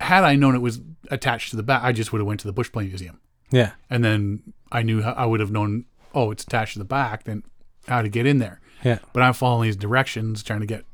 had 0.00 0.24
I 0.24 0.36
known 0.36 0.54
it 0.54 0.62
was 0.62 0.80
attached 1.10 1.50
to 1.50 1.56
the 1.56 1.62
back, 1.62 1.82
I 1.82 1.92
just 1.92 2.12
would 2.12 2.20
have 2.20 2.26
went 2.26 2.40
to 2.40 2.46
the 2.46 2.52
Bush 2.52 2.70
Plane 2.70 2.88
Museum, 2.88 3.20
Yeah, 3.50 3.72
and 3.90 4.04
then 4.04 4.54
I 4.70 4.82
knew 4.82 5.02
how, 5.02 5.12
I 5.12 5.26
would 5.26 5.40
have 5.40 5.50
known. 5.50 5.86
Oh, 6.14 6.30
it's 6.30 6.44
attached 6.44 6.74
to 6.74 6.78
the 6.78 6.84
back. 6.84 7.24
Then 7.24 7.42
how 7.88 8.02
to 8.02 8.08
get 8.08 8.26
in 8.26 8.38
there. 8.38 8.60
yeah, 8.84 8.98
But 9.12 9.22
I'm 9.22 9.34
following 9.34 9.68
these 9.68 9.76
directions, 9.76 10.42
trying 10.42 10.60
to 10.60 10.66
get 10.66 10.84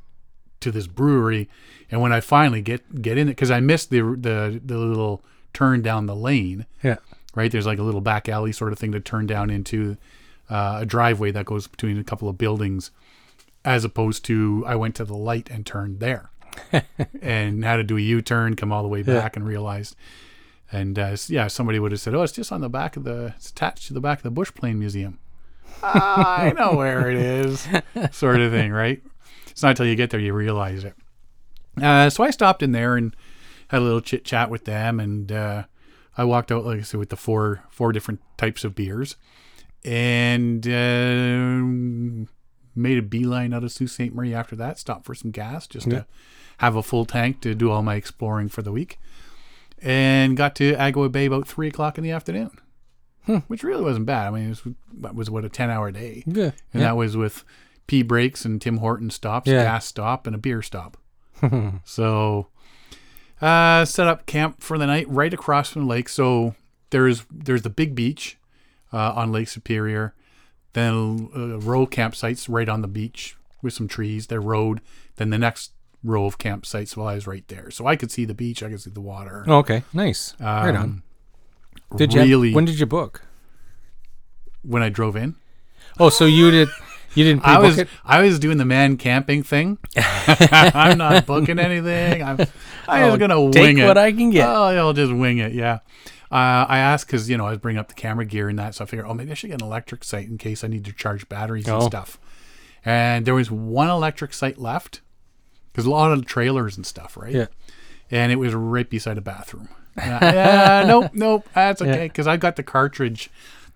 to 0.61 0.71
this 0.71 0.87
brewery, 0.87 1.49
and 1.91 2.01
when 2.01 2.13
I 2.13 2.21
finally 2.21 2.63
get 2.63 3.03
get 3.03 3.19
in 3.19 3.29
it, 3.29 3.33
because 3.33 3.51
I 3.51 3.61
missed 3.61 3.91
the 3.91 4.01
the 4.01 4.61
the 4.65 4.79
little 4.79 5.23
turn 5.53 5.83
down 5.83 6.07
the 6.07 6.17
lane. 6.17 6.67
yeah. 6.83 6.97
Right 7.33 7.51
there's 7.53 7.67
like 7.67 7.79
a 7.79 7.85
little 7.85 8.01
back 8.01 8.29
alley 8.29 8.51
sort 8.51 8.73
of 8.73 8.79
thing 8.79 8.91
to 8.91 8.99
turn 8.99 9.27
down 9.27 9.51
into 9.51 9.97
uh, 10.51 10.79
a 10.81 10.87
driveway 10.87 11.31
that 11.31 11.47
goes 11.47 11.69
between 11.69 11.97
a 11.97 12.05
couple 12.05 12.29
of 12.29 12.37
buildings, 12.37 12.91
as 13.65 13.85
opposed 13.85 14.25
to 14.27 14.65
I 14.67 14.75
went 14.77 14.95
to 14.97 15.05
the 15.05 15.17
light 15.17 15.51
and 15.51 15.65
turned 15.67 16.01
there, 16.01 16.31
and 17.23 17.65
had 17.65 17.77
to 17.77 17.83
do 17.85 17.97
a 17.97 18.01
U 18.01 18.23
turn, 18.23 18.57
come 18.57 18.73
all 18.73 18.83
the 18.83 18.89
way 18.89 19.01
Yeah. 19.01 19.21
back, 19.21 19.37
and 19.37 19.47
realized. 19.47 19.97
And 20.73 20.99
uh, 20.99 21.17
yeah, 21.29 21.49
somebody 21.49 21.79
would 21.79 21.91
have 21.93 22.01
said, 22.01 22.15
"Oh, 22.15 22.23
it's 22.23 22.33
just 22.33 22.53
on 22.53 22.61
the 22.61 22.69
back 22.71 22.97
of 22.97 23.05
the, 23.05 23.35
it's 23.37 23.51
attached 23.51 23.89
to 23.89 23.95
the 23.95 24.01
back 24.01 24.19
of 24.19 24.23
the 24.23 24.31
Bush 24.31 24.53
Plane 24.55 24.79
Museum." 24.79 25.19
I 25.83 26.53
know 26.57 26.75
where 26.77 27.11
it 27.11 27.17
is, 27.17 27.67
sort 28.13 28.41
of 28.41 28.53
thing, 28.53 28.71
right? 28.73 29.03
It's 29.51 29.63
not 29.63 29.71
until 29.71 29.87
you 29.87 29.97
get 29.97 30.11
there 30.11 30.21
you 30.21 30.33
realize 30.33 30.85
it. 30.85 30.95
Uh, 31.81 32.11
so 32.11 32.23
I 32.23 32.31
stopped 32.31 32.63
in 32.63 32.73
there 32.73 32.97
and 32.97 33.15
had 33.69 33.81
a 33.81 33.85
little 33.85 34.01
chit 34.01 34.25
chat 34.25 34.51
with 34.51 34.65
them, 34.65 35.01
and 35.01 35.33
uh, 35.33 35.65
I 36.19 36.25
walked 36.25 36.53
out, 36.53 36.65
like 36.67 36.79
I 36.81 36.83
said, 36.83 36.99
with 37.01 37.09
the 37.09 37.17
four 37.17 37.65
four 37.71 37.93
different 37.93 38.21
types 38.37 38.63
of 38.65 38.75
beers, 38.75 39.17
and 39.85 40.67
uh, 40.67 42.31
made 42.81 42.99
a 42.99 43.03
beeline 43.03 43.53
out 43.53 43.63
of 43.65 43.71
Sault 43.73 43.91
Ste. 43.91 44.13
Marie 44.15 44.35
after 44.35 44.57
that. 44.57 44.79
Stopped 44.79 45.05
for 45.07 45.15
some 45.15 45.31
gas 45.31 45.67
just 45.67 45.87
Yeah. 45.87 46.01
to 46.01 46.07
have 46.59 46.77
a 46.77 46.83
full 46.83 47.05
tank 47.05 47.41
to 47.43 47.55
do 47.55 47.71
all 47.71 47.83
my 47.83 47.95
exploring 47.95 48.49
for 48.49 48.63
the 48.63 48.73
week, 48.73 48.99
and 49.83 50.37
got 50.37 50.55
to 50.57 50.75
Agawa 50.75 51.11
Bay 51.11 51.27
about 51.27 51.47
three 51.49 51.69
o'clock 51.69 51.97
in 51.99 52.05
the 52.05 52.11
afternoon, 52.11 52.51
which 53.47 53.63
really 53.63 53.83
wasn't 53.85 54.07
bad. 54.07 54.27
I 54.29 54.31
mean, 54.31 54.45
it 54.47 54.49
was, 54.49 54.63
that 55.01 55.15
was 55.15 55.31
what 55.31 55.45
a 55.45 55.49
ten 55.49 55.71
hour 55.71 55.91
day, 55.91 56.23
Yeah, 56.27 56.45
and 56.45 56.55
yeah. 56.75 56.81
that 56.81 56.97
was 56.97 57.17
with 57.17 57.45
pee 57.87 58.03
breaks 58.03 58.45
and 58.45 58.61
Tim 58.61 58.79
Horton 58.79 59.11
stops, 59.11 59.49
Yeah. 59.49 59.65
gas 59.65 59.87
stop, 59.87 60.27
and 60.27 60.35
a 60.35 60.39
beer 60.39 60.63
stop. 60.63 60.97
so, 61.85 62.49
uh, 63.41 63.85
set 63.87 64.07
up 64.07 64.27
camp 64.27 64.61
for 64.61 64.77
the 64.79 64.87
night 64.87 65.09
right 65.09 65.33
across 65.33 65.71
from 65.71 65.83
the 65.83 65.89
lake. 65.89 66.09
So 66.09 66.55
there's 66.91 67.25
there's 67.31 67.63
the 67.63 67.71
big 67.71 67.95
beach 67.95 68.37
uh, 68.93 69.13
on 69.17 69.33
Lake 69.33 69.49
Superior, 69.49 70.15
then 70.73 71.29
a 71.35 71.59
row 71.59 71.83
of 71.83 71.91
campsites 71.91 72.47
right 72.49 72.69
on 72.69 72.83
the 72.83 72.89
beach 72.89 73.37
with 73.63 73.73
some 73.75 73.89
trees. 73.89 74.27
Their 74.29 74.41
road, 74.41 74.81
then 75.17 75.31
the 75.31 75.39
next 75.39 75.73
row 76.05 76.27
of 76.27 76.39
campsites. 76.39 76.97
Was 76.97 77.27
right 77.27 77.47
there, 77.49 77.71
so 77.71 77.87
I 77.87 77.97
could 77.97 78.11
see 78.11 78.25
the 78.25 78.35
beach. 78.35 78.63
I 78.63 78.69
could 78.71 78.81
see 78.81 78.91
the 78.91 79.01
water. 79.01 79.45
Oh, 79.47 79.59
okay, 79.59 79.83
nice. 79.93 80.35
right 80.41 80.75
on. 80.75 81.03
Um, 81.91 81.97
Did 81.97 82.13
you? 82.15 82.21
really? 82.23 82.55
when 82.55 82.65
did 82.65 82.79
you 82.79 82.87
book? 82.87 83.23
when 84.63 84.83
I 84.83 84.91
drove 84.91 85.17
in, 85.17 85.37
Oh, 85.99 86.11
so 86.11 86.27
you 86.27 86.51
did? 86.51 86.69
You 87.15 87.25
didn't 87.25 87.45
I 87.45 87.59
was 87.59 87.79
it? 87.79 87.89
I 88.05 88.21
was 88.23 88.39
doing 88.39 88.59
the 88.59 88.65
man 88.65 88.97
camping 88.97 89.43
thing. 89.43 89.79
I'm 89.97 90.97
not 90.99 91.27
booking 91.27 91.59
anything. 91.59 92.23
I'm 92.23 92.39
I 92.89 93.09
was 93.09 93.19
gonna 93.19 93.41
wing 93.41 93.53
take 93.53 93.79
it. 93.79 93.85
what 93.87 93.99
I 93.99 94.13
can 94.13 94.31
get. 94.31 94.49
Oh, 94.49 94.65
I'll 94.65 94.93
just 94.93 95.13
wing 95.13 95.39
it. 95.39 95.53
Yeah. 95.53 95.81
Uh, 96.33 96.65
I 96.69 96.79
asked 96.79 97.07
because 97.07 97.29
you 97.29 97.37
know 97.37 97.47
I 97.47 97.51
was 97.51 97.59
bringing 97.59 97.81
up 97.81 97.89
the 97.89 97.95
camera 97.95 98.25
gear 98.25 98.49
and 98.49 98.59
that, 98.59 98.75
so 98.77 98.85
I 98.85 98.87
figured, 98.87 99.07
oh, 99.09 99.15
maybe 99.15 99.31
I 99.33 99.35
should 99.35 99.51
get 99.51 99.61
an 99.61 99.67
electric 99.67 100.05
site 100.05 100.29
in 100.29 100.39
case 100.39 100.63
I 100.63 100.69
need 100.69 100.85
to 100.85 100.93
charge 100.93 101.29
batteries 101.29 101.67
and 101.67 101.83
Oh. 101.83 101.87
stuff. 101.87 102.19
And 102.85 103.27
there 103.27 103.35
was 103.35 103.51
one 103.51 103.89
electric 103.91 104.33
site 104.33 104.57
left 104.59 105.01
because 105.73 105.87
a 105.87 105.91
lot 105.91 106.13
of 106.13 106.25
trailers 106.27 106.77
and 106.77 106.87
stuff, 106.87 107.17
right? 107.17 107.35
Yeah. 107.35 107.47
And 108.13 108.31
it 108.33 108.37
was 108.37 108.55
right 108.55 108.89
beside 108.89 109.19
a 109.19 109.21
bathroom. 109.23 109.69
Yeah, 109.97 110.19
yeah, 110.83 110.85
nope, 110.87 111.11
nope, 111.15 111.49
that's 111.53 111.83
okay 111.83 111.91
Yeah. 112.03 112.05
because 112.05 112.27
I 112.29 112.37
got 112.37 112.55
the 112.57 112.63
cartridge 112.63 113.29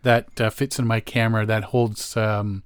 that 0.05 0.41
uh, 0.41 0.49
fits 0.49 0.79
in 0.79 0.87
my 0.87 1.01
camera 1.01 1.45
that 1.45 1.65
holds 1.65 2.17
um, 2.17 2.63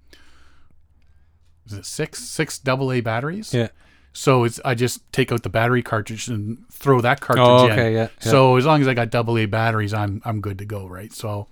is 1.67 1.73
it 1.73 1.87
six 1.87 2.19
six 2.21 2.59
double 2.59 2.93
A 2.93 3.01
batteries? 3.01 3.53
Yeah. 3.55 3.69
So 4.13 4.45
it's 4.45 4.61
I 4.65 4.75
just 4.75 5.11
take 5.13 5.31
out 5.31 5.43
the 5.45 5.49
battery 5.49 5.83
cartridge 5.83 6.29
and 6.29 6.65
throw 6.73 7.01
that 7.03 7.21
cartridge 7.21 7.47
Oh, 7.47 7.67
in. 7.67 7.73
okay, 7.73 7.93
yeah, 7.95 8.09
yeah. 8.21 8.31
So 8.31 8.57
as 8.57 8.67
long 8.67 8.81
as 8.81 8.89
I 8.89 8.95
got 8.95 9.11
double 9.11 9.39
A 9.39 9.47
batteries, 9.47 9.95
I'm 9.95 10.21
I'm 10.25 10.41
good 10.41 10.59
to 10.59 10.65
go, 10.65 10.87
right? 10.87 11.13
So 11.13 11.47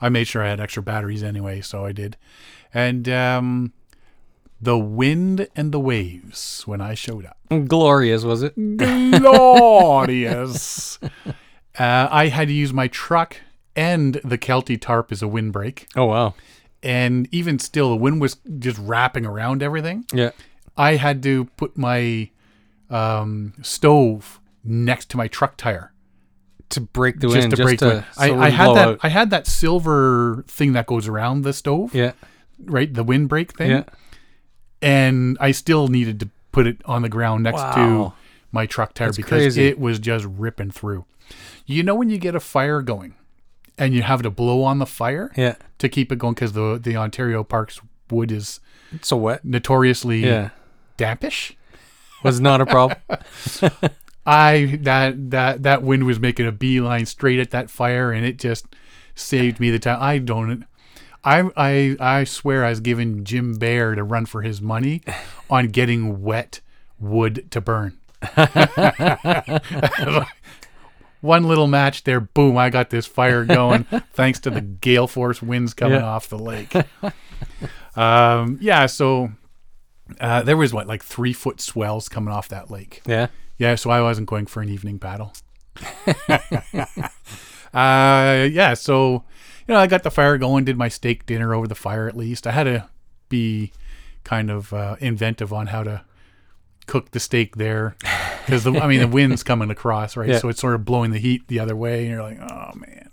I 0.00 0.08
made 0.08 0.24
sure 0.28 0.42
I 0.44 0.48
had 0.50 0.60
extra 0.60 0.82
batteries 0.82 1.22
anyway, 1.22 1.60
so 1.62 1.84
I 1.84 1.92
did. 1.92 2.16
And 2.74 3.08
um, 3.08 3.72
the 4.60 4.78
wind 4.78 5.48
and 5.56 5.72
the 5.72 5.80
waves 5.80 6.62
when 6.66 6.80
I 6.80 6.94
showed 6.94 7.26
up, 7.26 7.36
Glorious, 7.68 8.22
was 8.24 8.42
it? 8.42 8.54
glorious. 9.52 10.98
uh, 11.78 12.08
I 12.10 12.28
had 12.28 12.48
to 12.48 12.54
use 12.54 12.72
my 12.72 12.88
truck 12.88 13.36
and 13.74 14.14
the 14.24 14.38
Kelty 14.38 14.80
tarp 14.80 15.10
as 15.12 15.22
a 15.22 15.28
windbreak, 15.28 15.86
Oh 15.96 16.06
wow. 16.06 16.34
and 16.82 17.26
even 17.32 17.58
still, 17.58 17.90
the 17.90 17.96
wind 17.96 18.20
was 18.20 18.36
just 18.58 18.78
wrapping 18.78 19.24
around 19.26 19.62
everything. 19.62 20.04
Yeah. 20.12 20.30
I 20.76 20.96
had 20.96 21.22
to 21.24 21.44
put 21.56 21.76
my 21.76 22.30
um, 22.90 23.54
stove 23.62 24.40
next 24.64 25.08
to 25.10 25.16
my 25.16 25.28
truck 25.28 25.56
tire 25.56 25.92
To 26.70 26.80
break 26.80 27.20
the 27.20 27.26
just 27.28 27.36
wind, 27.38 27.50
to 27.50 27.56
just 27.56 27.66
break 27.66 27.78
to, 27.80 27.84
the 27.84 27.90
wind. 27.94 28.04
so 28.12 28.22
I, 28.22 28.26
it 28.28 28.36
I 28.38 28.48
had 28.50 28.68
that. 28.76 28.88
out. 28.88 28.98
I 29.02 29.08
had 29.08 29.30
that 29.30 29.46
silver 29.46 30.44
thing 30.48 30.72
that 30.74 30.86
goes 30.86 31.08
around 31.08 31.42
the 31.42 31.52
stove, 31.52 31.94
Yeah. 31.94 32.12
right? 32.64 32.92
The 32.92 33.04
windbreak 33.04 33.56
thing, 33.56 33.70
Yeah. 33.70 33.84
and 34.80 35.36
I 35.40 35.50
still 35.52 35.88
needed 35.88 36.20
to 36.20 36.28
put 36.52 36.66
it 36.66 36.78
on 36.84 37.02
the 37.02 37.08
ground 37.08 37.44
next 37.44 37.60
Wow. 37.62 37.74
to 37.74 38.12
my 38.50 38.66
truck 38.66 38.94
tire 38.94 39.08
That's 39.08 39.16
because 39.16 39.28
crazy. 39.54 39.66
it 39.66 39.78
was 39.78 39.98
just 39.98 40.24
ripping 40.26 40.70
through. 40.70 41.04
You 41.66 41.82
know 41.82 41.94
when 41.94 42.10
you 42.10 42.18
get 42.18 42.34
a 42.34 42.40
fire 42.40 42.82
going, 42.82 43.14
and 43.78 43.94
you 43.94 44.02
have 44.02 44.20
to 44.22 44.30
blow 44.30 44.62
on 44.64 44.78
the 44.78 44.86
fire 44.86 45.30
Yeah. 45.36 45.54
to 45.78 45.88
keep 45.88 46.12
it 46.12 46.18
going 46.18 46.34
because 46.34 46.52
the 46.52 46.78
the 46.82 46.96
Ontario 46.96 47.42
Parks 47.42 47.80
wood 48.10 48.30
is 48.30 48.60
So 49.00 49.16
wet. 49.16 49.44
notoriously 49.44 50.26
Yeah. 50.26 50.50
Dampish. 51.02 51.56
Was 52.22 52.40
not 52.40 52.60
a 52.60 52.66
problem. 52.66 52.98
I 54.24 54.78
that 54.82 55.30
that 55.32 55.64
that 55.64 55.82
wind 55.82 56.04
was 56.06 56.20
making 56.20 56.46
a 56.46 56.52
beeline 56.52 57.06
straight 57.06 57.40
at 57.40 57.50
that 57.50 57.70
fire, 57.70 58.12
and 58.12 58.24
it 58.24 58.38
just 58.38 58.66
saved 59.16 59.58
me 59.58 59.70
the 59.72 59.80
time. 59.80 59.98
I 60.00 60.18
don't. 60.18 60.64
I 61.24 61.50
I 61.56 61.96
I 61.98 62.22
swear 62.24 62.64
I 62.64 62.70
was 62.70 62.78
giving 62.78 63.24
Jim 63.24 63.54
Bear 63.58 63.96
to 63.96 64.04
run 64.04 64.26
for 64.26 64.42
his 64.42 64.60
money 64.62 65.02
on 65.50 65.68
getting 65.68 66.22
wet 66.22 66.60
wood 67.00 67.50
to 67.50 67.60
burn. 67.60 67.98
One 71.20 71.44
little 71.44 71.66
match 71.68 72.02
there, 72.04 72.20
boom! 72.20 72.56
I 72.58 72.68
got 72.70 72.90
this 72.90 73.06
fire 73.06 73.44
going 73.44 73.84
thanks 74.12 74.38
to 74.40 74.50
the 74.50 74.60
gale 74.60 75.06
force 75.08 75.40
winds 75.42 75.72
coming 75.74 75.98
Yeah. 75.98 76.04
off 76.06 76.28
the 76.28 76.38
lake. 76.38 76.74
um, 77.96 78.58
yeah, 78.60 78.86
so 78.86 79.30
uh, 80.20 80.42
there 80.42 80.56
was 80.56 80.72
what 80.72 80.86
like 80.86 81.02
three 81.04 81.32
foot 81.32 81.60
swells 81.60 82.08
coming 82.08 82.32
off 82.32 82.48
that 82.48 82.70
lake. 82.70 83.02
yeah. 83.06 83.28
Yeah, 83.58 83.76
so 83.76 83.90
I 83.90 84.00
wasn't 84.02 84.28
going 84.28 84.46
for 84.46 84.60
an 84.60 84.68
evening 84.68 84.98
paddle. 84.98 85.32
uh, 87.74 88.48
yeah, 88.50 88.74
so 88.74 89.24
you 89.68 89.74
know, 89.74 89.78
I 89.78 89.86
got 89.86 90.02
the 90.02 90.10
fire 90.10 90.36
going, 90.38 90.64
did 90.64 90.76
my 90.76 90.88
steak 90.88 91.26
dinner 91.26 91.54
over 91.54 91.68
the 91.68 91.74
fire 91.74 92.08
at 92.08 92.16
least. 92.16 92.46
I 92.46 92.50
had 92.52 92.64
to 92.64 92.88
be 93.28 93.72
kind 94.24 94.50
of 94.50 94.72
uh, 94.72 94.96
inventive 95.00 95.52
on 95.52 95.68
how 95.68 95.84
to 95.84 96.02
cook 96.86 97.12
the 97.12 97.20
steak 97.20 97.56
there 97.56 97.94
because 98.44 98.66
I 98.66 98.86
mean 98.88 99.00
the 99.00 99.06
wind's 99.08 99.42
coming 99.44 99.70
across, 99.70 100.16
right? 100.16 100.28
Yeah. 100.32 100.38
So 100.38 100.48
it's 100.48 100.60
sort 100.60 100.74
of 100.74 100.84
blowing 100.84 101.12
the 101.12 101.18
heat 101.18 101.46
the 101.48 101.60
other 101.60 101.76
way, 101.76 102.00
and 102.00 102.10
you're 102.10 102.22
like, 102.22 102.40
oh 102.40 102.72
man. 102.74 103.10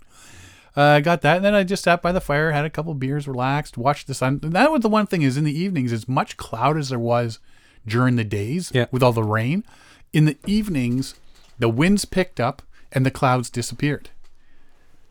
Uh, 0.80 0.94
I 0.96 1.00
got 1.00 1.20
that, 1.22 1.36
and 1.36 1.44
then 1.44 1.54
I 1.54 1.62
just 1.64 1.82
sat 1.84 2.00
by 2.00 2.10
the 2.12 2.20
fire, 2.20 2.52
had 2.52 2.64
a 2.64 2.70
couple 2.70 2.94
beers, 2.94 3.28
relaxed, 3.28 3.76
watched 3.76 4.06
the 4.06 4.14
sun. 4.14 4.40
And 4.42 4.52
that 4.54 4.70
was 4.72 4.80
the 4.80 4.88
one 4.88 5.06
thing 5.06 5.20
is 5.22 5.36
in 5.36 5.44
the 5.44 5.52
evenings, 5.58 5.92
as 5.92 6.08
much 6.08 6.36
cloud 6.38 6.78
as 6.78 6.88
there 6.88 6.98
was 6.98 7.38
during 7.86 8.16
the 8.16 8.24
days 8.24 8.70
Yeah. 8.74 8.86
with 8.90 9.02
all 9.02 9.12
the 9.12 9.22
rain, 9.22 9.64
in 10.12 10.24
the 10.24 10.38
evenings, 10.46 11.14
the 11.58 11.68
winds 11.68 12.04
picked 12.06 12.40
up 12.40 12.62
and 12.92 13.04
the 13.04 13.10
clouds 13.10 13.50
disappeared. 13.50 14.08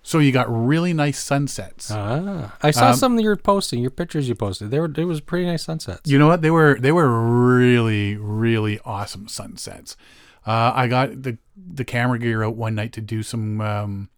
So 0.02 0.18
you 0.20 0.32
got 0.32 0.48
really 0.50 0.94
nice 0.94 1.20
sunsets. 1.20 1.92
Ah, 1.92 2.56
I 2.64 2.72
saw 2.72 2.90
Um, 2.92 2.96
some 2.96 3.16
that 3.18 3.22
you 3.22 3.30
were 3.30 3.36
posting. 3.36 3.80
Your 3.82 3.92
pictures 3.92 4.28
you 4.28 4.34
posted. 4.34 4.72
They 4.72 4.80
were. 4.80 4.92
It 4.96 5.06
was 5.06 5.22
pretty 5.22 5.46
nice 5.46 5.64
sunsets. 5.66 6.10
You 6.10 6.18
know 6.18 6.28
what? 6.28 6.42
They 6.42 6.50
were 6.52 6.78
they 6.80 6.92
were 6.94 7.10
really 7.56 8.16
really 8.16 8.80
awesome 8.86 9.28
sunsets. 9.28 9.96
Uh, 10.48 10.72
I 10.74 10.88
got 10.88 11.22
the 11.24 11.38
the 11.56 11.84
camera 11.86 12.18
gear 12.18 12.44
out 12.44 12.56
one 12.56 12.74
night 12.76 12.94
to 12.94 13.02
do 13.02 13.22
some 13.24 13.60
um, 13.62 14.10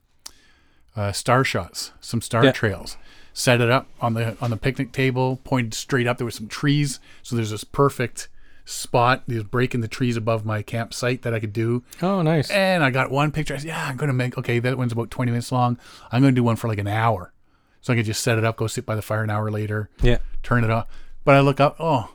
uh, 0.95 1.11
star 1.11 1.43
shots, 1.43 1.91
some 2.01 2.21
star 2.21 2.43
Yeah. 2.45 2.51
trails. 2.51 2.97
set 3.33 3.61
it 3.61 3.69
up 3.69 3.87
on 4.01 4.13
the 4.13 4.35
on 4.41 4.49
the 4.49 4.57
picnic 4.57 4.91
table, 4.91 5.39
pointed 5.45 5.73
straight 5.73 6.05
up. 6.05 6.17
There 6.17 6.25
was 6.25 6.35
some 6.35 6.47
trees, 6.49 6.99
so 7.23 7.33
there's 7.35 7.51
this 7.51 7.63
perfect 7.63 8.27
spot. 8.65 9.23
There's 9.25 9.43
breaking 9.43 9.79
the 9.81 9.87
trees 9.87 10.17
above 10.17 10.45
my 10.45 10.61
campsite 10.61 11.21
that 11.21 11.33
I 11.33 11.39
could 11.39 11.53
do. 11.53 11.83
Oh, 12.01 12.21
nice. 12.21 12.49
And 12.51 12.83
I 12.83 12.89
got 12.89 13.09
one 13.09 13.31
picture. 13.31 13.53
I 13.53 13.57
said, 13.57 13.67
"Yeah, 13.67 13.87
I'm 13.87 13.95
gonna 13.95 14.11
make 14.13 14.37
okay. 14.37 14.59
That 14.59 14.77
one's 14.77 14.91
about 14.91 15.11
20 15.11 15.31
minutes 15.31 15.51
long. 15.51 15.77
I'm 16.11 16.21
gonna 16.21 16.33
do 16.33 16.43
one 16.43 16.57
for 16.57 16.67
like 16.67 16.77
an 16.77 16.87
hour, 16.89 17.31
so 17.79 17.93
I 17.93 17.95
could 17.95 18.05
just 18.05 18.21
set 18.21 18.37
it 18.37 18.43
up, 18.43 18.57
go 18.57 18.67
sit 18.67 18.85
by 18.85 18.95
the 18.95 19.01
fire 19.01 19.23
an 19.23 19.29
hour 19.29 19.49
later, 19.49 19.89
Yeah. 20.01 20.17
turn 20.43 20.63
it 20.65 20.69
off. 20.69 20.87
But 21.23 21.35
I 21.35 21.39
look 21.39 21.59
up, 21.61 21.77
oh, 21.79 22.09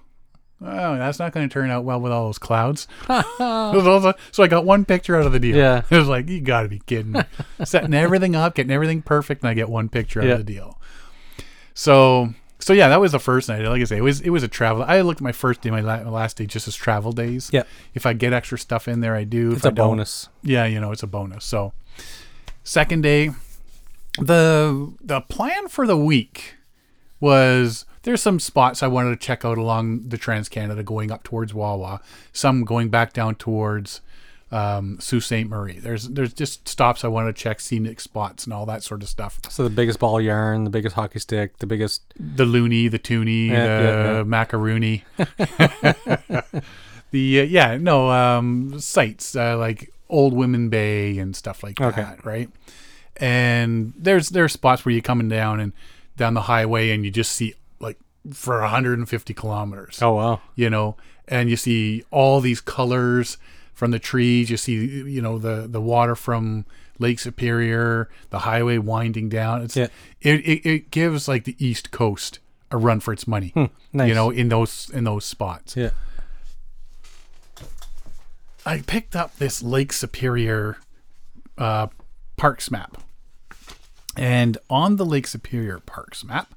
oh, 0.62 0.96
that's 0.98 1.18
not 1.18 1.32
going 1.32 1.48
to 1.48 1.52
turn 1.52 1.70
out 1.70 1.84
well 1.84 2.00
with 2.00 2.12
all 2.12 2.26
those 2.26 2.38
clouds. 2.38 2.86
so 3.06 4.42
I 4.42 4.46
got 4.48 4.64
one 4.64 4.84
picture 4.84 5.16
out 5.16 5.26
of 5.26 5.32
the 5.32 5.40
deal. 5.40 5.56
Yeah. 5.56 5.82
It 5.90 5.96
was 5.98 6.08
like, 6.08 6.28
you 6.28 6.40
got 6.40 6.62
to 6.62 6.68
be 6.68 6.80
kidding 6.86 7.12
me. 7.12 7.20
Setting 7.64 7.94
everything 7.94 8.34
up, 8.36 8.54
getting 8.54 8.72
everything 8.72 9.02
perfect, 9.02 9.42
and 9.42 9.50
I 9.50 9.54
get 9.54 9.68
one 9.68 9.88
picture 9.88 10.20
out 10.20 10.26
Yeah. 10.26 10.32
of 10.34 10.38
the 10.46 10.52
deal. 10.52 10.80
So, 11.74 12.32
so 12.58 12.72
yeah, 12.72 12.88
that 12.88 13.00
was 13.00 13.12
the 13.12 13.20
first 13.20 13.48
night. 13.48 13.62
Like 13.62 13.80
I 13.82 13.84
say, 13.84 13.98
it 13.98 14.02
was 14.02 14.20
it 14.22 14.30
was 14.30 14.42
a 14.42 14.48
travel. 14.48 14.82
I 14.82 15.00
looked 15.02 15.18
at 15.18 15.22
my 15.24 15.32
first 15.32 15.60
day, 15.60 15.70
my, 15.70 15.80
la- 15.80 16.02
my 16.04 16.10
last 16.10 16.38
day, 16.38 16.46
just 16.46 16.66
as 16.66 16.74
travel 16.74 17.12
days. 17.12 17.50
Yeah. 17.52 17.64
If 17.94 18.06
I 18.06 18.12
get 18.14 18.32
extra 18.32 18.58
stuff 18.58 18.88
in 18.88 19.00
there, 19.00 19.14
I 19.14 19.24
do. 19.24 19.52
It's 19.52 19.64
if 19.64 19.72
a 19.72 19.74
bonus. 19.74 20.28
yeah, 20.42 20.64
you 20.64 20.80
know, 20.80 20.90
it's 20.90 21.02
a 21.02 21.06
bonus. 21.06 21.44
So, 21.44 21.72
second 22.64 23.02
day, 23.02 23.30
the 24.18 24.94
the 25.02 25.20
plan 25.20 25.68
for 25.68 25.86
the 25.86 25.96
week 25.98 26.54
was 27.20 27.84
there's 28.06 28.22
some 28.22 28.38
spots 28.40 28.82
I 28.82 28.86
wanted 28.86 29.10
to 29.10 29.16
check 29.26 29.44
out 29.44 29.58
along 29.58 30.08
the 30.08 30.16
Trans 30.16 30.48
Canada 30.48 30.82
going 30.84 31.10
up 31.10 31.24
towards 31.24 31.52
Wawa, 31.52 32.00
some 32.32 32.64
going 32.64 32.88
back 32.88 33.12
down 33.12 33.34
towards 33.34 34.00
um, 34.52 34.98
Sault 35.00 35.24
Ste. 35.24 35.44
Marie. 35.48 35.80
There's 35.80 36.08
there's 36.08 36.32
just 36.32 36.68
stops 36.68 37.04
I 37.04 37.08
wanted 37.08 37.34
to 37.34 37.42
check, 37.42 37.58
scenic 37.60 37.98
spots 38.00 38.44
and 38.44 38.52
all 38.54 38.64
that 38.66 38.84
sort 38.84 39.02
of 39.02 39.08
stuff. 39.08 39.40
So 39.48 39.64
the 39.64 39.70
biggest 39.70 39.98
ball 39.98 40.20
yarn, 40.20 40.62
the 40.62 40.70
biggest 40.70 40.94
hockey 40.94 41.18
stick, 41.18 41.58
the 41.58 41.66
biggest. 41.66 42.02
The 42.18 42.44
loony, 42.44 42.86
the 42.86 42.98
toonie, 43.00 43.48
Yeah, 43.48 43.78
the 43.78 43.84
yeah, 43.84 44.16
yeah. 44.18 44.22
macaroony. 44.22 45.02
the 47.10 47.40
uh, 47.40 47.44
yeah, 47.44 47.76
no 47.76 48.10
um, 48.10 48.78
sites 48.80 49.34
uh, 49.34 49.58
like 49.58 49.92
Old 50.08 50.32
Woman 50.32 50.68
Bay 50.68 51.18
and 51.18 51.34
stuff 51.34 51.62
like 51.62 51.80
Okay. 51.80 52.00
that, 52.00 52.24
right? 52.24 52.48
And 53.16 53.94
there's 53.96 54.28
there's 54.30 54.52
spots 54.52 54.84
where 54.84 54.92
you're 54.92 55.02
coming 55.02 55.28
down 55.28 55.58
and 55.58 55.72
down 56.16 56.34
the 56.34 56.42
highway 56.42 56.90
and 56.90 57.04
you 57.04 57.10
just 57.10 57.32
see 57.32 57.54
for 58.32 58.60
150 58.60 59.34
kilometers 59.34 60.00
Oh 60.02 60.14
wow. 60.14 60.40
you 60.54 60.68
know, 60.70 60.96
and 61.28 61.48
you 61.50 61.56
see 61.56 62.04
all 62.10 62.40
these 62.40 62.60
colors 62.60 63.38
from 63.74 63.90
the 63.90 63.98
trees. 63.98 64.48
You 64.50 64.56
see, 64.56 64.74
you 64.74 65.20
know, 65.20 65.38
the 65.38 65.66
the 65.68 65.80
water 65.80 66.14
from 66.14 66.64
Lake 66.98 67.18
Superior, 67.18 68.08
the 68.30 68.40
highway 68.40 68.78
winding 68.78 69.28
down. 69.28 69.62
It's 69.62 69.76
Yeah. 69.76 69.88
it, 70.22 70.40
it 70.46 70.66
it 70.68 70.90
gives 70.90 71.28
like 71.28 71.44
the 71.44 71.56
East 71.58 71.90
Coast 71.90 72.38
a 72.70 72.76
run 72.76 73.00
for 73.00 73.12
its 73.12 73.26
money. 73.28 73.52
nice. 73.92 74.08
You 74.08 74.14
know, 74.14 74.30
in 74.30 74.48
those 74.48 74.90
in 74.92 75.04
those 75.04 75.24
spots. 75.24 75.76
Yeah. 75.76 75.90
I 78.64 78.80
picked 78.80 79.14
up 79.14 79.36
this 79.36 79.62
Lake 79.62 79.92
Superior 79.92 80.78
uh, 81.56 81.86
parks 82.36 82.70
map. 82.70 82.98
And 84.16 84.58
on 84.70 84.96
the 84.96 85.04
Lake 85.04 85.26
Superior 85.26 85.78
parks 85.78 86.24
map, 86.24 86.52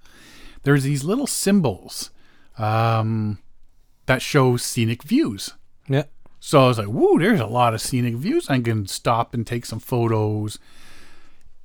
there's 0.63 0.83
these 0.83 1.03
little 1.03 1.27
symbols 1.27 2.11
um, 2.57 3.39
that 4.05 4.21
show 4.21 4.57
scenic 4.57 5.03
views. 5.03 5.53
Yeah. 5.87 6.03
So 6.39 6.63
I 6.63 6.67
was 6.67 6.77
like, 6.77 6.87
woo, 6.87 7.19
there's 7.19 7.39
a 7.39 7.45
lot 7.45 7.73
of 7.73 7.81
scenic 7.81 8.15
views. 8.15 8.49
I 8.49 8.59
can 8.59 8.87
stop 8.87 9.33
and 9.33 9.45
take 9.45 9.65
some 9.65 9.79
photos. 9.79 10.59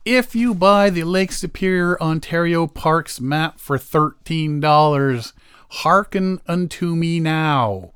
If 0.05 0.35
you 0.35 0.55
buy 0.55 0.91
the 0.91 1.05
Lake 1.05 1.33
Superior 1.33 2.01
Ontario 2.03 2.67
Parks 2.67 3.21
map 3.21 3.59
for 3.59 3.79
$13, 3.79 5.33
hearken 5.71 6.41
unto 6.47 6.95
me 6.95 7.21
now. 7.21 7.93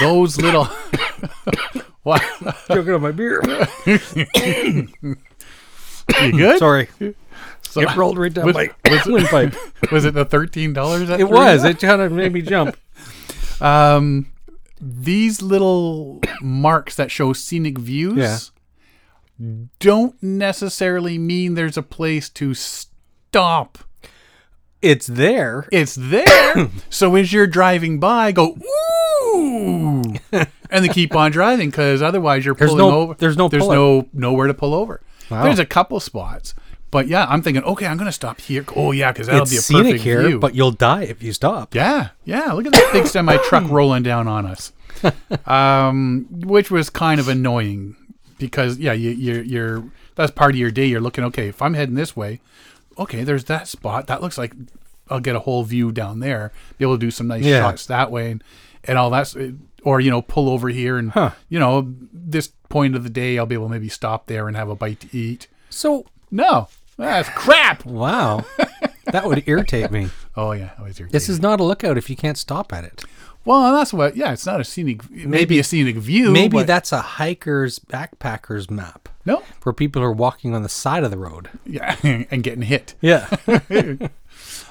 Those 0.00 0.38
little. 0.40 0.64
what? 2.02 2.22
Choking 2.68 2.94
on 2.94 3.02
my 3.02 3.12
beer. 3.12 3.42
You 6.22 6.32
good? 6.32 6.58
Sorry. 6.58 6.88
So- 7.68 7.80
It 7.82 7.94
rolled 7.96 8.18
right 8.18 8.32
down 8.32 8.46
Was- 8.46 8.54
my 8.54 8.70
was- 8.90 9.06
windpipe. 9.06 9.54
was 9.92 10.04
it 10.04 10.14
the 10.14 10.24
$13 10.26 11.18
It 11.18 11.28
was. 11.28 11.64
It 11.64 11.78
kind 11.80 12.00
of 12.02 12.12
made 12.12 12.32
me 12.32 12.42
jump. 12.42 12.76
Um, 13.60 14.30
these 14.80 15.42
little 15.42 16.20
marks 16.40 16.94
that 16.94 17.10
show 17.10 17.32
scenic 17.32 17.76
views 17.76 18.52
Yeah. 19.40 19.48
don't 19.80 20.14
necessarily 20.22 21.18
mean 21.18 21.54
there's 21.54 21.76
a 21.76 21.82
place 21.82 22.28
to 22.30 22.54
stop. 22.54 23.78
It's 24.80 25.08
there. 25.08 25.66
It's 25.72 25.96
there. 25.96 26.70
so 26.88 27.16
as 27.16 27.32
you're 27.32 27.48
driving 27.48 27.98
by, 27.98 28.30
go 28.30 28.56
ooh, 29.34 30.02
and 30.32 30.46
then 30.70 30.88
keep 30.92 31.16
on 31.16 31.32
driving 31.32 31.70
because 31.70 32.00
otherwise 32.00 32.44
you're 32.44 32.54
There's 32.54 32.70
pulling 32.70 32.88
no- 32.88 32.96
over. 33.00 33.14
there's 33.14 33.36
no 33.36 33.48
there's 33.48 33.66
no 33.66 34.08
nowhere 34.12 34.46
to 34.46 34.54
pull 34.54 34.72
over. 34.72 35.00
Wow. 35.30 35.42
There's 35.42 35.58
a 35.58 35.66
couple 35.66 35.98
spots, 35.98 36.54
but 36.90 37.06
yeah, 37.08 37.26
I'm 37.28 37.42
thinking, 37.42 37.62
okay, 37.64 37.86
I'm 37.86 37.96
gonna 37.98 38.12
stop 38.12 38.40
here. 38.40 38.64
Oh 38.76 38.92
yeah, 38.92 39.12
because 39.12 39.26
that'll 39.26 39.42
It's 39.42 39.50
be 39.50 39.56
a 39.58 39.60
scenic 39.60 39.84
perfect 39.84 40.04
here, 40.04 40.22
view. 40.28 40.38
but 40.38 40.54
you'll 40.54 40.70
die 40.72 41.02
if 41.04 41.22
you 41.22 41.32
stop. 41.32 41.74
Yeah, 41.74 42.08
yeah. 42.24 42.52
Look 42.52 42.66
at 42.66 42.72
that 42.72 42.90
big 42.92 43.06
semi 43.06 43.36
truck 43.48 43.68
rolling 43.70 44.02
down 44.02 44.26
on 44.28 44.46
us, 44.46 44.72
um, 45.46 46.26
which 46.30 46.70
was 46.70 46.90
kind 46.90 47.20
of 47.20 47.28
annoying 47.28 47.96
because 48.38 48.78
yeah, 48.78 48.92
you, 48.92 49.10
you're 49.10 49.42
you're 49.42 49.84
that's 50.14 50.30
part 50.32 50.52
of 50.52 50.56
your 50.58 50.70
day. 50.70 50.86
You're 50.86 51.00
looking 51.00 51.24
okay. 51.24 51.48
If 51.48 51.62
I'm 51.62 51.74
heading 51.74 51.94
this 51.94 52.16
way, 52.16 52.40
okay, 52.98 53.24
there's 53.24 53.44
that 53.44 53.68
spot. 53.68 54.06
That 54.06 54.22
looks 54.22 54.38
like 54.38 54.52
I'll 55.10 55.20
get 55.20 55.36
a 55.36 55.40
whole 55.40 55.64
view 55.64 55.92
down 55.92 56.20
there. 56.20 56.52
Be 56.78 56.84
able 56.84 56.94
to 56.96 57.00
do 57.00 57.10
some 57.10 57.28
nice 57.28 57.44
Yeah. 57.44 57.60
shots 57.60 57.86
that 57.86 58.10
way, 58.10 58.30
and 58.32 58.44
and 58.84 58.98
all 58.98 59.10
that's 59.10 59.36
or 59.82 60.00
you 60.00 60.10
know 60.10 60.22
pull 60.22 60.48
over 60.48 60.68
here 60.68 60.96
and 60.98 61.10
Huh. 61.12 61.30
you 61.48 61.58
know 61.58 61.92
this 62.12 62.48
point 62.68 62.94
of 62.94 63.02
the 63.04 63.10
day 63.10 63.38
I'll 63.38 63.46
be 63.46 63.54
able 63.54 63.66
to 63.66 63.70
maybe 63.72 63.88
stop 63.88 64.26
there 64.26 64.48
and 64.48 64.56
have 64.56 64.68
a 64.68 64.74
bite 64.74 65.00
to 65.00 65.16
eat. 65.16 65.46
So, 65.70 66.06
No, 66.30 66.68
that's 66.98 67.28
crap. 67.30 67.84
wow. 67.86 68.44
that 69.06 69.24
would 69.24 69.44
irritate 69.46 69.90
me. 69.90 70.08
Oh 70.36 70.52
yeah, 70.52 70.70
always 70.78 71.00
irritating. 71.00 71.10
This 71.10 71.28
is 71.28 71.40
not 71.40 71.58
a 71.58 71.64
lookout 71.64 71.98
if 71.98 72.08
you 72.08 72.14
can't 72.14 72.38
stop 72.38 72.72
at 72.72 72.84
it. 72.84 73.02
Well, 73.44 73.74
that's 73.74 73.92
what. 73.92 74.16
Yeah, 74.16 74.32
it's 74.32 74.46
not 74.46 74.60
a 74.60 74.64
scenic. 74.64 75.10
Maybe, 75.10 75.26
Maybe- 75.26 75.58
a 75.58 75.64
scenic 75.64 75.96
view. 75.96 76.30
Maybe 76.30 76.58
but- 76.58 76.68
that's 76.68 76.92
a 76.92 77.00
hiker's 77.00 77.80
backpacker's 77.80 78.70
map 78.70 79.08
no. 79.24 79.42
for 79.58 79.72
people 79.72 80.00
who 80.00 80.06
are 80.06 80.12
walking 80.12 80.54
on 80.54 80.62
the 80.62 80.68
side 80.68 81.02
of 81.02 81.10
the 81.10 81.18
road. 81.18 81.50
Yeah, 81.66 81.96
and 82.04 82.42
getting 82.44 82.62
hit. 82.62 82.94
Yeah. 83.00 83.28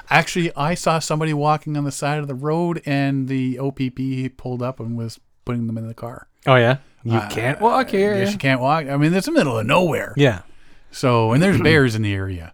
Actually, 0.10 0.56
I 0.56 0.74
saw 0.74 1.00
somebody 1.00 1.34
walking 1.34 1.76
on 1.76 1.84
the 1.84 1.92
side 1.92 2.20
of 2.20 2.28
the 2.30 2.36
road, 2.36 2.82
and 2.86 3.28
the 3.28 3.60
OPP 3.60 4.38
pulled 4.38 4.62
up 4.62 4.80
and 4.80 4.98
was 4.98 5.20
putting 5.44 5.68
them 5.68 5.78
in 5.78 5.88
the 5.88 5.94
car. 5.94 6.28
oh 6.46 6.56
yeah. 6.56 6.78
You 7.04 7.18
uh, 7.18 7.30
can't 7.30 7.60
walk 7.60 7.90
here. 7.90 8.16
Yes, 8.16 8.32
you 8.32 8.38
can't 8.38 8.62
walk. 8.62 8.86
I 8.88 8.96
mean, 8.98 9.14
it's 9.14 9.26
the 9.26 9.32
middle 9.34 9.58
of 9.60 9.66
nowhere. 9.66 10.14
Yeah. 10.18 10.42
So, 10.92 11.32
and 11.34 11.42
there's 11.42 11.60
bears 11.62 11.96
in 11.96 12.02
the 12.02 12.14
area. 12.14 12.54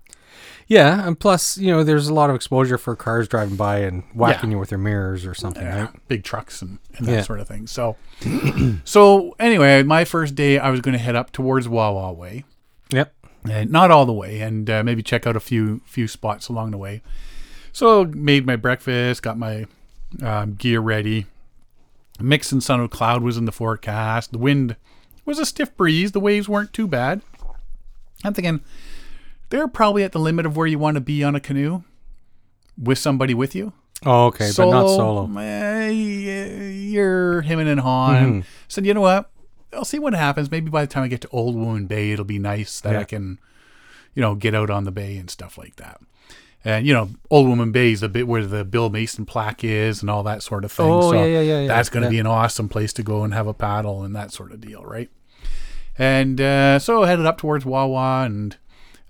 Yeah, 0.67 1.05
and 1.05 1.19
plus, 1.19 1.57
you 1.57 1.67
know, 1.71 1.83
there's 1.83 2.07
a 2.07 2.13
lot 2.13 2.29
of 2.29 2.35
exposure 2.35 2.77
for 2.77 2.95
cars 2.95 3.27
driving 3.27 3.57
by 3.57 3.79
and 3.79 4.03
whacking 4.13 4.49
Yeah. 4.49 4.55
you 4.55 4.59
with 4.59 4.69
their 4.69 4.77
mirrors 4.77 5.25
or 5.25 5.33
something, 5.33 5.61
Yeah, 5.61 5.81
right? 5.83 6.07
big 6.07 6.23
trucks 6.23 6.61
and, 6.61 6.79
and 6.97 7.05
that 7.05 7.11
Yeah. 7.11 7.21
sort 7.21 7.41
of 7.41 7.47
thing. 7.47 7.67
So, 7.67 7.97
so 8.85 9.35
anyway, 9.39 9.83
my 9.83 10.05
first 10.05 10.35
day, 10.35 10.57
I 10.59 10.69
was 10.69 10.79
going 10.81 10.93
to 10.93 11.03
head 11.03 11.15
up 11.15 11.31
towards 11.31 11.67
Wawa 11.67 12.13
Way. 12.13 12.45
Yep. 12.91 13.13
and 13.49 13.71
not 13.71 13.91
all 13.91 14.05
the 14.05 14.13
way, 14.13 14.39
and 14.39 14.69
uh, 14.69 14.83
maybe 14.83 15.03
check 15.03 15.27
out 15.27 15.35
a 15.35 15.39
few 15.41 15.81
few 15.85 16.07
spots 16.07 16.47
along 16.47 16.71
the 16.71 16.77
way. 16.77 17.01
So 17.73 18.05
made 18.05 18.45
my 18.45 18.55
breakfast, 18.55 19.21
got 19.21 19.37
my 19.37 19.65
um, 20.21 20.53
gear 20.53 20.79
ready. 20.79 21.25
Mix 22.21 22.51
and 22.53 22.63
sun 22.63 22.79
of 22.79 22.89
cloud 22.89 23.21
was 23.21 23.35
in 23.35 23.43
the 23.45 23.51
forecast. 23.51 24.31
The 24.31 24.37
wind 24.37 24.75
was 25.25 25.39
a 25.39 25.45
stiff 25.45 25.75
breeze. 25.75 26.11
The 26.13 26.19
waves 26.21 26.47
weren't 26.47 26.71
too 26.71 26.87
bad. 26.87 27.21
I'm 28.23 28.33
thinking 28.33 28.61
they're 29.49 29.67
probably 29.67 30.03
at 30.03 30.11
the 30.11 30.19
limit 30.19 30.45
of 30.45 30.55
where 30.57 30.67
you 30.67 30.79
want 30.79 30.95
to 30.95 31.01
be 31.01 31.23
on 31.23 31.35
a 31.35 31.39
canoe 31.39 31.83
with 32.81 32.97
somebody 32.97 33.33
with 33.33 33.53
you. 33.55 33.73
Oh, 34.05 34.25
okay, 34.27 34.51
but 34.57 34.69
not 34.69 34.87
solo. 34.87 35.29
eh, 35.39 35.89
you're 35.89 37.41
him 37.41 37.59
and 37.59 37.79
hawing. 37.79 38.23
Mm-hmm. 38.41 38.47
Said, 38.67 38.85
you 38.85 38.93
know 38.93 39.01
what? 39.01 39.29
I'll 39.71 39.85
see 39.85 39.99
what 39.99 40.13
happens. 40.13 40.51
Maybe 40.51 40.69
by 40.69 40.81
the 40.81 40.87
time 40.91 41.03
I 41.03 41.07
get 41.07 41.21
to 41.21 41.29
Old 41.29 41.55
Woman 41.55 41.85
Bay, 41.87 42.11
it'll 42.11 42.25
be 42.25 42.39
nice 42.39 42.79
that 42.81 42.95
I 42.95 43.03
can, 43.05 43.39
you 44.13 44.21
know, 44.21 44.35
get 44.35 44.53
out 44.53 44.69
on 44.69 44.83
the 44.83 44.91
bay 44.91 45.17
and 45.17 45.29
stuff 45.29 45.57
like 45.57 45.77
that. 45.77 45.99
And 46.65 46.85
you 46.85 46.93
know, 46.93 47.09
Old 47.29 47.47
Woman 47.47 47.71
Bay 47.71 47.91
is 47.91 48.03
a 48.03 48.09
bit 48.09 48.27
where 48.27 48.45
the 48.45 48.63
Bill 48.63 48.89
Mason 48.89 49.25
plaque 49.25 49.63
is 49.63 50.01
and 50.01 50.09
all 50.09 50.23
that 50.23 50.43
sort 50.43 50.63
of 50.63 50.71
thing. 50.71 50.85
Oh, 50.89 51.11
so 51.11 51.13
yeah, 51.17 51.25
yeah, 51.25 51.41
yeah, 51.41 51.61
yeah. 51.61 51.67
That's 51.67 51.89
going 51.89 52.01
to 52.03 52.07
Yeah. 52.07 52.11
be 52.11 52.19
an 52.19 52.27
awesome 52.27 52.69
place 52.69 52.93
to 52.93 53.03
go 53.03 53.23
and 53.23 53.33
have 53.33 53.47
a 53.47 53.53
paddle 53.53 54.03
and 54.03 54.15
that 54.15 54.31
sort 54.31 54.51
of 54.51 54.61
deal, 54.61 54.83
right? 54.83 55.09
And 55.97 56.41
uh, 56.41 56.79
so 56.79 57.03
I 57.03 57.07
headed 57.07 57.25
up 57.25 57.37
towards 57.37 57.65
Wawa 57.65 58.23
and 58.25 58.57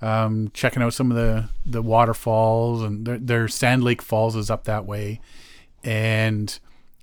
um, 0.02 0.52
checking 0.54 0.82
out 0.84 0.94
some 0.94 1.12
of 1.12 1.18
the, 1.18 1.50
the 1.66 1.82
waterfalls 1.82 2.82
and 2.84 3.06
their, 3.06 3.18
their 3.18 3.48
Sand 3.48 3.84
Lake 3.84 4.02
Falls 4.02 4.36
is 4.36 4.50
up 4.50 4.66
that 4.66 4.86
way. 4.86 5.22
And 5.84 6.58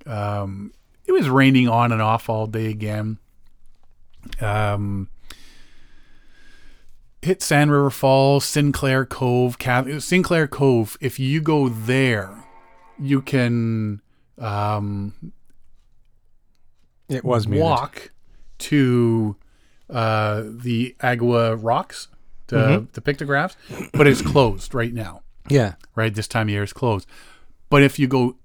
um, 0.06 0.72
it 1.06 1.12
was 1.12 1.28
raining 1.30 1.68
on 1.68 1.92
and 1.92 2.02
off 2.02 2.28
all 2.28 2.46
day 2.46 2.66
again. 2.66 3.18
Um, 4.40 5.08
hit 7.22 7.42
Sand 7.42 7.70
River 7.72 7.90
Falls, 7.90 8.44
Sinclair 8.44 9.06
Cove, 9.06 9.58
Cath- 9.58 10.02
Sinclair 10.02 10.46
Cove. 10.46 10.98
If 11.00 11.18
you 11.18 11.40
go 11.40 11.68
there, 11.70 12.44
you 12.98 13.22
can 13.22 14.02
um, 14.38 15.32
It 17.08 17.24
was 17.24 17.46
muted. 17.46 17.62
walk 17.64 18.10
to 18.58 19.36
uh, 19.90 20.42
the 20.44 20.94
Agawa 21.00 21.58
Rocks, 21.60 22.08
the, 22.48 22.86
the 22.92 23.00
pictographs, 23.00 23.56
but 23.92 24.06
it's 24.06 24.22
closed 24.22 24.74
right 24.74 24.92
now. 24.94 25.22
Yeah. 25.48 25.74
Right, 25.94 26.14
this 26.14 26.28
time 26.28 26.48
of 26.48 26.50
year 26.50 26.62
is 26.62 26.72
closed. 26.72 27.06
But 27.68 27.82
if 27.82 27.98
you 27.98 28.06
go, 28.08 28.36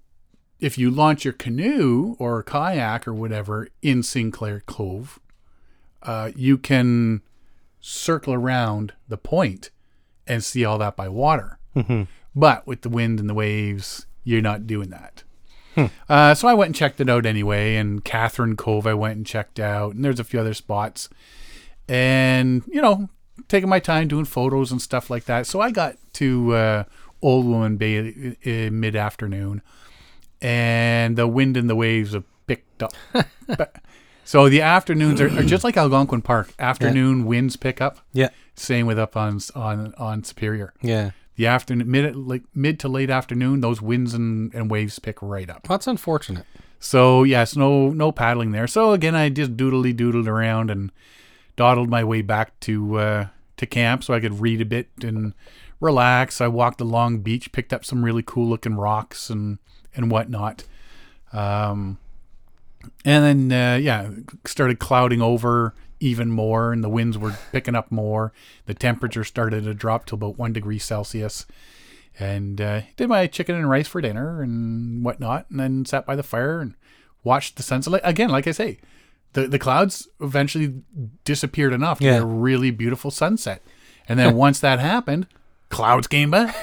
if 0.59 0.77
you 0.77 0.89
launch 0.91 1.23
your 1.25 1.33
canoe 1.33 2.15
or 2.19 2.41
kayak 2.43 3.07
or 3.07 3.13
whatever 3.13 3.67
in 3.81 4.03
Sinclair 4.03 4.61
Cove, 4.65 5.19
uh, 6.03 6.31
you 6.35 6.57
can 6.57 7.21
circle 7.79 8.33
around 8.33 8.93
the 9.07 9.17
point 9.17 9.69
and 10.27 10.43
see 10.43 10.63
all 10.65 10.77
that 10.79 10.95
by 10.95 11.07
water. 11.09 11.59
But 12.35 12.65
with 12.67 12.81
the 12.81 12.89
wind 12.89 13.19
and 13.19 13.29
the 13.29 13.33
waves, 13.33 14.07
you're 14.23 14.41
not 14.41 14.65
doing 14.67 14.89
that. 14.89 15.23
Uh, 16.09 16.33
so 16.33 16.47
I 16.47 16.53
went 16.53 16.67
and 16.69 16.75
checked 16.75 16.99
it 17.01 17.09
out 17.09 17.25
anyway. 17.25 17.75
And 17.75 18.03
Katherine 18.03 18.55
Cove, 18.55 18.85
I 18.87 18.93
went 18.93 19.17
and 19.17 19.25
checked 19.25 19.59
out. 19.59 19.95
And 19.95 20.03
there's 20.05 20.19
a 20.19 20.23
few 20.23 20.39
other 20.39 20.53
spots. 20.53 21.09
And, 21.87 22.63
you 22.67 22.81
know, 22.81 23.09
taking 23.47 23.69
my 23.69 23.79
time 23.79 24.07
doing 24.07 24.25
photos 24.25 24.71
and 24.71 24.81
stuff 24.81 25.09
like 25.09 25.25
that. 25.25 25.45
So 25.47 25.61
I 25.61 25.71
got 25.71 25.95
to 26.13 26.53
uh, 26.53 26.83
Old 27.21 27.45
Woman 27.45 27.77
Bay 27.77 28.35
in 28.41 28.79
mid 28.79 28.95
afternoon. 28.95 29.61
And 30.41 31.15
the 31.17 31.27
wind 31.27 31.57
and 31.57 31.69
the 31.69 31.75
waves 31.75 32.13
have 32.13 32.23
picked 32.47 32.83
up. 32.83 32.93
But- 33.47 33.75
so 34.27 34.49
the 34.49 34.61
afternoons 34.61 35.21
are, 35.21 35.27
are 35.27 35.43
just 35.43 35.63
like 35.63 35.77
Algonquin 35.77 36.23
Park. 36.23 36.51
Afternoon 36.57 37.25
winds 37.25 37.57
pick 37.57 37.79
up. 37.79 37.99
Yeah. 38.11 38.29
Same 38.55 38.87
with 38.87 38.97
up 38.97 39.15
on 39.15 39.39
on 39.53 39.93
on 39.99 40.23
Superior. 40.23 40.73
Yeah. 40.81 41.11
The 41.35 41.47
afternoon 41.47 41.91
mid 41.91 42.15
like 42.15 42.43
mid 42.53 42.79
to 42.79 42.87
late 42.87 43.09
afternoon, 43.09 43.61
those 43.61 43.81
winds 43.81 44.13
and, 44.13 44.53
and 44.53 44.71
waves 44.71 44.99
pick 44.99 45.21
right 45.21 45.49
up. 45.49 45.67
That's 45.67 45.87
unfortunate. 45.87 46.45
So 46.79 47.23
yes, 47.23 47.55
no 47.55 47.89
no 47.89 48.11
paddling 48.11 48.51
there. 48.51 48.67
So 48.67 48.91
again, 48.93 49.15
I 49.15 49.29
just 49.29 49.57
doodly 49.57 49.93
doodled 49.93 50.27
around 50.27 50.71
and 50.71 50.91
dawdled 51.55 51.89
my 51.89 52.03
way 52.03 52.21
back 52.21 52.59
to 52.61 52.99
uh, 52.99 53.27
to 53.57 53.65
camp 53.65 54.03
so 54.03 54.13
I 54.13 54.19
could 54.19 54.39
read 54.39 54.61
a 54.61 54.65
bit 54.65 54.89
and 55.01 55.33
relax. 55.79 56.41
I 56.41 56.47
walked 56.47 56.81
along 56.81 57.19
beach, 57.19 57.51
picked 57.51 57.73
up 57.73 57.83
some 57.83 58.05
really 58.05 58.23
cool 58.23 58.47
looking 58.47 58.75
rocks 58.75 59.29
and 59.29 59.59
and 59.95 60.11
whatnot. 60.11 60.63
Um, 61.33 61.97
and 63.03 63.49
then 63.49 63.73
uh, 63.73 63.77
yeah, 63.77 64.09
started 64.45 64.79
clouding 64.79 65.21
over 65.21 65.73
even 65.99 66.29
more, 66.29 66.71
and 66.73 66.83
the 66.83 66.89
winds 66.89 67.17
were 67.17 67.35
picking 67.51 67.75
up 67.75 67.91
more. 67.91 68.33
The 68.65 68.73
temperature 68.73 69.23
started 69.23 69.63
to 69.63 69.73
drop 69.73 70.05
to 70.07 70.15
about 70.15 70.37
one 70.37 70.53
degree 70.53 70.79
Celsius 70.79 71.45
and 72.19 72.61
uh, 72.61 72.81
did 72.95 73.09
my 73.09 73.27
chicken 73.27 73.55
and 73.55 73.69
rice 73.69 73.87
for 73.87 73.99
dinner 74.01 74.41
and 74.41 75.03
whatnot, 75.03 75.47
and 75.49 75.59
then 75.59 75.85
sat 75.85 76.05
by 76.05 76.15
the 76.15 76.23
fire 76.23 76.59
and 76.61 76.75
watched 77.23 77.57
the 77.57 77.63
sunset. 77.63 77.99
Again, 78.03 78.29
like 78.29 78.47
I 78.47 78.51
say, 78.51 78.79
the 79.33 79.47
the 79.47 79.59
clouds 79.59 80.07
eventually 80.21 80.81
disappeared 81.25 81.73
enough 81.73 81.99
to 81.99 82.05
Yeah. 82.05 82.13
get 82.13 82.21
a 82.23 82.25
really 82.25 82.71
beautiful 82.71 83.11
sunset, 83.11 83.61
and 84.07 84.17
then 84.17 84.35
once 84.45 84.59
that 84.61 84.79
happened, 84.79 85.27
clouds 85.69 86.07
came 86.07 86.31
back. 86.31 86.55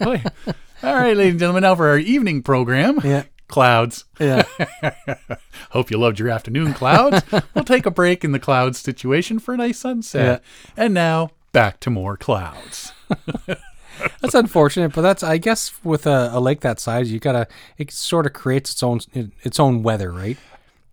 All 0.00 0.94
right, 0.94 1.16
ladies 1.16 1.32
and 1.32 1.40
gentlemen, 1.40 1.62
now 1.62 1.74
for 1.74 1.88
our 1.88 1.98
evening 1.98 2.42
program. 2.42 3.00
Yeah. 3.02 3.24
Clouds. 3.48 4.04
Yeah. 4.20 4.44
Hope 5.70 5.90
you 5.90 5.98
loved 5.98 6.18
your 6.18 6.28
afternoon 6.28 6.74
clouds. 6.74 7.22
we'll 7.54 7.64
take 7.64 7.86
a 7.86 7.90
break 7.90 8.22
in 8.22 8.32
the 8.32 8.38
clouds 8.38 8.78
situation 8.78 9.38
for 9.38 9.54
a 9.54 9.56
nice 9.56 9.78
sunset. 9.78 10.42
And 10.76 10.94
now 10.94 11.30
back 11.52 11.80
to 11.80 11.90
more 11.90 12.16
clouds. 12.16 12.92
that's 14.20 14.34
unfortunate, 14.34 14.92
but 14.92 15.00
that's 15.00 15.22
I 15.22 15.38
guess 15.38 15.72
with 15.82 16.06
a, 16.06 16.30
a 16.32 16.40
lake 16.40 16.60
that 16.60 16.78
size, 16.78 17.10
you 17.10 17.18
gotta 17.18 17.48
it 17.78 17.90
sort 17.90 18.26
of 18.26 18.34
creates 18.34 18.72
its 18.72 18.82
own 18.82 19.00
its 19.14 19.58
own 19.58 19.82
weather, 19.82 20.12
right? 20.12 20.36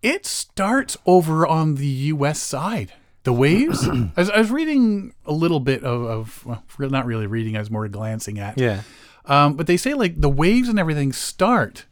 It 0.02 0.24
starts 0.24 0.96
over 1.04 1.46
on 1.46 1.76
the 1.76 1.86
U.S. 1.86 2.40
side. 2.40 2.92
The 3.24 3.32
waves. 3.32 3.86
I, 3.88 4.10
was, 4.16 4.30
I 4.30 4.38
was 4.38 4.50
reading 4.50 5.14
a 5.26 5.32
little 5.32 5.58
bit 5.60 5.82
of, 5.82 6.04
of 6.04 6.46
well, 6.46 6.90
not 6.90 7.06
really 7.06 7.26
reading. 7.26 7.56
I 7.56 7.60
was 7.60 7.70
more 7.70 7.88
glancing 7.88 8.38
at. 8.38 8.56
Yeah. 8.56 8.82
Um, 9.24 9.54
but 9.54 9.66
they 9.66 9.76
say 9.76 9.94
like 9.94 10.20
the 10.20 10.30
waves 10.30 10.68
and 10.68 10.78
everything 10.78 11.12
start 11.12 11.86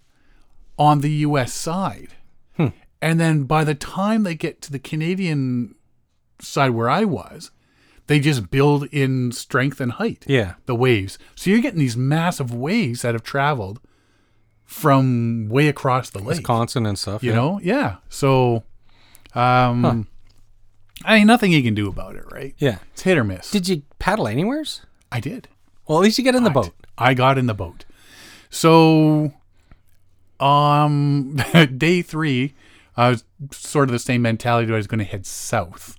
on 0.79 1.01
the 1.01 1.11
U.S. 1.11 1.53
side, 1.53 2.14
and 3.01 3.20
then 3.20 3.45
by 3.45 3.64
the 3.64 3.75
time 3.75 4.22
they 4.22 4.35
get 4.35 4.62
to 4.62 4.72
the 4.72 4.79
Canadian 4.79 5.75
side 6.41 6.70
where 6.70 6.89
I 6.89 7.05
was, 7.05 7.51
they 8.07 8.18
just 8.18 8.51
build 8.51 8.85
in 8.93 9.31
strength 9.33 9.81
and 9.81 9.93
height. 9.93 10.25
Yeah. 10.27 10.55
the 10.66 10.75
waves. 10.75 11.18
So 11.35 11.51
you're 11.51 11.61
getting 11.61 11.81
these 11.81 11.97
massive 11.97 12.53
waves 12.53 13.03
that 13.03 13.14
have 13.14 13.22
traveled 13.22 13.81
from 14.64 15.49
way 15.51 15.68
across 15.68 16.11
the 16.11 16.18
lake. 16.18 16.39
Wisconsin 16.39 16.87
and 16.87 16.99
stuff. 16.99 17.22
you 17.22 17.31
yeah. 17.31 17.37
know, 17.37 17.61
yeah. 17.62 17.97
So, 18.09 18.64
um, 19.35 20.07
I 21.05 21.18
mean, 21.18 21.27
nothing 21.27 21.53
you 21.53 21.62
can 21.62 21.75
do 21.75 21.89
about 21.89 22.16
it, 22.16 22.25
right? 22.33 22.55
Yeah. 22.59 22.79
It's 22.93 23.03
hit 23.03 23.18
or 23.18 23.25
miss. 23.25 23.51
Did 23.51 23.68
you 23.68 23.83
paddle 23.99 24.27
anywheres? 24.29 24.81
I 25.12 25.20
did. 25.20 25.49
Well, 25.87 25.99
at 25.99 26.05
least 26.05 26.16
you 26.18 26.25
get 26.25 26.35
in 26.35 26.45
the 26.45 26.51
boat. 26.51 26.72
I 26.97 27.12
got 27.14 27.37
in 27.37 27.47
the 27.47 27.55
boat. 27.55 27.85
So, 28.49 29.35
um, 30.45 31.36
day 31.76 32.03
three, 32.03 32.55
I 32.97 33.11
was 33.11 33.24
sort 33.51 33.88
of 33.88 33.92
the 33.92 33.99
same 33.99 34.22
mentality. 34.22 34.72
I 34.72 34.76
was 34.76 34.86
going 34.86 34.99
to 34.99 35.05
head 35.05 35.26
south 35.26 35.99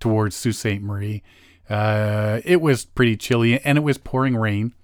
towards 0.00 0.36
Sault 0.36 0.54
Ste. 0.54 0.80
Marie. 0.80 1.22
Uh, 1.68 2.40
it 2.44 2.60
was 2.60 2.84
pretty 2.84 3.16
chilly 3.16 3.58
and 3.60 3.78
it 3.78 3.82
was 3.82 3.98
pouring 3.98 4.36
rain. 4.36 4.74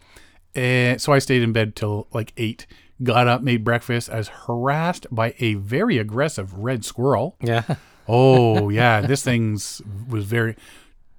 Uh, 0.56 0.96
so 0.98 1.12
I 1.12 1.18
stayed 1.18 1.42
in 1.42 1.52
bed 1.52 1.76
till 1.76 2.06
like 2.12 2.32
eight. 2.36 2.66
Got 3.02 3.28
up, 3.28 3.42
made 3.42 3.62
breakfast. 3.62 4.10
I 4.10 4.16
was 4.16 4.28
harassed 4.28 5.06
by 5.10 5.34
a 5.38 5.54
very 5.54 5.98
aggressive 5.98 6.52
red 6.54 6.84
squirrel. 6.84 7.36
Yeah. 7.40 7.62
Oh 8.10 8.70
yeah, 8.70 9.02
this 9.02 9.22
thing's 9.22 9.82
was 10.08 10.24
very. 10.24 10.56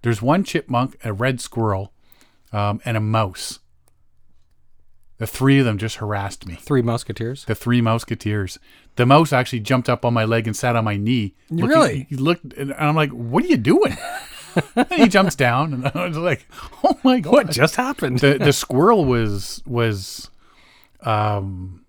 There's 0.02 0.24
one 0.24 0.44
chipmunk, 0.44 0.98
a 1.04 1.14
red 1.14 1.40
squirrel, 1.40 1.94
um, 2.52 2.82
and 2.84 2.98
a 2.98 3.00
mouse. 3.00 3.60
The 5.20 5.28
three 5.28 5.60
of 5.60 5.66
them 5.66 5.78
just 5.78 5.98
harassed 5.98 6.48
me. 6.48 6.56
Three 6.56 6.82
Musketeers. 6.82 7.46
The 7.46 7.54
three 7.56 7.82
musketeers. 7.82 8.58
The 8.96 9.06
mouse 9.06 9.32
actually 9.32 9.60
jumped 9.60 9.88
up 9.90 10.04
on 10.06 10.14
my 10.14 10.26
leg 10.26 10.48
and 10.48 10.56
sat 10.56 10.76
on 10.76 10.84
my 10.86 10.98
knee. 10.98 11.36
looking- 11.50 11.68
Really? 11.70 12.08
He 12.10 12.16
looked, 12.16 12.54
and 12.54 12.74
I'm 12.74 12.96
like, 12.96 13.12
"What 13.12 13.44
are 13.44 13.48
you 13.48 13.58
doing?" 13.58 13.96
and 14.76 14.88
he 14.94 15.08
jumps 15.08 15.36
down, 15.36 15.74
and 15.74 15.88
I 15.94 16.08
was 16.08 16.18
like, 16.18 16.48
"Oh 16.84 16.98
my 17.04 17.20
god!" 17.20 17.34
What 17.34 17.50
just 17.52 17.76
happened? 17.76 18.20
the 18.20 18.38
the 18.40 18.52
squirrel 18.54 19.06
was 19.06 19.62
was 19.68 20.30
um 21.04 21.86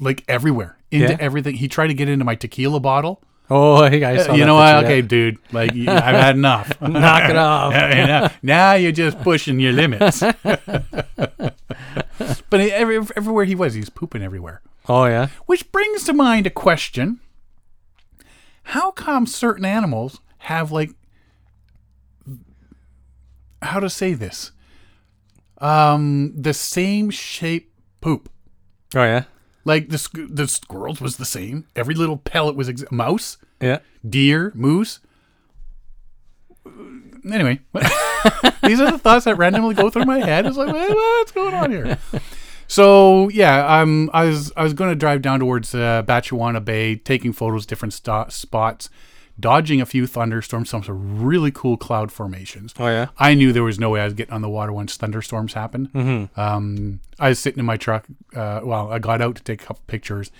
like 0.00 0.24
everywhere 0.28 0.78
into 0.90 1.12
Yeah? 1.12 1.16
everything. 1.20 1.54
He 1.56 1.68
tried 1.68 1.88
to 1.88 1.94
get 1.94 2.08
into 2.08 2.24
my 2.24 2.34
tequila 2.34 2.80
bottle. 2.80 3.22
oh, 3.50 3.84
hey 3.88 3.98
guys. 4.00 4.26
you 4.36 4.44
know 4.44 4.54
what? 4.54 4.84
Okay, 4.84 5.00
dude. 5.02 5.38
Like 5.52 5.74
you- 5.74 5.88
I've 5.90 6.14
had 6.16 6.36
enough. 6.36 6.72
Knock 6.80 7.30
it 7.30 7.36
off. 7.50 7.72
now, 7.72 8.30
now 8.42 8.72
you're 8.74 8.92
just 8.92 9.20
pushing 9.22 9.60
your 9.60 9.72
limits. 9.72 10.22
but 12.50 12.60
every, 12.60 12.96
everywhere 13.16 13.44
he 13.44 13.54
was, 13.54 13.74
he 13.74 13.80
was 13.80 13.90
pooping 13.90 14.22
everywhere. 14.22 14.62
Oh 14.88 15.04
yeah. 15.06 15.28
Which 15.46 15.70
brings 15.72 16.04
to 16.04 16.12
mind 16.12 16.46
a 16.46 16.50
question: 16.50 17.20
How 18.64 18.90
come 18.90 19.26
certain 19.26 19.64
animals 19.64 20.20
have 20.38 20.70
like 20.72 20.90
how 23.62 23.80
to 23.80 23.90
say 23.90 24.14
this? 24.14 24.52
Um, 25.58 26.32
the 26.34 26.54
same 26.54 27.10
shape 27.10 27.72
poop. 28.00 28.30
Oh 28.94 29.02
yeah. 29.04 29.24
Like 29.64 29.90
the 29.90 30.26
the 30.30 30.48
squirrels 30.48 31.00
was 31.00 31.16
the 31.18 31.26
same. 31.26 31.66
Every 31.76 31.94
little 31.94 32.16
pellet 32.16 32.56
was 32.56 32.68
ex- 32.68 32.84
mouse, 32.90 33.36
Yeah. 33.60 33.80
deer, 34.08 34.52
moose. 34.54 35.00
Anyway, 37.30 37.60
these 38.62 38.80
are 38.80 38.90
the 38.90 38.98
thoughts 38.98 39.24
that 39.24 39.36
randomly 39.36 39.74
go 39.74 39.90
through 39.90 40.04
my 40.04 40.18
head. 40.18 40.46
It's 40.46 40.56
like, 40.56 40.74
"Hey, 40.74 40.88
what's 40.92 41.32
going 41.32 41.54
on 41.54 41.70
here? 41.70 41.98
So 42.70 43.28
yeah, 43.30 43.80
um, 43.80 44.10
I 44.12 44.26
was 44.26 44.52
I 44.56 44.62
was 44.62 44.74
going 44.74 44.90
to 44.90 44.96
drive 44.96 45.22
down 45.22 45.40
towards 45.40 45.74
uh, 45.74 46.04
Batchewana 46.06 46.64
Bay, 46.64 46.94
taking 46.94 47.32
photos, 47.32 47.66
different 47.66 47.92
sto- 47.92 48.28
spots, 48.28 48.88
dodging 49.40 49.80
a 49.80 49.86
few 49.86 50.06
thunderstorms, 50.06 50.70
some 50.70 50.84
some 50.84 51.24
really 51.24 51.50
cool 51.50 51.76
cloud 51.76 52.12
formations. 52.12 52.72
Oh 52.78 52.86
yeah. 52.86 53.08
I 53.18 53.34
knew 53.34 53.52
there 53.52 53.64
was 53.64 53.80
no 53.80 53.90
way 53.90 54.00
I 54.00 54.04
was 54.04 54.14
getting 54.14 54.34
on 54.34 54.42
the 54.42 54.48
water 54.48 54.72
once 54.72 54.96
thunderstorms 54.96 55.54
happened. 55.54 55.92
Mm-hmm. 55.92 56.40
Um, 56.40 57.00
I 57.18 57.30
was 57.30 57.40
sitting 57.40 57.58
in 57.58 57.66
my 57.66 57.76
truck. 57.76 58.06
Uh, 58.36 58.60
well, 58.62 58.92
I 58.92 59.00
got 59.00 59.20
out 59.20 59.34
to 59.34 59.42
take 59.42 59.62
a 59.62 59.66
couple 59.66 59.82
pictures. 59.88 60.30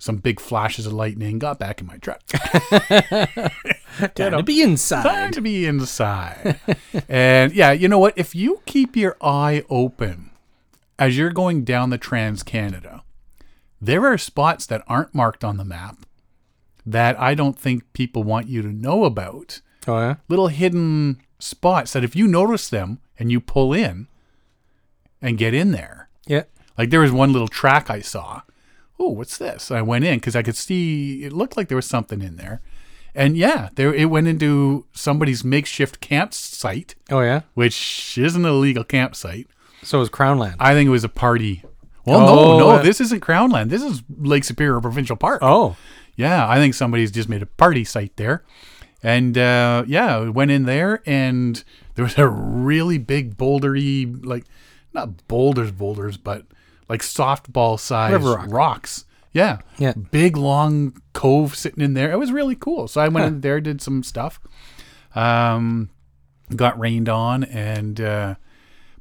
Some 0.00 0.16
big 0.16 0.40
flashes 0.40 0.86
of 0.86 0.94
lightning. 0.94 1.38
Got 1.38 1.58
back 1.58 1.80
in 1.80 1.86
my 1.86 1.98
truck. 1.98 2.20
Time 4.14 4.32
to 4.32 4.42
be 4.42 4.62
inside. 4.62 5.02
Time 5.02 5.30
to 5.32 5.40
be 5.42 5.66
inside. 5.66 6.58
and 7.08 7.52
yeah, 7.52 7.72
you 7.72 7.86
know 7.86 7.98
what? 7.98 8.14
If 8.16 8.34
you 8.34 8.62
keep 8.66 8.96
your 8.96 9.16
eye 9.20 9.62
open 9.68 10.30
as 10.98 11.16
you're 11.18 11.30
going 11.32 11.64
down 11.64 11.90
the 11.90 11.98
Trans 11.98 12.42
Canada, 12.42 13.02
there 13.80 14.06
are 14.06 14.16
spots 14.18 14.64
that 14.66 14.82
aren't 14.86 15.14
marked 15.14 15.44
on 15.44 15.58
the 15.58 15.64
map 15.64 15.98
that 16.86 17.20
I 17.20 17.34
don't 17.34 17.58
think 17.58 17.92
people 17.92 18.22
want 18.22 18.48
you 18.48 18.62
to 18.62 18.68
know 18.72 19.04
about. 19.04 19.60
Oh 19.86 19.98
yeah. 20.00 20.14
Little 20.28 20.48
hidden 20.48 21.20
spots 21.38 21.92
that 21.92 22.04
if 22.04 22.16
you 22.16 22.26
notice 22.26 22.68
them 22.70 23.00
and 23.18 23.30
you 23.30 23.38
pull 23.38 23.74
in 23.74 24.08
and 25.20 25.36
get 25.36 25.52
in 25.52 25.72
there, 25.72 26.08
Yeah. 26.26 26.44
like 26.78 26.88
there 26.88 27.00
was 27.00 27.12
one 27.12 27.32
little 27.34 27.48
track 27.48 27.90
I 27.90 28.00
saw. 28.00 28.40
Oh, 29.02 29.08
what's 29.08 29.38
this? 29.38 29.70
I 29.70 29.80
went 29.82 30.04
in 30.04 30.18
because 30.18 30.36
I 30.36 30.42
could 30.42 30.56
see 30.56 31.24
it 31.24 31.32
looked 31.32 31.56
like 31.56 31.68
there 31.68 31.76
was 31.76 31.86
something 31.86 32.20
in 32.20 32.36
there, 32.36 32.60
and 33.14 33.36
yeah, 33.36 33.70
there 33.74 33.92
it 33.94 34.10
went 34.10 34.28
into 34.28 34.84
somebody's 34.92 35.42
makeshift 35.42 36.00
campsite, 36.00 36.94
Oh 37.10 37.20
yeah. 37.22 37.40
which 37.54 38.18
isn't 38.18 38.44
a 38.44 38.52
legal 38.52 38.84
campsite. 38.84 39.46
So 39.82 39.98
it 39.98 40.00
was 40.00 40.10
Crownland. 40.10 40.56
I 40.60 40.74
think 40.74 40.86
it 40.86 40.90
was 40.90 41.04
a 41.04 41.08
party. 41.08 41.64
Well, 42.04 42.28
Oh, 42.28 42.58
no, 42.58 42.58
no, 42.58 42.70
uh, 42.72 42.82
this 42.82 43.00
isn't 43.00 43.20
Crownland. 43.22 43.70
This 43.70 43.82
is 43.82 44.02
Lake 44.18 44.44
Superior 44.44 44.80
Provincial 44.80 45.16
Park. 45.16 45.40
oh. 45.42 45.76
Yeah, 46.16 46.46
I 46.46 46.56
think 46.56 46.74
somebody's 46.74 47.10
just 47.10 47.30
made 47.30 47.40
a 47.40 47.46
party 47.46 47.82
site 47.84 48.14
there. 48.16 48.44
And 49.02 49.38
uh, 49.38 49.84
yeah, 49.86 50.28
went 50.28 50.50
in 50.50 50.64
there 50.64 51.02
and 51.06 51.64
there 51.94 52.04
was 52.04 52.18
a 52.18 52.28
really 52.28 52.98
big 52.98 53.38
bouldery, 53.38 54.22
like 54.22 54.44
not 54.92 55.26
boulders, 55.28 55.72
boulders, 55.72 56.18
but 56.18 56.44
like 56.90 57.02
softball 57.02 57.78
size 57.78 58.20
rock. 58.20 58.46
rocks. 58.48 59.04
Yeah. 59.32 59.58
Yeah. 59.78 59.92
Big 59.92 60.36
long 60.36 61.00
cove 61.12 61.54
sitting 61.54 61.82
in 61.82 61.94
there. 61.94 62.10
It 62.10 62.18
was 62.18 62.32
really 62.32 62.56
cool. 62.56 62.88
So 62.88 63.00
I 63.00 63.06
went 63.06 63.26
in 63.26 63.40
there, 63.42 63.60
did 63.60 63.80
some 63.80 64.02
stuff. 64.02 64.40
Um, 65.14 65.90
got 66.54 66.78
rained 66.78 67.08
on 67.08 67.44
and 67.44 68.00
uh, 68.00 68.34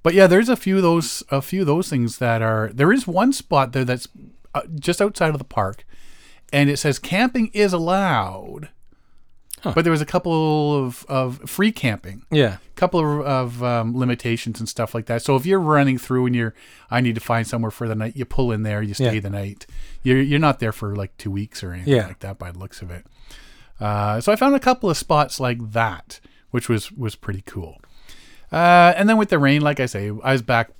but 0.03 0.13
yeah, 0.13 0.27
there's 0.27 0.49
a 0.49 0.55
few 0.55 0.77
of 0.77 0.83
those 0.83 1.23
a 1.29 1.41
few 1.41 1.61
of 1.61 1.67
those 1.67 1.89
things 1.89 2.19
that 2.19 2.41
are 2.43 2.69
there 2.73 2.91
is 2.91 3.07
one 3.07 3.33
spot 3.33 3.73
there 3.73 3.83
that's 3.83 4.07
uh, 4.53 4.61
just 4.79 5.01
outside 5.01 5.31
of 5.31 5.39
the 5.39 5.43
park 5.43 5.83
and 6.53 6.69
it 6.69 6.77
says 6.77 6.99
camping 6.99 7.49
is 7.53 7.73
allowed. 7.73 8.69
But 9.63 9.83
there 9.83 9.91
was 9.91 10.01
a 10.01 10.05
couple 10.05 10.85
of, 10.85 11.05
of 11.09 11.49
free 11.49 11.71
camping, 11.71 12.23
Yeah. 12.31 12.57
couple 12.75 12.99
of, 12.99 13.25
of 13.25 13.63
um, 13.63 13.97
limitations 13.97 14.59
and 14.59 14.69
stuff 14.69 14.93
like 14.95 15.07
that. 15.07 15.21
So 15.21 15.35
if 15.35 15.45
you're 15.45 15.59
running 15.59 15.97
through 15.97 16.27
and 16.27 16.35
you're, 16.35 16.53
I 16.89 17.01
need 17.01 17.15
to 17.15 17.21
find 17.21 17.45
somewhere 17.45 17.71
for 17.71 17.87
the 17.87 17.95
night, 17.95 18.15
you 18.15 18.25
pull 18.25 18.51
in 18.51 18.63
there, 18.63 18.81
you 18.81 18.93
stay 18.93 19.15
Yeah. 19.15 19.19
the 19.19 19.29
night. 19.29 19.65
You're 20.03 20.21
you're 20.21 20.39
not 20.39 20.59
there 20.59 20.71
for 20.71 20.95
like 20.95 21.15
two 21.17 21.31
weeks 21.31 21.63
or 21.63 21.73
anything 21.73 21.93
Yeah. 21.93 22.07
like 22.07 22.19
that 22.19 22.37
by 22.39 22.51
the 22.51 22.59
looks 22.59 22.81
of 22.81 22.89
it. 22.91 23.05
Uh, 23.79 24.19
so 24.21 24.31
I 24.31 24.35
found 24.35 24.55
a 24.55 24.59
couple 24.59 24.89
of 24.89 24.97
spots 24.97 25.39
like 25.39 25.71
that, 25.71 26.19
which 26.51 26.69
was 26.69 26.91
was 26.91 27.15
pretty 27.15 27.43
cool. 27.45 27.81
Uh, 28.51 28.93
and 28.95 29.07
then 29.09 29.17
with 29.17 29.29
the 29.29 29.39
rain, 29.39 29.61
like 29.61 29.79
I 29.79 29.85
say, 29.85 30.09
I 30.23 30.31
was 30.31 30.41
back 30.41 30.71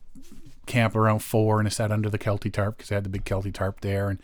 camp 0.65 0.95
around 0.95 1.19
four 1.19 1.59
and 1.59 1.67
I 1.67 1.69
sat 1.71 1.91
under 1.91 2.09
the 2.09 2.17
Kelty 2.19 2.51
tarp 2.51 2.77
because 2.77 2.91
I 2.91 2.95
had 2.95 3.03
the 3.03 3.09
big 3.09 3.25
Kelty 3.25 3.53
tarp 3.53 3.81
there 3.81 4.09
and 4.09 4.19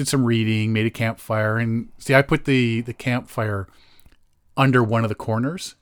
did 0.00 0.08
some 0.08 0.24
reading, 0.24 0.72
made 0.72 0.86
a 0.86 0.90
campfire. 0.90 1.58
And 1.58 1.90
see, 1.98 2.14
I 2.14 2.22
put 2.22 2.46
the, 2.46 2.80
the 2.80 2.94
campfire 2.94 3.68
under 4.56 4.82
one 4.82 5.04
of 5.04 5.10
the 5.10 5.14
corners. 5.14 5.74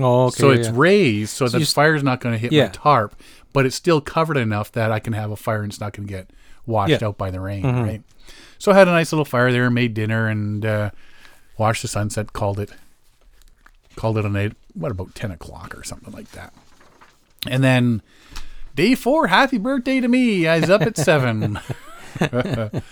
Oh, 0.00 0.26
okay. 0.26 0.36
so 0.36 0.50
it's 0.50 0.68
yeah. 0.68 0.74
raised 0.76 1.30
so, 1.30 1.44
you 1.46 1.50
the 1.50 1.64
fire's 1.66 2.02
not 2.02 2.20
going 2.20 2.32
to 2.32 2.38
hit 2.38 2.52
Yeah. 2.52 2.66
my 2.66 2.70
tarp, 2.70 3.16
but 3.52 3.66
it's 3.66 3.74
still 3.76 4.00
covered 4.00 4.36
enough 4.36 4.70
that 4.72 4.92
I 4.92 5.00
can 5.00 5.12
have 5.14 5.30
a 5.32 5.36
fire 5.36 5.62
and 5.62 5.70
it's 5.72 5.80
not 5.80 5.92
going 5.92 6.06
to 6.06 6.12
get 6.12 6.30
washed 6.64 6.90
Yeah. 6.90 6.96
Mm-hmm. 6.98 7.06
out 7.06 7.18
by 7.18 7.30
the 7.32 7.40
rain, 7.40 7.64
right? 7.64 8.02
So 8.58 8.70
I 8.70 8.76
had 8.76 8.86
a 8.88 8.92
nice 8.92 9.12
little 9.12 9.24
fire 9.24 9.50
there, 9.52 9.68
made 9.70 9.94
dinner, 9.94 10.28
and 10.28 10.64
uh, 10.64 10.90
watched 11.58 11.82
the 11.82 11.88
sunset. 11.88 12.32
Called 12.32 12.58
it, 12.60 12.70
called 13.96 14.16
it 14.16 14.24
a 14.24 14.28
night. 14.28 14.52
What 14.74 14.90
about 14.92 15.14
ten 15.14 15.30
o'clock 15.30 15.76
or 15.76 15.82
something 15.84 16.12
like 16.12 16.30
that? 16.32 16.54
And 17.46 17.62
then 17.62 18.00
day 18.74 18.94
four, 18.94 19.26
happy 19.26 19.58
birthday 19.58 20.00
to 20.00 20.08
me! 20.08 20.46
I 20.46 20.60
was 20.60 20.70
up 20.70 20.82
at 20.82 20.96
seven. 20.96 21.58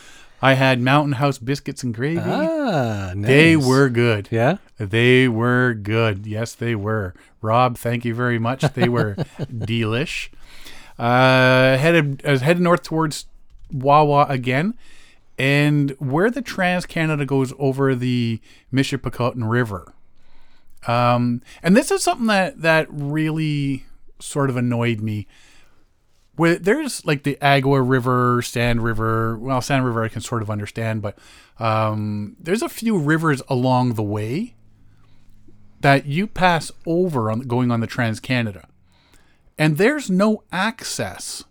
I 0.42 0.54
had 0.54 0.80
Mountain 0.80 1.12
House 1.14 1.38
biscuits 1.38 1.84
and 1.84 1.94
gravy. 1.94 2.20
Ah, 2.20 3.12
nice. 3.14 3.28
They 3.28 3.56
were 3.56 3.88
good. 3.88 4.28
Yeah. 4.32 4.56
They 4.76 5.28
were 5.28 5.72
good. 5.72 6.26
Yes, 6.26 6.54
they 6.54 6.74
were. 6.74 7.14
Rob, 7.40 7.78
thank 7.78 8.04
you 8.04 8.12
very 8.14 8.40
much. 8.40 8.62
They 8.74 8.88
were 8.88 9.14
delish. 9.38 10.30
Uh, 10.98 11.76
headed 11.78 12.22
I 12.26 12.32
was 12.32 12.40
headed 12.40 12.62
north 12.62 12.82
towards 12.82 13.26
Wawa 13.72 14.26
again, 14.28 14.74
and 15.38 15.90
where 15.98 16.30
the 16.30 16.42
Trans 16.42 16.86
Canada 16.86 17.24
goes 17.24 17.52
over 17.58 17.94
the 17.94 18.40
Michipicoten 18.72 19.48
River. 19.48 19.92
Um, 20.86 21.40
and 21.62 21.76
this 21.76 21.90
is 21.92 22.02
something 22.02 22.26
that 22.26 22.62
that 22.62 22.86
really 22.90 23.86
sort 24.18 24.50
of 24.50 24.56
annoyed 24.56 25.00
me. 25.00 25.26
Where 26.36 26.56
there's 26.56 27.04
like 27.04 27.24
the 27.24 27.36
Agawa 27.42 27.86
River, 27.86 28.40
Sand 28.42 28.82
River. 28.82 29.36
Well, 29.38 29.60
Sand 29.60 29.84
River 29.84 30.02
I 30.02 30.08
can 30.08 30.22
sort 30.22 30.40
of 30.42 30.50
understand, 30.50 31.02
but 31.02 31.18
um, 31.58 32.36
there's 32.40 32.62
a 32.62 32.68
few 32.70 32.96
rivers 32.98 33.42
along 33.48 33.94
the 33.94 34.02
way 34.02 34.54
that 35.80 36.06
you 36.06 36.26
pass 36.26 36.72
over 36.86 37.30
on 37.30 37.40
going 37.40 37.70
on 37.70 37.80
the 37.80 37.86
Trans 37.86 38.18
Canada, 38.20 38.66
and 39.58 39.76
there's 39.76 40.08
no 40.10 40.42
access 40.52 41.44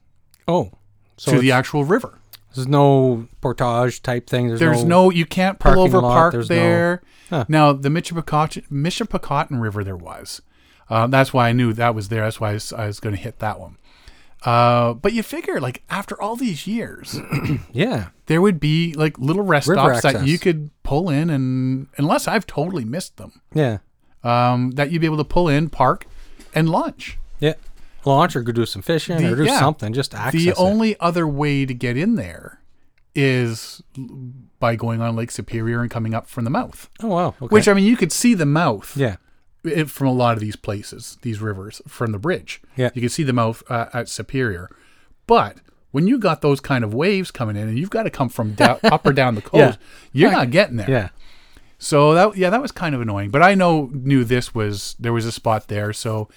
Oh. 0.48 0.72
So 1.18 1.34
to 1.34 1.40
the 1.40 1.52
actual 1.52 1.86
river. 1.86 2.18
there's 2.56 2.68
no 2.68 3.28
portage 3.42 4.02
type 4.02 4.28
thing. 4.28 4.48
There's, 4.48 4.60
There's 4.60 4.84
no, 4.84 5.12
you 5.12 5.26
can't 5.28 5.60
pull 5.60 5.80
over 5.80 6.02
lot, 6.02 6.12
park 6.14 6.32
there's 6.34 6.50
no- 6.50 6.56
there. 6.56 7.02
Huh. 7.30 7.46
Now 7.48 7.72
the 7.74 7.90
Michipicoten, 7.90 9.62
River 9.62 9.84
there 9.84 9.96
was. 9.96 10.42
Uh, 10.90 11.08
that's 11.08 11.32
why 11.32 11.48
I 11.50 11.52
knew 11.54 11.72
that 11.74 11.94
was 11.96 12.10
there. 12.10 12.24
That's 12.24 12.42
why 12.42 12.50
I 12.50 12.54
was, 12.54 12.74
I 12.74 12.88
was 12.88 13.00
going 13.00 13.16
to 13.16 13.22
hit 13.22 13.40
that 13.40 13.60
one. 13.60 13.78
Uh, 14.44 14.94
but 14.96 15.14
you 15.14 15.22
figure, 15.24 15.60
like 15.62 15.84
after 15.89 16.20
all 16.20 16.36
these 16.36 16.66
years, 16.66 17.20
Yeah. 17.72 18.10
there 18.26 18.42
would 18.42 18.60
be 18.60 18.94
like 18.94 19.20
little 19.20 19.44
rest 19.44 19.68
River 19.68 19.96
stops 19.96 20.02
that 20.02 20.26
you 20.28 20.39
could 20.39 20.72
pull 20.84 21.10
in, 21.10 21.30
and 21.30 21.88
unless 21.98 22.28
I've 22.28 22.48
totally 22.48 22.84
missed 22.86 23.18
them, 23.18 23.42
Yeah. 23.54 23.80
um, 24.24 24.72
that 24.72 24.92
you'd 24.92 25.00
be 25.02 25.06
able 25.06 25.18
to 25.18 25.24
pull 25.24 25.48
in, 25.48 25.70
park, 25.70 26.08
and 26.56 26.70
launch. 26.70 27.20
Yeah. 27.39 27.54
Launch 28.04 28.36
or 28.36 28.42
go 28.42 28.52
do 28.52 28.66
some 28.66 28.82
fishing 28.82 29.18
The- 29.18 29.34
or 29.34 29.36
do 29.36 29.44
yeah. 29.44 29.60
something. 29.60 29.94
Just 29.94 30.16
access 30.16 30.42
the 30.42 30.50
it. 30.50 30.56
only 30.58 31.00
other 31.00 31.28
way 31.28 31.66
to 31.68 31.74
get 31.74 31.96
in 31.96 32.16
there 32.16 32.62
is 33.14 33.82
by 34.60 34.76
going 34.76 35.02
on 35.02 35.16
Lake 35.16 35.30
Superior 35.32 35.82
and 35.82 35.92
coming 35.92 36.14
up 36.16 36.28
from 36.28 36.44
the 36.46 36.50
mouth. 36.50 36.89
Oh 37.04 37.08
wow. 37.10 37.28
Okay. 37.42 37.48
Which 37.48 37.68
I 37.68 37.74
mean, 37.74 37.84
you 37.86 37.98
could 37.98 38.12
see 38.12 38.34
the 38.34 38.46
mouth 38.46 38.96
yeah. 38.98 39.18
It, 39.64 39.89
from 39.89 40.07
a 40.07 40.14
lot 40.14 40.34
of 40.34 40.39
these 40.39 40.55
places, 40.55 41.18
these 41.22 41.39
rivers 41.41 41.82
from 41.88 42.12
the 42.12 42.20
bridge. 42.20 42.62
Yeah. 42.76 42.89
you 42.93 43.01
can 43.01 43.09
see 43.09 43.24
the 43.24 43.34
mouth 43.34 43.64
uh, 43.70 43.88
at 43.93 44.09
Superior, 44.09 44.70
but 45.28 45.57
when 45.91 46.07
you 46.07 46.18
got 46.18 46.41
those 46.41 46.59
kind 46.59 46.84
of 46.84 46.93
waves 46.93 47.32
coming 47.32 47.55
in, 47.55 47.68
and 47.68 47.78
you've 47.78 47.89
got 47.89 48.03
to 48.03 48.09
come 48.09 48.30
from 48.30 48.53
down, 48.53 48.80
up 48.84 49.05
or 49.05 49.14
down 49.14 49.36
the 49.36 49.41
coast, 49.41 49.78
you're 50.12 50.32
not 50.32 50.49
getting 50.51 50.78
there. 50.78 50.89
Yeah. 50.89 51.09
So 51.78 52.14
that 52.14 52.38
yeah, 52.38 52.49
that 52.51 52.62
was 52.62 52.72
kind 52.72 52.93
of 52.93 53.01
annoying. 53.01 53.32
But 53.32 53.41
I 53.41 53.55
know 53.55 53.89
knew 53.91 54.24
this 54.24 54.53
was 54.53 54.95
there 54.99 55.14
was 55.14 55.26
a 55.26 55.32
spot 55.32 55.68
there, 55.68 55.93
so 55.93 56.30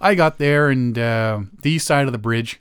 I 0.00 0.14
got 0.14 0.38
there 0.38 0.68
and 0.68 0.98
uh, 0.98 1.40
the 1.62 1.70
east 1.70 1.86
side 1.86 2.06
of 2.06 2.12
the 2.12 2.18
bridge. 2.18 2.60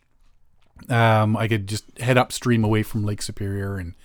Um, 0.88 1.36
I 1.36 1.48
could 1.48 1.68
just 1.68 1.98
head 2.00 2.18
upstream 2.18 2.64
away 2.64 2.84
from 2.84 3.04
Lake 3.04 3.24
Superior 3.24 3.78
and 3.78 3.96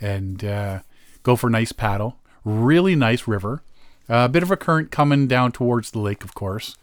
and 0.00 0.42
uh, 0.44 0.78
go 1.22 1.36
for 1.36 1.48
a 1.48 1.50
nice 1.50 1.72
paddle. 1.72 2.16
Really 2.44 2.96
nice 2.96 3.28
river. 3.28 3.62
A 4.08 4.28
bit 4.28 4.42
of 4.42 4.50
a 4.50 4.56
current 4.56 4.90
coming 4.90 5.26
down 5.26 5.52
towards 5.52 5.90
the 5.90 5.98
lake, 5.98 6.24
of 6.24 6.34
course. 6.34 6.76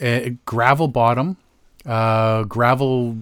Uh, 0.00 0.30
gravel 0.44 0.86
bottom, 0.88 1.36
uh, 1.86 2.44
gravel 2.44 3.16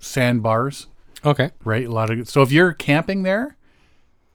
sandbars 0.00 0.86
Okay. 1.24 1.50
right? 1.64 1.86
A 1.86 1.90
lot 1.90 2.10
of 2.10 2.28
so 2.28 2.42
if 2.42 2.50
you're 2.50 2.72
camping 2.72 3.22
there, 3.22 3.56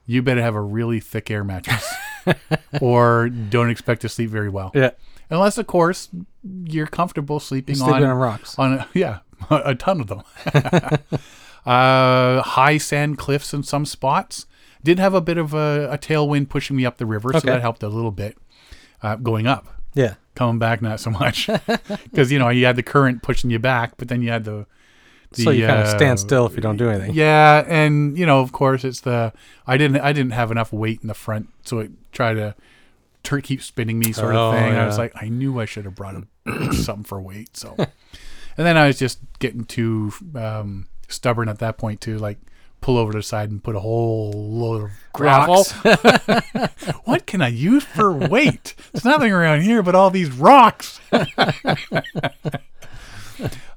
you 0.06 0.22
better 0.22 0.40
have 0.40 0.54
a 0.54 0.60
really 0.60 1.00
thick 1.00 1.30
air 1.30 1.42
mattress, 1.44 1.92
or 2.80 3.28
don't 3.28 3.68
expect 3.70 4.02
to 4.02 4.08
sleep 4.08 4.30
very 4.30 4.48
well. 4.48 4.70
Yeah. 4.74 4.90
Unless, 5.28 5.58
of 5.58 5.66
course, 5.66 6.08
you're 6.64 6.86
comfortable 6.86 7.40
sleeping, 7.40 7.74
Sleeping 7.74 8.04
on 8.04 8.10
on 8.10 8.16
rocks. 8.16 8.56
on 8.58 8.74
a, 8.74 8.88
yeah 8.94 9.18
a 9.50 9.74
ton 9.74 10.00
of 10.00 10.06
them. 10.06 10.22
uh, 11.66 12.42
high 12.42 12.78
sand 12.78 13.18
cliffs 13.18 13.52
in 13.52 13.62
some 13.62 13.84
spots. 13.84 14.46
Did 14.86 14.98
have 15.00 15.14
a 15.14 15.20
bit 15.20 15.36
of 15.36 15.52
a, 15.52 15.88
a 15.90 15.98
tailwind 15.98 16.48
pushing 16.48 16.76
me 16.76 16.86
up 16.86 16.96
the 16.98 17.06
river, 17.06 17.30
so 17.32 17.38
Okay. 17.38 17.50
that 17.50 17.60
helped 17.60 17.82
a 17.82 17.88
little 17.88 18.10
bit. 18.12 18.38
Uh, 19.02 19.16
going 19.16 19.46
up, 19.46 19.66
Yeah. 19.94 20.14
coming 20.34 20.58
back, 20.58 20.80
not 20.80 21.00
so 21.00 21.10
much, 21.10 21.48
because 22.04 22.32
you 22.32 22.38
know 22.38 22.48
you 22.48 22.64
had 22.64 22.76
the 22.76 22.82
current 22.82 23.22
pushing 23.22 23.50
you 23.50 23.58
back, 23.58 23.94
but 23.98 24.08
then 24.08 24.22
you 24.22 24.30
had 24.30 24.44
the. 24.44 24.66
the 25.32 25.42
so 25.42 25.50
you 25.50 25.66
kind 25.66 25.80
of 25.80 25.86
uh, 25.86 25.96
stand 25.98 26.18
still 26.20 26.46
if 26.46 26.54
you 26.54 26.60
don't 26.62 26.76
do 26.78 26.88
anything. 26.88 27.12
yeah, 27.14 27.64
and 27.68 28.16
you 28.16 28.24
know, 28.24 28.40
of 28.40 28.52
course, 28.52 28.84
it's 28.84 29.00
the 29.00 29.32
I 29.66 29.76
didn't 29.76 30.00
I 30.00 30.12
didn't 30.14 30.32
have 30.32 30.50
enough 30.50 30.72
weight 30.72 31.00
in 31.02 31.08
the 31.08 31.14
front, 31.14 31.48
so 31.64 31.80
it 31.80 31.90
tried 32.12 32.34
to 32.34 32.54
tur 33.22 33.40
keep 33.40 33.60
spinning 33.62 33.98
me 33.98 34.12
sort 34.12 34.34
Oh, 34.34 34.48
of 34.50 34.54
thing. 34.54 34.74
I 34.74 34.86
was 34.86 34.96
yeah. 34.96 35.02
like, 35.02 35.12
I 35.20 35.28
knew 35.28 35.60
I 35.60 35.64
should 35.66 35.84
have 35.84 35.94
brought 35.96 36.14
a, 36.46 36.72
something 36.72 37.04
for 37.04 37.20
weight. 37.20 37.56
So, 37.56 37.74
and 37.78 38.66
then 38.66 38.76
I 38.78 38.86
was 38.86 38.98
just 38.98 39.18
getting 39.40 39.64
too 39.64 40.12
um, 40.36 40.86
stubborn 41.08 41.48
at 41.48 41.58
that 41.58 41.76
point 41.76 42.00
to 42.02 42.16
like 42.18 42.38
pull 42.80 42.98
over 42.98 43.12
to 43.12 43.18
the 43.18 43.22
side 43.22 43.50
and 43.50 43.62
put 43.62 43.74
a 43.76 43.80
whole 43.80 44.32
load 44.32 44.84
of 44.84 44.90
gravel. 45.12 45.64
what 47.04 47.26
can 47.26 47.42
I 47.42 47.48
use 47.48 47.84
for 47.84 48.12
weight? 48.12 48.74
There's 48.92 49.04
nothing 49.04 49.32
around 49.32 49.62
here 49.62 49.82
but 49.82 49.94
all 49.94 50.10
these 50.10 50.30
rocks. 50.30 51.00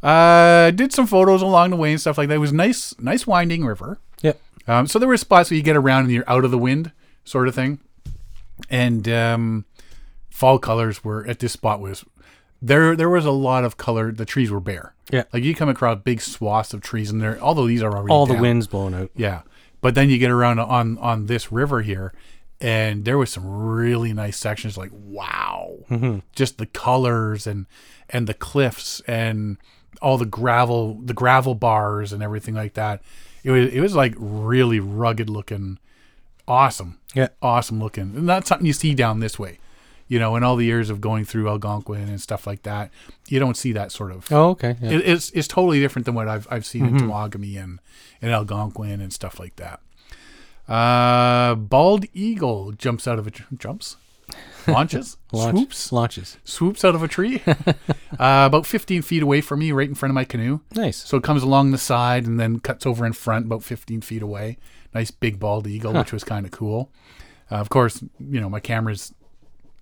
uh, 0.04 0.72
did 0.72 0.94
some 0.94 1.08
photos 1.08 1.42
along 1.42 1.72
the 1.72 1.76
way 1.76 1.92
and 1.92 2.02
stuff 2.02 2.18
like 2.18 2.28
that. 2.30 2.36
It 2.36 2.40
was 2.40 2.54
nice, 2.54 2.94
nice 3.00 3.26
winding 3.26 3.66
river. 3.66 4.00
Yep. 4.22 4.40
Um, 4.68 4.88
so 4.88 5.00
there 5.00 5.08
were 5.08 5.18
spots 5.18 5.50
where 5.50 5.58
you 5.58 5.64
get 5.64 5.76
around 5.76 6.04
and 6.04 6.12
you're 6.12 6.30
out 6.30 6.46
of 6.46 6.52
the 6.52 6.58
wind, 6.58 6.92
sort 7.24 7.48
of 7.48 7.56
thing. 7.56 7.80
And 8.70 9.08
um, 9.10 9.66
fall 10.30 10.60
colors 10.60 11.04
were 11.04 11.26
at 11.28 11.40
this 11.40 11.54
spot 11.54 11.80
was 11.80 12.06
there. 12.62 12.96
There 12.96 13.10
was 13.10 13.26
a 13.26 13.32
lot 13.32 13.64
of 13.64 13.78
color. 13.78 14.12
The 14.12 14.26
trees 14.26 14.52
were 14.52 14.60
bare. 14.60 14.94
Yeah. 15.12 15.24
like 15.34 15.44
you 15.44 15.56
come 15.56 15.70
across 15.70 16.00
big 16.04 16.22
swaths 16.22 16.74
of 16.74 16.82
trees, 16.82 17.10
and 17.10 17.22
there. 17.22 17.40
Although 17.40 17.68
these 17.68 17.82
are 17.82 17.92
already 17.92 18.12
All 18.12 18.26
the 18.26 18.36
winds 18.36 18.68
blowing 18.68 18.94
out. 18.94 19.12
Yeah. 19.16 19.42
But 19.82 19.96
then 19.96 20.10
you 20.10 20.18
get 20.18 20.32
around 20.32 20.60
on 20.60 20.98
on 20.98 21.26
this 21.26 21.52
river 21.52 21.82
here 21.82 22.14
and 22.62 23.06
there 23.06 23.18
was 23.18 23.30
some 23.30 23.46
really 23.46 24.14
nice 24.14 24.38
sections 24.38 24.78
like 24.78 24.92
wow. 24.94 25.78
Mm-hmm. 25.90 26.20
Just 26.36 26.58
the 26.58 26.66
colors 26.66 27.48
and 27.48 27.66
and 28.10 28.28
the 28.28 28.34
cliffs 28.34 29.02
and 29.08 29.58
all 30.02 30.18
the 30.18 30.26
gravel 30.26 31.00
the 31.02 31.14
gravel 31.14 31.56
bars 31.56 32.12
and 32.12 32.22
everything 32.22 32.56
like 32.56 32.74
that. 32.74 33.02
It 33.44 33.52
was 33.52 33.74
it 33.74 33.80
was 33.80 33.96
like 33.96 34.14
really 34.18 34.80
rugged 34.80 35.30
looking 35.30 35.80
awesome. 36.48 37.00
Yeah. 37.14 37.30
Awesome 37.42 37.80
looking. 37.80 38.16
And 38.16 38.28
that's 38.28 38.50
something 38.50 38.68
you 38.68 38.74
see 38.74 38.94
down 38.94 39.20
this 39.20 39.40
way. 39.40 39.60
You 40.10 40.20
know, 40.20 40.36
in 40.36 40.44
all 40.44 40.56
the 40.58 40.66
years 40.66 40.90
of 40.90 41.00
going 41.00 41.24
through 41.24 41.48
Algonquin 41.48 42.10
and 42.10 42.20
stuff 42.20 42.46
like 42.48 42.64
that, 42.64 42.90
you 43.30 43.40
don't 43.40 43.56
see 43.56 43.72
that 43.74 43.92
sort 43.94 44.12
of 44.12 44.30
Oh, 44.32 44.50
okay. 44.50 44.76
Yeah. 44.82 44.90
it, 44.92 45.08
it's 45.08 45.30
it's 45.32 45.48
totally 45.48 45.80
different 45.80 46.06
than 46.06 46.16
what 46.16 46.28
I've 46.28 46.48
I've 46.52 46.66
seen 46.66 46.86
in 46.88 46.98
Temagami 46.98 47.58
and 47.64 47.80
and 48.22 48.32
Algonquin 48.32 49.00
and 49.02 49.14
stuff 49.14 49.40
like 49.40 49.56
that. 49.58 49.80
Uh, 50.68 51.56
bald 51.56 52.06
eagle 52.14 52.72
jumps 52.74 53.08
out 53.08 53.18
of 53.18 53.26
a 53.28 53.32
jumps, 53.58 53.98
launches, 54.68 55.18
Launch- 55.32 55.58
swoops, 55.58 55.92
Launches. 55.92 56.38
swoops 56.44 56.86
out 56.86 56.94
of 56.96 57.02
a 57.02 57.08
tree, 57.08 57.42
uh, 57.48 57.66
about 58.18 58.66
fifteen 58.68 59.02
feet 59.02 59.24
away 59.24 59.42
from 59.42 59.60
me, 59.60 59.72
right 59.72 59.90
in 59.90 59.96
front 59.96 60.12
of 60.12 60.16
my 60.16 60.26
canoe. 60.26 60.60
Nice. 60.76 60.98
So 60.98 61.18
it 61.18 61.24
comes 61.24 61.42
along 61.44 61.72
the 61.72 61.78
side 61.80 62.26
and 62.28 62.40
then 62.40 62.60
cuts 62.60 62.86
over 62.86 63.06
in 63.06 63.14
front, 63.14 63.46
about 63.48 63.64
fifteen 63.64 64.02
feet 64.02 64.22
away. 64.22 64.58
Nice 64.94 65.12
big 65.12 65.40
bald 65.40 65.66
eagle, 65.68 65.94
which 65.94 66.12
was 66.14 66.24
kind 66.24 66.46
of 66.46 66.52
cool. 66.52 66.92
Uh, 67.52 67.56
of 67.56 67.70
course, 67.70 68.04
you 68.20 68.40
know 68.40 68.50
my 68.50 68.60
camera's 68.60 69.14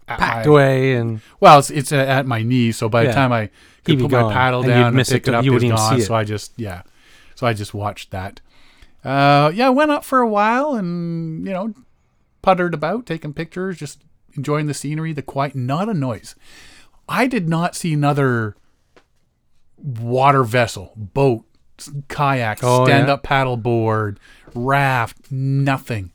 Packed 0.07 0.45
my- 0.45 0.51
away 0.51 0.95
and 0.95 1.19
well, 1.39 1.59
it's, 1.59 1.69
it's 1.69 1.91
at 1.91 2.25
my 2.25 2.41
knee, 2.41 2.71
so 2.71 2.87
by 2.89 3.01
Yeah. 3.03 3.07
the 3.09 3.13
time 3.13 3.31
I 3.33 3.49
could 3.83 3.99
put 3.99 4.11
my 4.11 4.31
paddle 4.31 4.61
and 4.61 4.69
down 4.69 4.87
and 4.87 4.95
miss 4.95 5.09
it, 5.11 5.15
pick 5.15 5.27
it 5.27 5.33
up, 5.33 5.43
you 5.45 5.51
wouldn't 5.53 5.75
gone. 5.75 5.99
So 6.01 6.15
I 6.15 6.23
just 6.23 6.53
yeah, 6.57 6.83
so 7.35 7.45
I 7.45 7.53
just 7.53 7.73
watched 7.73 8.11
that. 8.11 8.39
Uh, 9.03 9.51
yeah, 9.53 9.67
I 9.67 9.69
went 9.69 9.91
up 9.91 10.03
for 10.05 10.19
a 10.19 10.27
while 10.27 10.75
and 10.75 11.45
you 11.45 11.51
know 11.53 11.73
puttered 12.41 12.73
about, 12.73 13.05
taking 13.05 13.33
pictures, 13.33 13.77
just 13.77 14.01
enjoying 14.37 14.67
the 14.67 14.73
scenery, 14.73 15.11
the 15.11 15.21
quiet, 15.21 15.55
not 15.55 15.89
a 15.89 15.93
noise. 15.93 16.35
I 17.09 17.27
did 17.27 17.49
not 17.49 17.75
see 17.75 17.93
another 17.93 18.55
water 19.77 20.43
vessel, 20.43 20.93
boat, 20.95 21.45
kayak, 22.07 22.59
Oh, 22.63 22.85
stand-up 22.85 23.23
paddle 23.23 23.57
board, 23.57 24.19
raft, 24.53 25.31
nothing. 25.31 26.11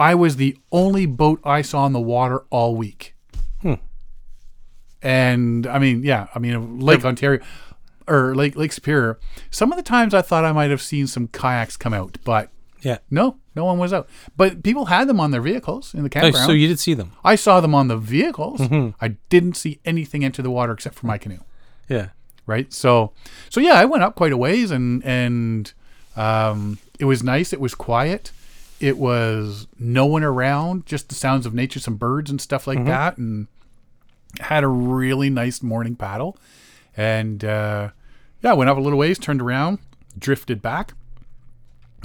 I 0.00 0.14
was 0.16 0.36
the 0.36 0.56
only 0.72 1.06
boat 1.06 1.40
I 1.44 1.62
saw 1.62 1.86
in 1.86 1.92
the 1.92 2.00
water 2.00 2.44
all 2.50 2.74
week. 2.74 3.14
And 5.02 5.66
I 5.66 5.78
mean, 5.78 6.02
yeah, 6.02 6.26
I 6.34 6.38
mean, 6.38 6.78
Lake 6.80 7.04
Ontario 7.04 7.40
or 8.06 8.34
Lake 8.34 8.54
Lake 8.56 8.72
Superior. 8.72 9.18
Some 9.50 9.72
of 9.72 9.76
the 9.78 9.82
times 9.82 10.12
I 10.12 10.20
thought 10.20 10.44
I 10.44 10.52
might 10.52 10.70
have 10.70 10.82
seen 10.82 11.06
some 11.06 11.26
kayaks 11.28 11.76
come 11.78 11.94
out, 11.94 12.18
but 12.24 12.50
yeah. 12.82 12.98
no, 13.10 13.36
no 13.56 13.64
one 13.64 13.78
was 13.78 13.92
out. 13.94 14.08
But 14.36 14.62
people 14.62 14.86
had 14.86 15.08
them 15.08 15.18
on 15.18 15.30
their 15.30 15.40
vehicles 15.40 15.94
in 15.94 16.02
the 16.02 16.08
Oh, 16.08 16.20
campground. 16.20 16.46
so 16.46 16.52
you 16.52 16.68
did 16.68 16.78
see 16.78 16.92
them. 16.92 17.12
I 17.24 17.34
saw 17.34 17.60
them 17.62 17.74
on 17.74 17.88
the 17.88 17.96
vehicles. 17.96 18.60
I 19.00 19.16
didn't 19.30 19.54
see 19.56 19.80
anything 19.86 20.22
enter 20.24 20.42
the 20.42 20.50
water 20.50 20.72
except 20.72 20.96
for 20.96 21.06
my 21.06 21.16
canoe 21.16 21.38
Yeah. 21.88 22.08
right? 22.46 22.70
So, 22.72 23.12
so 23.48 23.58
yeah, 23.60 23.74
I 23.74 23.86
went 23.86 24.02
up 24.02 24.16
quite 24.16 24.32
a 24.32 24.36
ways, 24.36 24.70
and 24.70 25.02
and 25.04 25.72
um, 26.14 26.78
it 26.98 27.06
was 27.06 27.22
nice. 27.22 27.54
It 27.54 27.60
was 27.60 27.74
quiet. 27.74 28.32
It 28.80 28.96
was 28.98 29.66
no 29.78 30.06
one 30.06 30.22
around, 30.24 30.86
just 30.86 31.08
the 31.10 31.14
sounds 31.14 31.44
of 31.46 31.52
nature, 31.54 31.78
some 31.80 31.96
birds 31.96 32.30
and 32.30 32.40
stuff 32.40 32.66
like 32.66 32.78
that, 32.86 33.18
and 33.18 33.46
had 34.40 34.64
a 34.64 34.68
really 34.68 35.28
nice 35.30 35.62
morning 35.62 35.94
paddle. 35.96 36.36
And 36.96 37.44
uh, 37.44 37.90
yeah, 38.42 38.54
went 38.54 38.70
up 38.70 38.78
a 38.78 38.80
little 38.80 38.98
ways, 38.98 39.18
turned 39.18 39.42
around, 39.42 39.78
drifted 40.18 40.62
back, 40.62 40.94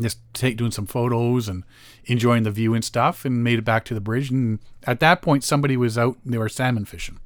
just 0.01 0.19
take 0.33 0.57
doing 0.57 0.71
some 0.71 0.85
photos 0.85 1.47
and 1.47 1.63
enjoying 2.05 2.43
the 2.43 2.51
view 2.51 2.73
and 2.73 2.83
stuff, 2.83 3.23
and 3.23 3.43
made 3.43 3.57
it 3.59 3.65
back 3.65 3.85
to 3.85 3.93
the 3.93 4.01
bridge. 4.01 4.29
And 4.29 4.59
at 4.83 4.99
that 4.99 5.21
point, 5.21 5.43
somebody 5.45 5.77
was 5.77 5.97
out; 5.97 6.17
and 6.25 6.33
they 6.33 6.37
were 6.37 6.49
salmon 6.49 6.83
fishing 6.85 7.19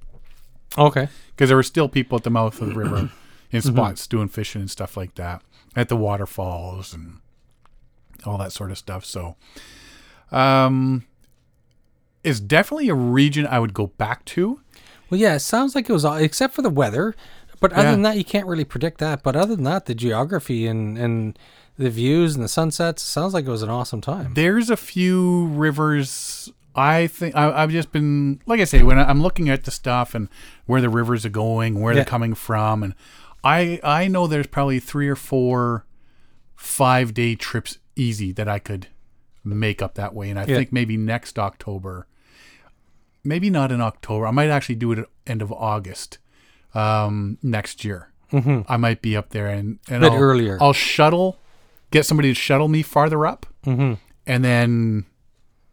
Okay. 0.78 1.08
because 1.36 1.50
there 1.50 1.58
were 1.58 1.64
still 1.64 1.89
people 1.89 2.18
at 2.18 2.24
the 2.24 2.30
mouth 2.30 2.62
of 2.62 2.70
the 2.70 2.76
river 2.76 3.10
in 3.52 3.62
spots 3.64 4.06
doing 4.06 4.28
fishing 4.28 4.62
and 4.62 4.70
stuff 4.70 4.95
like 4.95 5.16
that 5.16 5.41
at 5.76 5.89
the 5.89 5.97
waterfalls 5.97 6.93
and 6.93 7.18
all 8.26 8.38
that 8.38 8.51
sort 8.51 8.72
of 8.72 8.78
stuff. 8.78 9.05
So, 9.05 9.36
um, 10.32 11.05
it's 12.24 12.39
definitely 12.39 12.89
a 12.89 12.93
region 12.95 13.47
I 13.47 13.59
would 13.59 13.74
go 13.74 13.88
back 13.88 14.26
to. 14.26 14.59
Well, 15.09 15.20
yeah, 15.20 15.36
it 15.36 15.39
sounds 15.39 15.74
like 15.76 15.89
it 15.89 15.93
was, 15.93 16.05
all 16.05 16.15
except 16.17 16.53
for 16.53 16.61
the 16.61 16.70
weather. 16.70 17.15
But 17.61 17.74
other 17.74 17.84
Yeah. 17.88 17.91
than 17.91 18.01
that, 18.03 18.17
you 18.17 18.24
can't 18.24 18.47
really 18.47 18.63
predict 18.63 18.99
that. 18.99 19.22
But 19.24 19.36
other 19.36 19.55
than 19.55 19.65
that, 19.65 19.86
the 19.86 19.93
geography 19.95 20.65
and, 20.65 20.97
and 20.97 21.38
the 21.78 21.89
views 21.89 22.36
and 22.36 22.43
the 22.43 22.47
sunsets 22.49 23.01
sounds 23.03 23.34
like 23.34 23.45
it 23.45 23.49
was 23.49 23.63
an 23.63 23.70
awesome 23.70 23.99
time. 24.01 24.34
There's 24.34 24.70
a 24.70 24.78
few 24.78 25.47
rivers. 25.47 26.49
I 26.76 27.07
think 27.07 27.36
I, 27.36 27.51
I've 27.63 27.72
just 27.72 27.91
been, 27.91 28.41
like 28.45 28.61
I 28.61 28.63
say, 28.63 28.82
when 28.84 28.97
I'm 28.97 29.22
looking 29.22 29.49
at 29.49 29.65
the 29.65 29.72
stuff 29.72 30.15
and 30.15 30.30
where 30.67 30.80
the 30.80 30.88
rivers 30.89 31.26
are 31.26 31.30
going, 31.30 31.82
where 31.82 31.91
Yeah. 31.93 31.99
they're 31.99 32.05
coming 32.05 32.34
from, 32.34 32.84
and 32.84 32.95
I 33.43 33.80
I 33.84 34.07
know 34.07 34.28
there's 34.28 34.47
probably 34.47 34.80
three 34.80 35.09
or 35.09 35.15
four 35.17 35.86
five 36.55 37.13
day 37.13 37.36
trips 37.36 37.78
easy 38.00 38.32
that 38.34 38.47
I 38.47 38.60
could 38.60 38.88
make 39.43 39.82
up 39.82 39.95
that 39.95 40.14
way. 40.14 40.30
And 40.30 40.39
I 40.39 40.45
Yeah. 40.45 40.56
think 40.56 40.72
maybe 40.74 40.97
next 40.97 41.38
October, 41.39 42.08
maybe 43.24 43.50
not 43.50 43.72
in 43.72 43.82
October. 43.82 44.28
I 44.28 44.32
might 44.32 44.50
actually 44.50 44.76
do 44.76 44.91
it 44.91 45.00
at 45.00 45.06
end 45.28 45.41
of 45.41 45.52
August 45.52 46.18
um, 46.74 47.38
next 47.41 47.84
year. 47.84 48.12
Mm-hmm. 48.32 48.62
I 48.72 48.78
might 48.78 49.02
be 49.02 49.18
up 49.18 49.30
there 49.30 49.47
and, 49.47 49.80
and 49.89 50.02
Bit 50.02 50.12
I'll, 50.14 50.20
earlier. 50.20 50.58
I'll 50.62 50.74
shuttle, 50.74 51.39
get 51.91 52.06
somebody 52.06 52.30
to 52.30 52.36
shuttle 52.36 52.68
me 52.68 52.82
farther 52.84 53.26
up, 53.26 53.45
Mm-hmm. 53.66 53.95
and 54.26 54.43
then 54.45 55.06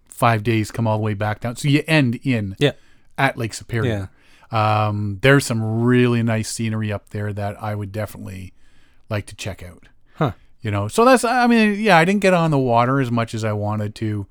five 0.08 0.42
days 0.42 0.70
come 0.72 0.86
all 0.86 0.96
the 0.96 1.02
way 1.04 1.14
back 1.14 1.40
down. 1.40 1.54
So 1.56 1.68
you 1.68 1.82
end 1.86 2.18
in 2.24 2.56
Yeah. 2.58 2.72
at 3.18 3.36
Lake 3.36 3.52
Superior. 3.54 4.10
Um, 4.50 5.18
there's 5.22 5.44
some 5.44 5.82
really 5.82 6.22
nice 6.22 6.48
scenery 6.48 6.90
up 6.92 7.10
there 7.10 7.32
that 7.32 7.62
I 7.62 7.74
would 7.74 7.92
definitely 7.92 8.54
like 9.10 9.26
to 9.26 9.36
check 9.36 9.62
out. 9.62 9.88
You 10.66 10.72
know, 10.72 10.88
so 10.88 11.04
that's 11.04 11.22
I 11.22 11.46
mean, 11.46 11.78
yeah, 11.78 11.96
I 11.96 12.04
didn't 12.04 12.22
get 12.22 12.34
on 12.34 12.50
the 12.50 12.58
water 12.58 12.98
as 12.98 13.08
much 13.08 13.34
as 13.34 13.44
I 13.44 13.52
wanted 13.52 13.94
to, 13.94 14.26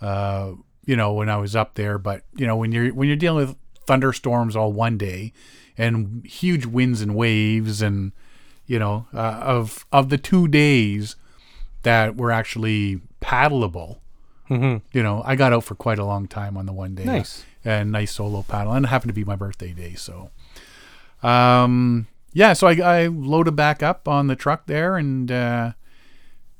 uh, 0.00 0.50
you 0.84 0.96
know, 0.96 1.12
when 1.12 1.28
I 1.28 1.36
was 1.36 1.54
up 1.54 1.74
there. 1.74 1.96
But 1.96 2.22
you 2.34 2.44
know, 2.44 2.56
when 2.56 2.72
you're 2.72 2.92
when 2.92 3.06
you're 3.06 3.16
dealing 3.16 3.46
with 3.46 3.56
thunderstorms 3.86 4.56
all 4.56 4.72
one 4.72 4.98
day 4.98 5.32
and 5.78 6.26
huge 6.26 6.66
winds 6.66 7.02
and 7.02 7.14
waves 7.14 7.82
and 7.82 8.10
you 8.66 8.80
know 8.80 9.06
uh, 9.14 9.38
of 9.44 9.86
of 9.92 10.08
the 10.08 10.18
two 10.18 10.48
days 10.48 11.14
that 11.84 12.16
were 12.16 12.32
actually 12.32 13.00
paddleable 13.20 13.98
Mm-hmm. 14.50 14.76
you 14.96 15.02
know, 15.02 15.22
I 15.24 15.36
got 15.36 15.52
out 15.52 15.64
for 15.64 15.74
quite 15.76 15.98
a 15.98 16.04
long 16.04 16.28
time 16.28 16.56
on 16.56 16.66
the 16.66 16.72
one 16.72 16.94
day. 16.96 17.04
Nice. 17.04 17.44
And 17.64 17.90
nice 17.92 18.12
solo 18.12 18.42
paddle. 18.42 18.72
And 18.72 18.84
it 18.84 18.88
happened 18.88 19.10
to 19.10 19.14
be 19.14 19.24
my 19.24 19.34
birthday 19.34 19.72
day. 19.72 19.94
So, 19.94 20.30
um, 21.22 22.06
yeah, 22.36 22.52
so 22.52 22.66
I, 22.66 22.74
I 22.74 23.06
loaded 23.06 23.56
back 23.56 23.82
up 23.82 24.06
on 24.06 24.26
the 24.26 24.36
truck 24.36 24.66
there 24.66 24.96
and 24.96 25.32
uh, 25.32 25.72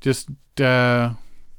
just 0.01 0.29
uh, 0.59 1.11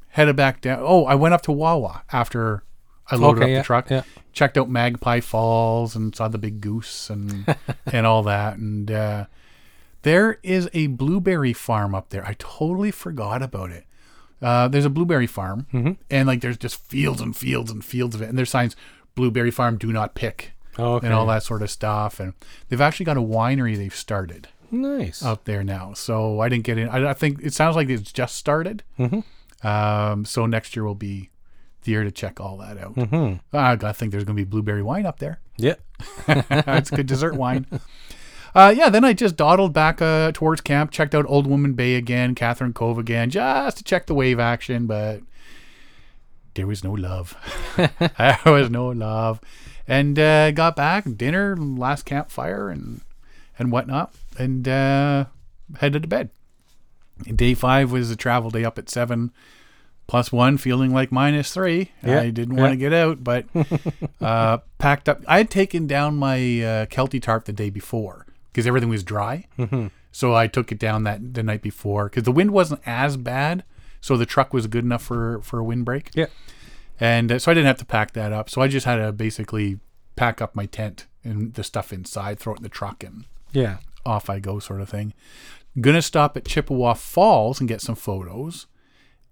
headed 0.09 0.35
back 0.35 0.61
down. 0.61 0.81
Oh, 0.83 1.05
I 1.05 1.15
went 1.15 1.35
up 1.35 1.43
to 1.43 1.53
Wawa 1.53 2.03
after 2.13 2.65
I 3.11 3.15
loaded 3.15 3.43
Okay, 3.43 3.53
up 3.53 3.55
yeah, 3.55 3.59
the 3.61 3.65
truck. 3.65 3.91
yeah. 3.91 4.03
Checked 4.33 4.59
out 4.59 4.69
Magpie 4.69 5.21
Falls 5.21 5.95
and 5.95 6.15
saw 6.17 6.27
the 6.27 6.37
big 6.39 6.61
goose 6.61 7.09
and 7.11 7.55
and 7.93 8.07
all 8.07 8.23
that. 8.25 8.57
And 8.59 8.91
uh, 8.91 9.27
there 10.03 10.39
is 10.43 10.69
a 10.73 10.89
blueberry 10.89 11.53
farm 11.53 11.95
up 11.95 12.09
there. 12.11 12.27
I 12.27 12.35
totally 12.39 12.91
forgot 12.91 13.41
about 13.43 13.71
it. 13.71 13.85
Uh, 14.43 14.67
there's 14.69 14.85
a 14.85 14.91
blueberry 14.91 15.27
farm, 15.27 15.67
Mm-hmm. 15.73 15.93
and 16.11 16.27
like 16.27 16.41
there's 16.41 16.57
just 16.59 16.85
fields 16.87 17.21
and 17.21 17.37
fields 17.37 17.71
and 17.71 17.85
fields 17.85 18.15
of 18.15 18.23
it, 18.23 18.29
and 18.29 18.37
there's 18.39 18.51
signs 18.51 18.75
blueberry 19.15 19.51
farm 19.51 19.77
do 19.79 19.93
not 19.93 20.15
pick 20.15 20.53
Oh, 20.79 20.95
okay. 20.95 21.07
and 21.07 21.15
all 21.15 21.27
that 21.27 21.43
sort 21.43 21.63
of 21.63 21.71
stuff. 21.71 22.21
And 22.21 22.35
they've 22.69 22.81
actually 22.81 23.05
got 23.07 23.17
a 23.17 23.23
winery 23.23 23.77
they've 23.77 23.95
started 23.95 24.49
Nice. 24.71 25.23
up 25.23 25.45
there 25.45 25.65
now. 25.65 25.93
So 25.95 26.41
I 26.41 26.49
didn't 26.49 26.65
get 26.65 26.79
in. 26.79 26.89
I, 26.89 27.11
I 27.11 27.15
think 27.15 27.41
it 27.43 27.53
sounds 27.53 27.77
like 27.77 27.89
it's 27.89 28.13
just 28.13 28.37
started. 28.37 28.83
Mm-hmm. 28.99 29.67
Um, 29.67 30.25
so 30.25 30.47
next 30.47 30.77
year 30.77 30.85
will 30.85 30.95
be 30.95 31.31
the 31.83 31.93
year 31.93 32.05
to 32.05 32.11
check 32.11 32.41
all 32.41 32.57
that 32.59 32.79
out. 32.79 32.95
Mm-hmm. 32.95 33.57
I, 33.57 33.73
I 33.73 33.93
think 33.93 34.13
there's 34.13 34.25
going 34.25 34.37
to 34.37 34.45
be 34.45 34.49
blueberry 34.49 34.83
wine 34.83 35.07
up 35.07 35.19
there. 35.19 35.41
Yeah. 35.57 35.75
it's 36.29 36.91
good 36.91 37.07
dessert 37.07 37.35
wine. 37.35 37.67
Uh, 38.55 38.73
yeah, 38.77 38.89
then 38.89 39.05
I 39.05 39.13
just 39.13 39.37
dawdled 39.37 39.73
back 39.73 40.01
uh, 40.01 40.33
towards 40.33 40.61
camp, 40.61 40.91
checked 40.91 41.15
out 41.15 41.27
Old 41.29 41.47
Woman 41.47 41.75
Bay 41.75 41.97
again, 41.97 42.35
Katherine 42.35 42.73
Cove 42.73 42.99
again, 42.99 43.31
just 43.31 43.79
to 43.79 43.85
check 43.85 44.07
the 44.07 44.15
wave 44.15 44.41
action, 44.41 44.87
but 44.87 45.21
there 46.55 46.67
was 46.67 46.83
no 46.83 46.93
love. 46.93 47.37
there 47.77 48.39
was 48.47 48.71
no 48.71 48.89
love. 48.89 49.41
And 49.89 50.19
uh, 50.19 50.51
got 50.51 50.77
back, 50.77 51.05
dinner, 51.17 51.57
last 51.57 52.05
campfire, 52.05 52.69
and 52.69 53.01
and 53.59 53.73
whatnot, 53.73 54.15
and 54.39 54.69
uh, 54.69 55.25
headed 55.81 56.03
to 56.03 56.09
bed. 56.09 56.31
Day 57.25 57.55
five 57.55 57.91
was 57.91 58.11
a 58.11 58.17
travel 58.17 58.51
day 58.51 58.65
up 58.65 58.79
at 58.79 58.89
seven. 58.89 59.33
plus 60.07 60.33
one 60.33 60.57
feeling 60.57 60.93
like 60.93 61.13
minus 61.13 61.53
three. 61.53 61.93
Yeah, 62.05 62.21
I 62.21 62.31
didn't 62.31 62.57
want 62.57 62.73
to 62.73 62.77
get 62.77 62.93
out, 62.93 63.23
but 63.23 63.45
uh, 64.21 64.59
packed 64.79 65.09
up. 65.09 65.23
I 65.29 65.39
had 65.39 65.51
taken 65.51 65.87
down 65.87 66.17
my 66.17 66.37
uh, 66.37 66.87
Kelty 66.87 67.21
tarp 67.21 67.45
the 67.45 67.53
day 67.53 67.71
before 67.71 68.27
because 68.53 68.67
everything 68.67 68.89
was 68.89 69.05
dry. 69.05 69.47
Mm-hmm. 69.59 69.89
So 70.11 70.35
I 70.35 70.47
took 70.49 70.73
it 70.73 70.79
down 70.79 71.05
that 71.05 71.35
the 71.35 71.43
night 71.43 71.63
before 71.63 72.05
because 72.07 72.25
the 72.25 72.33
wind 72.33 72.51
wasn't 72.51 72.81
as 72.87 73.17
bad. 73.17 73.65
So 74.01 74.17
the 74.17 74.27
truck 74.27 74.53
was 74.55 74.67
good 74.67 74.85
enough 74.85 75.03
for, 75.03 75.41
for 75.43 75.59
a 75.59 75.65
windbreak. 75.65 76.11
Yeah. 76.15 76.27
And 77.01 77.31
uh, 77.33 77.39
so 77.39 77.51
I 77.51 77.55
didn't 77.55 77.67
have 77.69 77.79
to 77.79 77.85
pack 77.85 78.13
that 78.13 78.33
up. 78.33 78.51
So 78.51 78.61
I 78.61 78.69
just 78.69 78.87
had 78.87 78.97
to 78.97 79.13
basically 79.13 79.79
pack 80.17 80.41
up 80.43 80.55
my 80.57 80.67
tent 80.67 81.07
and 81.25 81.55
the 81.55 81.63
stuff 81.65 81.93
inside, 81.93 82.39
throw 82.39 82.55
it 82.55 82.59
in 82.59 82.63
the 82.63 82.69
truck, 82.69 83.05
and 83.05 83.25
Yeah. 83.53 83.79
off 84.05 84.29
I 84.31 84.39
go, 84.41 84.59
sort 84.59 84.81
of 84.81 84.89
thing. 84.89 85.15
Gonna 85.81 86.03
stop 86.03 86.37
at 86.37 86.45
Chippewa 86.47 86.95
Falls 86.95 87.61
and 87.61 87.69
get 87.69 87.81
some 87.81 87.95
photos. 87.95 88.67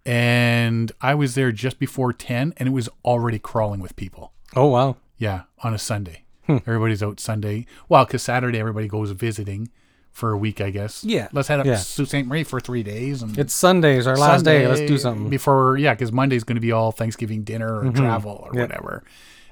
And 0.05 0.93
I 1.01 1.15
was 1.15 1.35
there 1.35 1.51
just 1.51 1.79
before 1.79 2.13
10 2.13 2.55
and 2.57 2.69
it 2.69 2.73
was 2.73 2.89
already 3.05 3.39
crawling 3.39 3.81
with 3.81 3.97
people. 3.97 4.33
Oh 4.55 4.67
wow. 4.67 4.97
Yeah, 5.19 5.43
on 5.65 5.75
a 5.75 5.79
Sunday. 5.79 6.23
Hmm. 6.47 6.59
Everybody's 6.67 7.03
out 7.03 7.19
Sunday. 7.19 7.67
Well, 7.89 8.05
because 8.05 8.23
Saturday 8.23 8.59
everybody 8.61 8.87
goes 8.87 9.11
visiting 9.11 9.69
for 10.17 10.33
a 10.33 10.39
week, 10.39 10.63
I 10.63 10.71
guess. 10.71 11.05
Yeah. 11.05 11.29
Let's 11.33 11.47
head 11.49 11.61
up 11.61 11.67
Yeah. 11.67 11.75
to 11.75 11.79
Sault 11.83 12.09
Ste. 12.09 12.25
Marie 12.25 12.43
for 12.43 12.59
three 12.59 12.83
days. 12.83 13.21
And 13.21 13.37
It's 13.39 13.53
Sundays, 13.53 14.07
our 14.07 14.17
last 14.17 14.47
day. 14.47 14.67
Let's 14.67 14.81
do 14.81 14.97
something. 14.97 15.29
before. 15.29 15.77
Yeah, 15.77 15.93
because 15.93 16.11
Monday's 16.11 16.43
going 16.43 16.55
to 16.57 16.61
be 16.61 16.73
all 16.73 16.91
Thanksgiving 16.91 17.43
dinner 17.45 17.81
or 17.87 17.93
travel 17.93 18.33
or 18.43 18.49
Mm-hmm. 18.49 18.57
Yeah. 18.57 18.63
whatever. 18.63 19.05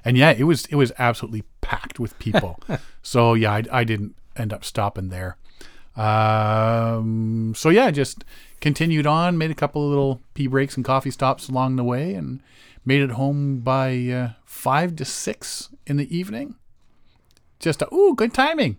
And 0.06 0.16
yeah, 0.16 0.30
it 0.32 0.44
was 0.44 0.64
it 0.66 0.76
was 0.76 0.90
absolutely 0.98 1.44
packed 1.60 1.98
with 2.00 2.18
people. 2.18 2.58
so 3.02 3.34
yeah, 3.34 3.52
I, 3.52 3.62
I 3.70 3.84
didn't 3.84 4.14
end 4.36 4.52
up 4.54 4.64
stopping 4.64 5.10
there. 5.10 5.36
Um, 5.96 7.52
so 7.56 7.68
yeah, 7.68 7.90
just 7.90 8.24
continued 8.60 9.06
on, 9.06 9.36
made 9.38 9.50
a 9.50 9.54
couple 9.54 9.82
of 9.84 9.88
little 9.90 10.20
pee 10.34 10.46
breaks 10.46 10.76
and 10.76 10.84
coffee 10.84 11.10
stops 11.10 11.48
along 11.48 11.76
the 11.76 11.84
way, 11.84 12.14
and 12.14 12.40
made 12.84 13.02
it 13.02 13.10
home 13.12 13.60
by 13.60 13.96
uh, 14.08 14.28
five 14.44 14.96
to 14.96 15.04
six 15.04 15.68
in 15.86 15.96
the 15.98 16.14
evening. 16.16 16.54
Just 17.60 17.82
a, 17.82 17.94
ooh, 17.94 18.14
good 18.14 18.34
timing. 18.34 18.76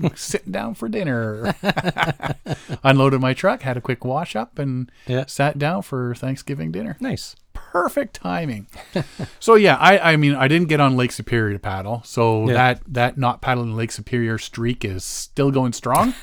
Sitting 0.14 0.52
down 0.52 0.74
for 0.74 0.88
dinner. 0.88 1.54
Unloaded 2.84 3.20
my 3.20 3.34
truck, 3.34 3.62
had 3.62 3.76
a 3.76 3.80
quick 3.80 4.04
wash 4.04 4.34
up, 4.34 4.58
and 4.58 4.90
Yeah. 5.06 5.24
sat 5.26 5.58
down 5.58 5.82
for 5.82 6.14
Thanksgiving 6.14 6.72
dinner. 6.72 6.96
Nice. 7.00 7.36
Perfect 7.52 8.14
timing. 8.14 8.66
so 9.40 9.54
yeah, 9.54 9.76
I 9.76 10.12
I 10.12 10.16
mean 10.16 10.34
I 10.34 10.48
didn't 10.48 10.68
get 10.68 10.80
on 10.80 10.96
Lake 10.96 11.12
Superior 11.12 11.52
to 11.52 11.58
paddle, 11.58 12.02
so 12.04 12.48
Yeah. 12.48 12.54
that 12.54 12.80
that 12.88 13.18
not 13.18 13.40
paddling 13.42 13.74
Lake 13.76 13.92
Superior 13.92 14.38
streak 14.38 14.84
is 14.84 15.04
still 15.04 15.50
going 15.50 15.72
strong. 15.72 16.14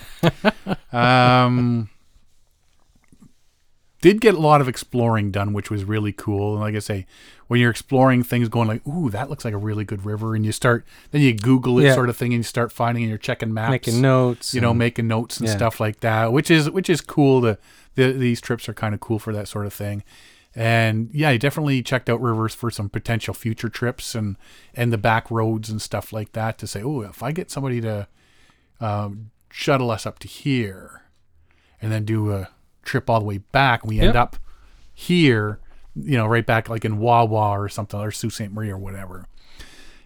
um, 0.91 1.89
did 4.01 4.21
get 4.21 4.33
a 4.35 4.39
lot 4.39 4.61
of 4.61 4.67
exploring 4.67 5.31
done, 5.31 5.53
which 5.53 5.69
was 5.69 5.83
really 5.83 6.11
cool. 6.13 6.53
And 6.53 6.61
like 6.61 6.75
I 6.75 6.79
say, 6.79 7.05
when 7.49 7.59
you're 7.59 7.69
exploring 7.69 8.23
things, 8.23 8.47
going 8.47 8.67
like, 8.67 8.87
"Ooh, 8.87 9.09
that 9.09 9.29
looks 9.29 9.43
like 9.43 9.53
a 9.53 9.57
really 9.57 9.83
good 9.83 10.05
river," 10.05 10.33
and 10.35 10.45
you 10.45 10.51
start 10.53 10.85
then 11.11 11.21
you 11.21 11.33
Google 11.33 11.77
it, 11.79 11.83
Yeah. 11.83 11.93
sort 11.95 12.07
of 12.09 12.15
thing, 12.15 12.31
and 12.33 12.39
you 12.39 12.43
start 12.43 12.71
finding 12.71 13.03
and 13.03 13.09
you're 13.09 13.17
checking 13.17 13.53
maps, 13.53 13.71
Making 13.71 13.99
notes. 14.01 14.53
you 14.53 14.61
know, 14.61 14.69
and- 14.69 14.79
making 14.79 15.07
notes 15.07 15.37
and 15.39 15.49
Yeah. 15.49 15.55
stuff 15.57 15.79
like 15.81 15.99
that, 15.99 16.31
which 16.31 16.49
is 16.49 16.69
which 16.69 16.89
is 16.89 17.01
cool. 17.01 17.41
To 17.41 17.57
the, 17.95 18.13
these 18.13 18.39
trips 18.39 18.69
are 18.69 18.73
kind 18.73 18.93
of 18.93 19.01
cool 19.01 19.19
for 19.19 19.33
that 19.33 19.47
sort 19.49 19.65
of 19.65 19.73
thing. 19.73 20.03
And 20.55 21.09
yeah, 21.13 21.29
I 21.29 21.37
definitely 21.37 21.83
checked 21.83 22.09
out 22.09 22.21
rivers 22.21 22.55
for 22.55 22.71
some 22.71 22.89
potential 22.89 23.33
future 23.33 23.69
trips 23.69 24.15
and 24.15 24.35
and 24.73 24.91
the 24.93 24.97
back 24.97 25.29
roads 25.29 25.69
and 25.69 25.81
stuff 25.81 26.11
like 26.13 26.31
that 26.33 26.57
to 26.59 26.67
say, 26.67 26.81
oh, 26.81 27.01
if 27.01 27.21
I 27.21 27.31
get 27.31 27.51
somebody 27.51 27.81
to 27.81 28.07
um, 28.79 29.31
shuttle 29.51 29.91
us 29.91 30.05
up 30.05 30.19
to 30.19 30.27
here, 30.27 31.01
and 31.81 31.91
then 31.91 32.05
do 32.05 32.31
a 32.31 32.49
trip 32.83 33.09
all 33.09 33.19
the 33.19 33.25
way 33.25 33.39
back, 33.39 33.83
and 33.83 33.89
we 33.89 33.97
end 33.99 34.13
Yep. 34.13 34.15
up 34.15 34.35
here, 34.93 35.59
you 35.95 36.17
know, 36.17 36.25
right 36.27 36.45
back 36.45 36.69
like 36.69 36.85
in 36.85 36.97
Wawa 36.99 37.51
or 37.59 37.69
something, 37.69 37.99
or 37.99 38.11
Sault 38.11 38.33
Ste. 38.33 38.51
Marie 38.51 38.69
or 38.69 38.77
whatever. 38.77 39.25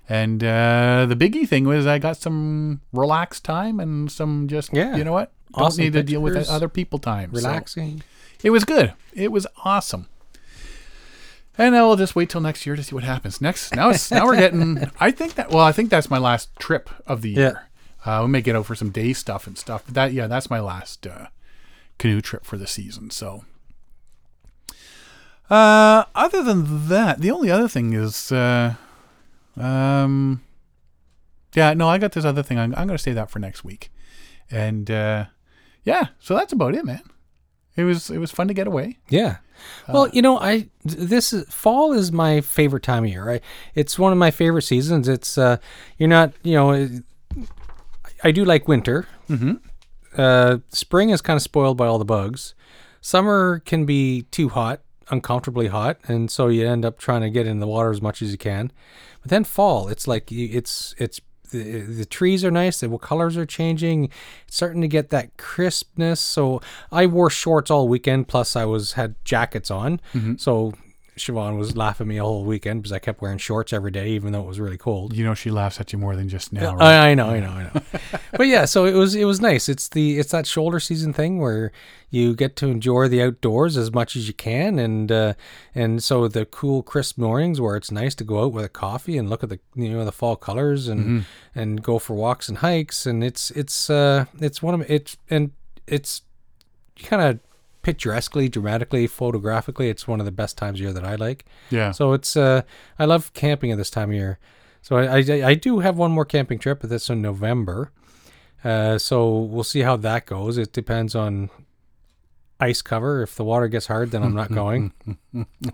And 0.10 0.44
uh, 0.44 1.06
the 1.08 1.16
biggie 1.16 1.48
thing 1.48 1.66
was 1.66 1.88
I 1.88 1.98
got 1.98 2.18
some 2.18 2.82
relaxed 2.92 3.46
time 3.46 3.80
and 3.80 4.12
some 4.12 4.48
just, 4.50 4.74
Yeah. 4.74 4.96
you 4.98 5.04
know 5.04 5.14
what? 5.14 5.32
Don't 5.56 5.68
Awesome 5.68 5.84
need 5.84 5.94
to 5.94 6.04
deal 6.04 6.20
with 6.22 6.50
other 6.50 6.68
people 6.68 7.00
time. 7.00 7.30
So 7.34 7.38
relaxing. 7.38 8.04
it 8.44 8.50
was 8.50 8.66
good. 8.66 8.94
It 9.14 9.32
was 9.32 9.48
awesome. 9.64 10.08
And 11.58 11.76
now 11.76 11.88
we'll 11.88 11.98
just 11.98 12.16
wait 12.16 12.30
till 12.32 12.42
next 12.42 12.66
year 12.66 12.76
to 12.76 12.84
see 12.84 12.96
what 12.96 13.04
happens. 13.04 13.40
Next, 13.40 13.76
now 13.76 13.90
it's 13.92 14.10
now 14.10 14.26
we're 14.26 14.38
getting. 14.38 14.90
I 15.00 15.12
think 15.12 15.36
that. 15.36 15.52
Well, 15.52 15.64
I 15.64 15.72
think 15.72 15.92
that's 15.92 16.10
my 16.10 16.18
last 16.18 16.50
trip 16.58 16.90
of 17.06 17.22
the 17.22 17.30
year. 17.30 17.68
Uh, 18.04 18.22
we 18.24 18.28
may 18.30 18.42
get 18.42 18.56
out 18.56 18.66
for 18.66 18.74
some 18.76 18.90
day 18.90 19.14
stuff 19.14 19.46
and 19.46 19.58
stuff. 19.58 19.84
But 19.86 19.94
that, 19.94 20.14
yeah, 20.14 20.26
that's 20.28 20.50
my 20.50 20.60
last 20.60 21.06
uh, 21.06 21.28
canoe 22.00 22.22
trip 22.22 22.44
for 22.44 22.58
the 22.58 22.66
season. 22.66 23.12
So, 23.12 23.46
uh, 25.50 26.06
other 26.16 26.44
than 26.44 26.88
that, 26.88 27.20
the 27.20 27.32
only 27.32 27.52
other 27.52 27.68
thing 27.68 27.94
is, 27.94 28.32
uh, 28.32 28.76
um, 29.58 30.42
yeah, 31.54 31.74
no, 31.74 31.88
I 31.88 31.98
got 31.98 32.14
this 32.14 32.26
other 32.26 32.44
thing. 32.44 32.58
I'm, 32.58 32.74
I'm 32.76 32.88
going 32.88 32.98
to 32.98 33.04
say 33.04 33.14
that 33.14 33.30
for 33.30 33.40
next 33.40 33.64
week. 33.64 33.92
And 34.50 34.90
uh, 34.90 35.26
yeah, 35.84 36.08
so 36.20 36.36
that's 36.36 36.54
about 36.54 36.76
it, 36.76 36.86
man. 36.86 37.02
It 37.76 37.86
was 37.86 38.12
it 38.12 38.20
was 38.20 38.32
fun 38.32 38.48
to 38.50 38.54
get 38.54 38.68
away. 38.68 39.00
Yeah. 39.10 39.38
Well, 39.88 40.08
you 40.10 40.22
know, 40.22 40.38
I 40.38 40.70
this 40.84 41.34
is 41.34 41.52
fall 41.52 41.92
is 41.92 42.12
my 42.12 42.42
favorite 42.42 42.84
time 42.84 43.04
of 43.04 43.10
year. 43.10 43.26
Right? 43.26 43.42
It's 43.74 43.98
one 43.98 44.12
of 44.12 44.20
my 44.20 44.30
favorite 44.30 44.62
seasons. 44.62 45.08
It's 45.08 45.40
uh, 45.40 45.58
you're 45.98 46.10
not, 46.10 46.34
you 46.44 46.54
know, 46.54 46.88
I 48.24 48.32
do 48.32 48.46
like 48.46 48.68
winter. 48.68 49.08
Mm-hmm. 49.28 49.54
Uh, 50.16 50.58
spring 50.70 51.10
is 51.10 51.22
kind 51.22 51.36
of 51.36 51.42
spoiled 51.42 51.78
by 51.78 51.88
all 51.88 51.98
the 51.98 52.06
bugs. 52.06 52.54
Summer 53.02 53.60
can 53.66 53.86
be 53.86 54.24
too 54.30 54.50
hot, 54.50 54.82
uncomfortably 55.10 55.68
hot, 55.68 55.98
and 56.08 56.30
so 56.30 56.48
you 56.48 56.68
end 56.68 56.86
up 56.86 56.98
trying 56.98 57.22
to 57.22 57.30
get 57.30 57.48
in 57.48 57.60
the 57.60 57.68
water 57.68 57.92
as 57.92 58.02
much 58.02 58.22
as 58.22 58.32
you 58.32 58.38
can. 58.38 58.72
But 59.22 59.30
then 59.30 59.44
fall, 59.44 59.88
it's 59.88 60.08
like 60.08 60.32
it's 60.32 60.96
it's 60.98 61.20
the, 61.52 61.82
the 61.82 62.06
trees 62.06 62.44
are 62.44 62.52
nice. 62.52 62.80
The 62.80 62.98
colors 62.98 63.38
are 63.38 63.46
changing. 63.46 64.06
It's 64.48 64.58
starting 64.58 64.82
to 64.82 64.88
get 64.88 65.10
that 65.12 65.38
crispness. 65.38 66.20
So 66.20 66.62
I 66.92 67.06
wore 67.06 67.30
shorts 67.30 67.72
all 67.72 67.88
weekend. 67.88 68.28
Plus 68.28 68.56
I 68.56 68.66
was 68.66 68.94
had 68.94 69.16
jackets 69.24 69.72
on. 69.72 70.02
Mm-hmm. 70.14 70.36
So 70.38 70.74
Siobhan 71.18 71.58
was 71.58 71.78
laughing 71.78 72.06
at 72.06 72.10
me 72.10 72.18
a 72.18 72.24
whole 72.24 72.44
weekend 72.44 72.82
because 72.82 72.92
I 72.92 73.00
kept 73.00 73.22
wearing 73.22 73.38
shorts 73.38 73.72
every 73.72 73.92
day, 73.92 74.10
even 74.10 74.32
though 74.32 74.42
it 74.42 74.48
was 74.48 74.60
really 74.60 74.78
cold. 74.78 75.16
You 75.16 75.24
know, 75.24 75.36
she 75.36 75.52
laughs 75.52 75.80
at 75.80 75.94
you 75.94 76.00
more 76.00 76.16
than 76.16 76.28
just 76.28 76.52
now. 76.52 76.76
Right? 76.76 76.86
I, 76.86 77.10
I 77.12 77.14
know, 77.14 77.30
I 77.30 77.40
know, 77.40 77.50
I 77.50 77.64
know. 77.64 77.82
but 78.32 78.48
yeah, 78.48 78.66
so 78.66 78.86
it 78.86 78.96
was 78.96 79.14
it 79.14 79.26
was 79.26 79.40
nice. 79.40 79.70
It's 79.70 79.90
the 79.90 80.18
it's 80.18 80.32
that 80.32 80.48
shoulder 80.48 80.80
season 80.80 81.14
thing 81.14 81.40
where 81.40 81.72
you 82.10 82.36
get 82.36 82.56
to 82.58 82.68
enjoy 82.68 83.08
the 83.08 83.22
outdoors 83.22 83.78
as 83.78 83.92
much 83.94 84.16
as 84.16 84.28
you 84.28 84.34
can, 84.34 84.80
and 84.80 85.12
uh, 85.12 85.34
and 85.76 86.04
so 86.04 86.28
the 86.28 86.46
cool 86.46 86.82
crisp 86.82 87.18
mornings 87.20 87.62
where 87.62 87.76
it's 87.76 87.92
nice 87.92 88.16
to 88.16 88.24
go 88.24 88.46
out 88.46 88.54
with 88.54 88.66
a 88.66 88.70
coffee 88.70 89.18
and 89.18 89.30
look 89.30 89.44
at 89.44 89.50
the 89.50 89.60
you 89.76 89.90
know 89.90 90.04
the 90.06 90.12
fall 90.12 90.36
colors 90.36 90.88
and 90.88 91.26
and 91.54 91.84
go 91.84 92.00
for 92.00 92.16
walks 92.16 92.50
and 92.50 92.60
hikes, 92.60 93.06
and 93.06 93.24
it's 93.24 93.52
it's 93.52 93.90
uh 93.90 94.26
it's 94.40 94.64
one 94.64 94.74
of 94.74 94.90
it's 94.90 95.16
and 95.30 95.52
it's 95.86 96.24
kind 96.98 97.22
of 97.22 97.40
picturesquely, 97.84 98.50
dramatically, 98.50 99.06
photographically, 99.06 99.90
it's 99.90 100.08
one 100.08 100.20
of 100.20 100.26
the 100.26 100.32
best 100.32 100.58
times 100.58 100.80
of 100.80 100.84
year 100.84 100.94
that 100.94 101.06
I 101.06 101.16
like. 101.16 101.46
yeah. 101.70 101.92
So 101.92 102.14
it's 102.14 102.36
uh, 102.36 102.64
I 102.98 103.06
love 103.06 103.32
camping 103.34 103.72
at 103.72 103.78
this 103.78 103.92
time 103.92 104.10
of 104.10 104.16
year. 104.16 104.40
So 104.82 104.98
I, 104.98 105.20
I 105.20 105.48
I 105.50 105.54
do 105.54 105.80
have 105.80 105.98
one 105.98 106.12
more 106.12 106.26
camping 106.26 106.60
trip, 106.60 106.80
but 106.82 106.90
that's 106.90 107.10
in 107.10 107.22
November. 107.22 107.92
Uh, 108.64 108.98
so 108.98 109.38
we'll 109.38 109.64
see 109.64 109.82
how 109.82 109.98
that 109.98 110.26
goes. 110.26 110.58
It 110.58 110.74
depends 110.74 111.16
on 111.16 111.50
ice 112.60 112.82
cover. 112.82 113.22
If 113.24 113.36
the 113.36 113.44
water 113.44 113.68
gets 113.68 113.88
hard, 113.88 114.12
then 114.12 114.24
I'm 114.24 114.34
not 114.36 114.52
going. 114.54 114.94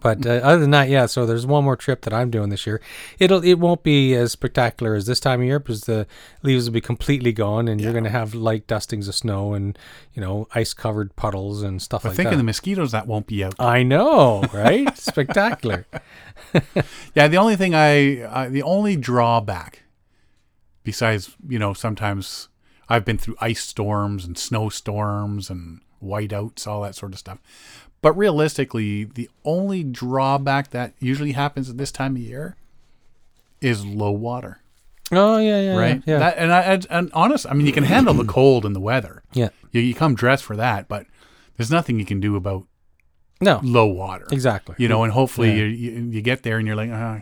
but 0.02 0.26
uh, 0.26 0.30
other 0.44 0.60
than 0.60 0.72
that, 0.72 0.90
yeah. 0.90 1.06
So 1.06 1.26
there's 1.26 1.46
one 1.46 1.64
more 1.64 1.76
trip 1.76 2.02
that 2.02 2.14
I'm 2.14 2.30
doing 2.32 2.50
this 2.50 2.66
year. 2.66 2.82
It'll 3.20 3.44
it 3.44 3.56
won't 3.56 3.84
be 3.84 4.16
as 4.16 4.32
spectacular 4.32 4.96
as 4.96 5.06
this 5.06 5.20
time 5.20 5.42
of 5.42 5.46
year 5.46 5.60
because 5.60 5.82
the 5.82 6.08
leaves 6.42 6.66
will 6.66 6.74
be 6.74 6.82
completely 6.82 7.32
gone, 7.32 7.68
and 7.68 7.80
you're 7.80 7.92
going 7.92 8.04
to 8.06 8.10
have 8.10 8.34
light 8.34 8.66
dustings 8.68 9.08
of 9.08 9.16
snow 9.16 9.54
and 9.54 9.78
you 10.14 10.22
know 10.22 10.48
ice 10.56 10.74
covered 10.74 11.16
puddles 11.16 11.62
and 11.62 11.82
stuff 11.82 12.06
I 12.06 12.10
like 12.10 12.16
think 12.18 12.28
that. 12.28 12.34
of 12.34 12.40
the 12.40 12.44
mosquitoes 12.44 12.92
that 12.92 13.08
won't 13.08 13.28
be 13.28 13.44
out. 13.44 13.56
I 13.60 13.84
know, 13.84 14.44
right? 14.54 14.98
Spectacular. 14.98 15.86
Yeah, 17.14 17.28
the 17.28 17.38
only 17.38 17.56
thing 17.56 17.76
I, 17.76 18.22
uh, 18.22 18.50
the 18.50 18.64
only 18.64 18.96
drawback, 18.96 19.84
besides 20.84 21.36
you 21.48 21.60
know 21.60 21.74
sometimes 21.74 22.48
I've 22.88 23.06
been 23.06 23.18
through 23.20 23.36
ice 23.40 23.64
storms 23.64 24.26
and 24.26 24.36
snowstorms 24.38 25.50
and 25.52 25.82
whiteouts, 26.04 26.66
all 26.68 26.82
that 26.82 26.96
sort 26.96 27.14
of 27.14 27.20
stuff. 27.20 27.40
But 28.02 28.14
realistically, 28.14 29.04
the 29.04 29.30
only 29.44 29.84
drawback 29.84 30.70
that 30.72 30.94
usually 31.00 31.34
happens 31.34 31.70
at 31.70 31.78
this 31.78 31.92
time 31.92 32.16
of 32.16 32.22
year 32.22 32.56
is 33.62 33.86
low 33.86 34.12
water, 34.12 34.62
Oh 35.12 35.38
yeah, 35.40 35.60
yeah, 35.62 35.76
right? 35.78 36.04
Yeah, 36.06 36.20
That, 36.20 36.38
and 36.38 36.54
I, 36.54 36.80
and- 36.90 37.12
honest, 37.14 37.46
I 37.50 37.54
mean, 37.54 37.66
you 37.68 37.74
can 37.74 37.84
handle 37.84 38.14
the 38.14 38.24
cold 38.26 38.64
and 38.66 38.76
the 38.76 38.80
weather. 38.80 39.24
yeah. 39.34 39.50
You, 39.72 39.82
you 39.82 39.94
come 39.94 40.16
dressed 40.16 40.44
for 40.46 40.56
that, 40.56 40.88
but 40.88 41.06
there's 41.58 41.70
nothing 41.72 42.00
you 42.00 42.06
can 42.06 42.20
do 42.22 42.36
about 42.38 42.66
No, 43.42 43.60
low 43.64 43.86
water. 43.88 44.28
exactly. 44.32 44.76
you 44.78 44.88
know, 44.88 45.04
and 45.04 45.12
hopefully 45.12 45.50
Yeah. 45.50 45.56
you, 45.56 45.66
you 45.66 45.92
you 46.12 46.22
get 46.22 46.44
there 46.44 46.58
and 46.58 46.66
you're 46.68 46.76
like, 46.78 46.90
uh, 46.92 47.20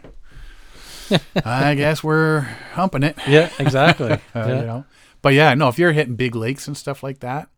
I 1.46 1.76
guess 1.76 2.04
we're 2.04 2.42
humping 2.74 3.04
it, 3.04 3.18
Yeah, 3.28 3.50
exactly. 3.60 4.12
uh, 4.12 4.20
yeah. 4.36 4.48
you 4.60 4.66
know. 4.66 4.86
But 5.22 5.34
yeah, 5.34 5.54
no, 5.56 5.68
if 5.70 5.80
you're 5.80 5.92
hitting 5.94 6.16
big 6.16 6.36
lakes 6.36 6.68
and 6.68 6.78
stuff 6.78 7.02
like 7.04 7.20
that, 7.20 7.50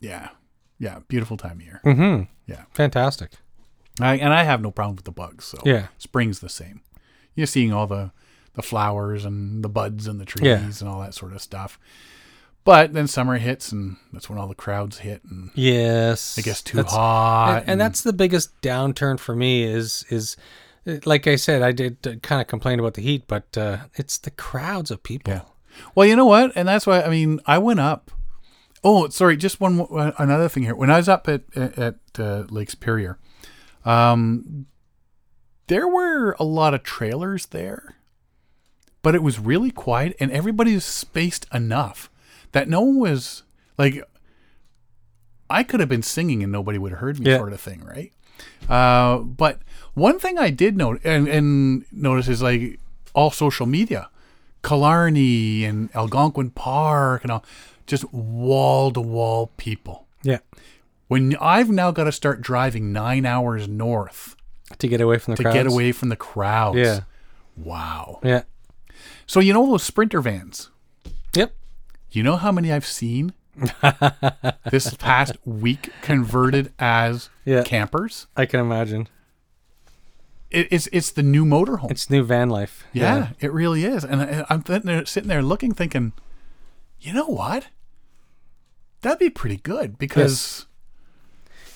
yeah, 0.00 0.30
yeah, 0.78 1.00
beautiful 1.08 1.36
time 1.36 1.58
of 1.60 1.62
year. 1.62 1.80
Mm-hmm. 1.84 2.22
Yeah. 2.46 2.64
Fantastic. 2.74 3.32
I, 4.00 4.14
and 4.16 4.32
I 4.32 4.44
have 4.44 4.60
no 4.62 4.70
problem 4.70 4.96
with 4.96 5.04
the 5.04 5.10
bugs. 5.12 5.44
So 5.44 5.58
Yeah. 5.64 5.88
spring's 5.98 6.40
the 6.40 6.48
same. 6.48 6.82
You're 7.34 7.46
seeing 7.46 7.72
all 7.72 7.86
the 7.86 8.12
the 8.54 8.62
flowers 8.62 9.24
and 9.24 9.62
the 9.62 9.68
buds 9.68 10.08
and 10.08 10.20
the 10.20 10.24
trees 10.24 10.44
Yeah. 10.46 10.58
and 10.80 10.88
all 10.88 11.00
that 11.00 11.14
sort 11.14 11.32
of 11.32 11.40
stuff. 11.40 11.78
But 12.64 12.92
then 12.92 13.06
summer 13.06 13.38
hits, 13.38 13.70
and 13.72 13.96
that's 14.12 14.28
when 14.28 14.36
all 14.38 14.48
the 14.48 14.54
crowds 14.54 14.98
hit, 14.98 15.22
and 15.24 15.50
Yes. 15.54 16.36
it 16.36 16.44
gets 16.44 16.62
too 16.62 16.82
hot. 16.82 17.60
and, 17.60 17.70
and 17.70 17.80
that's 17.80 18.02
the 18.02 18.12
biggest 18.12 18.60
downturn 18.60 19.18
for 19.20 19.34
me 19.36 19.62
is 19.64 20.04
is 20.10 20.36
uh, 20.86 20.96
like 21.04 21.26
I 21.26 21.36
said, 21.36 21.62
I 21.62 21.72
did 21.72 22.20
kind 22.22 22.40
of 22.40 22.46
complain 22.48 22.78
about 22.80 22.94
the 22.94 23.02
heat, 23.02 23.24
but 23.28 23.56
uh, 23.56 23.78
it's 23.94 24.18
the 24.18 24.30
crowds 24.32 24.90
of 24.90 25.02
people. 25.02 25.32
Yeah. 25.34 25.42
Well, 25.94 26.06
you 26.06 26.16
know 26.16 26.26
what? 26.26 26.52
And 26.56 26.66
that's 26.68 26.86
why 26.86 27.02
I 27.02 27.08
mean, 27.10 27.40
I 27.46 27.58
went 27.58 27.80
up. 27.80 28.10
Oh, 28.84 29.08
sorry, 29.08 29.36
just 29.36 29.60
one 29.60 29.74
more, 29.74 30.12
another 30.18 30.48
thing 30.48 30.62
here. 30.62 30.74
When 30.74 30.90
I 30.90 30.96
was 30.98 31.08
up 31.08 31.28
at 31.28 31.42
at 31.56 31.96
uh, 32.18 32.44
Lake 32.50 32.70
Superior, 32.70 33.18
um, 33.84 34.66
there 35.66 35.88
were 35.88 36.36
a 36.38 36.44
lot 36.44 36.74
of 36.74 36.82
trailers 36.82 37.46
there, 37.46 37.96
but 39.02 39.14
it 39.14 39.22
was 39.22 39.38
really 39.38 39.70
quiet, 39.70 40.16
and 40.20 40.30
everybody 40.30 40.74
was 40.74 40.84
spaced 40.84 41.46
enough 41.52 42.08
that 42.52 42.68
no 42.68 42.80
one 42.82 42.98
was 42.98 43.42
like. 43.76 44.02
I 45.50 45.62
could 45.62 45.80
have 45.80 45.88
been 45.88 46.02
singing 46.02 46.42
and 46.42 46.52
nobody 46.52 46.76
would 46.76 46.90
have 46.92 47.00
heard 47.00 47.18
me, 47.18 47.30
Yeah. 47.30 47.38
sort 47.38 47.54
of 47.54 47.60
thing, 47.60 47.82
right? 47.82 48.12
Uh, 48.68 49.18
but 49.20 49.60
one 49.94 50.18
thing 50.18 50.36
I 50.38 50.50
did 50.50 50.76
note 50.76 51.00
and, 51.04 51.26
and 51.26 51.86
notice 51.90 52.28
is 52.28 52.42
like 52.42 52.78
all 53.14 53.30
social 53.30 53.64
media, 53.64 54.10
Killarney 54.62 55.64
and 55.64 55.88
Algonquin 55.96 56.50
Park 56.50 57.22
and 57.22 57.32
all, 57.32 57.44
just 57.88 58.12
wall 58.12 58.92
to 58.92 59.00
wall 59.00 59.50
people. 59.56 60.06
Yeah. 60.22 60.38
When 61.08 61.34
I've 61.40 61.70
now 61.70 61.90
got 61.90 62.04
to 62.04 62.12
start 62.12 62.40
driving 62.42 62.92
nine 62.92 63.24
hours 63.26 63.66
north 63.66 64.36
To 64.78 64.86
get 64.88 65.00
away 65.00 65.18
from 65.18 65.32
the 65.32 65.36
to 65.38 65.42
crowds. 65.42 65.54
get 65.56 65.66
away 65.66 65.90
from 65.92 66.10
the 66.10 66.16
crowds. 66.16 66.78
Yeah. 66.78 67.00
Wow. 67.56 68.20
Yeah. 68.22 68.42
So 69.26 69.40
you 69.40 69.52
know 69.52 69.66
those 69.66 69.82
sprinter 69.82 70.20
vans? 70.20 70.70
Yep. 71.34 71.54
You 72.10 72.22
know 72.22 72.36
how 72.36 72.52
many 72.52 72.70
I've 72.72 72.86
seen 72.86 73.32
this 74.70 74.94
past 74.94 75.36
week 75.44 75.90
converted 76.02 76.72
as 76.78 77.28
Yeah. 77.44 77.62
campers? 77.64 78.26
I 78.36 78.46
can 78.46 78.60
imagine. 78.60 79.08
It, 80.50 80.68
it's 80.70 80.88
it's 80.92 81.10
the 81.10 81.22
new 81.22 81.44
motorhome. 81.44 81.90
It's 81.90 82.08
new 82.08 82.22
van 82.22 82.48
life. 82.48 82.84
Yeah, 82.94 83.30
it 83.40 83.52
really 83.52 83.84
is. 83.84 84.02
And 84.04 84.22
I, 84.22 84.46
I'm 84.48 84.64
sitting 84.64 84.86
there, 84.86 85.04
sitting 85.04 85.28
there 85.28 85.42
looking, 85.42 85.72
thinking, 85.74 86.12
you 87.00 87.12
know 87.12 87.26
what? 87.26 87.66
That'd 89.02 89.18
be 89.18 89.30
pretty 89.30 89.58
good 89.58 89.98
because 89.98 90.66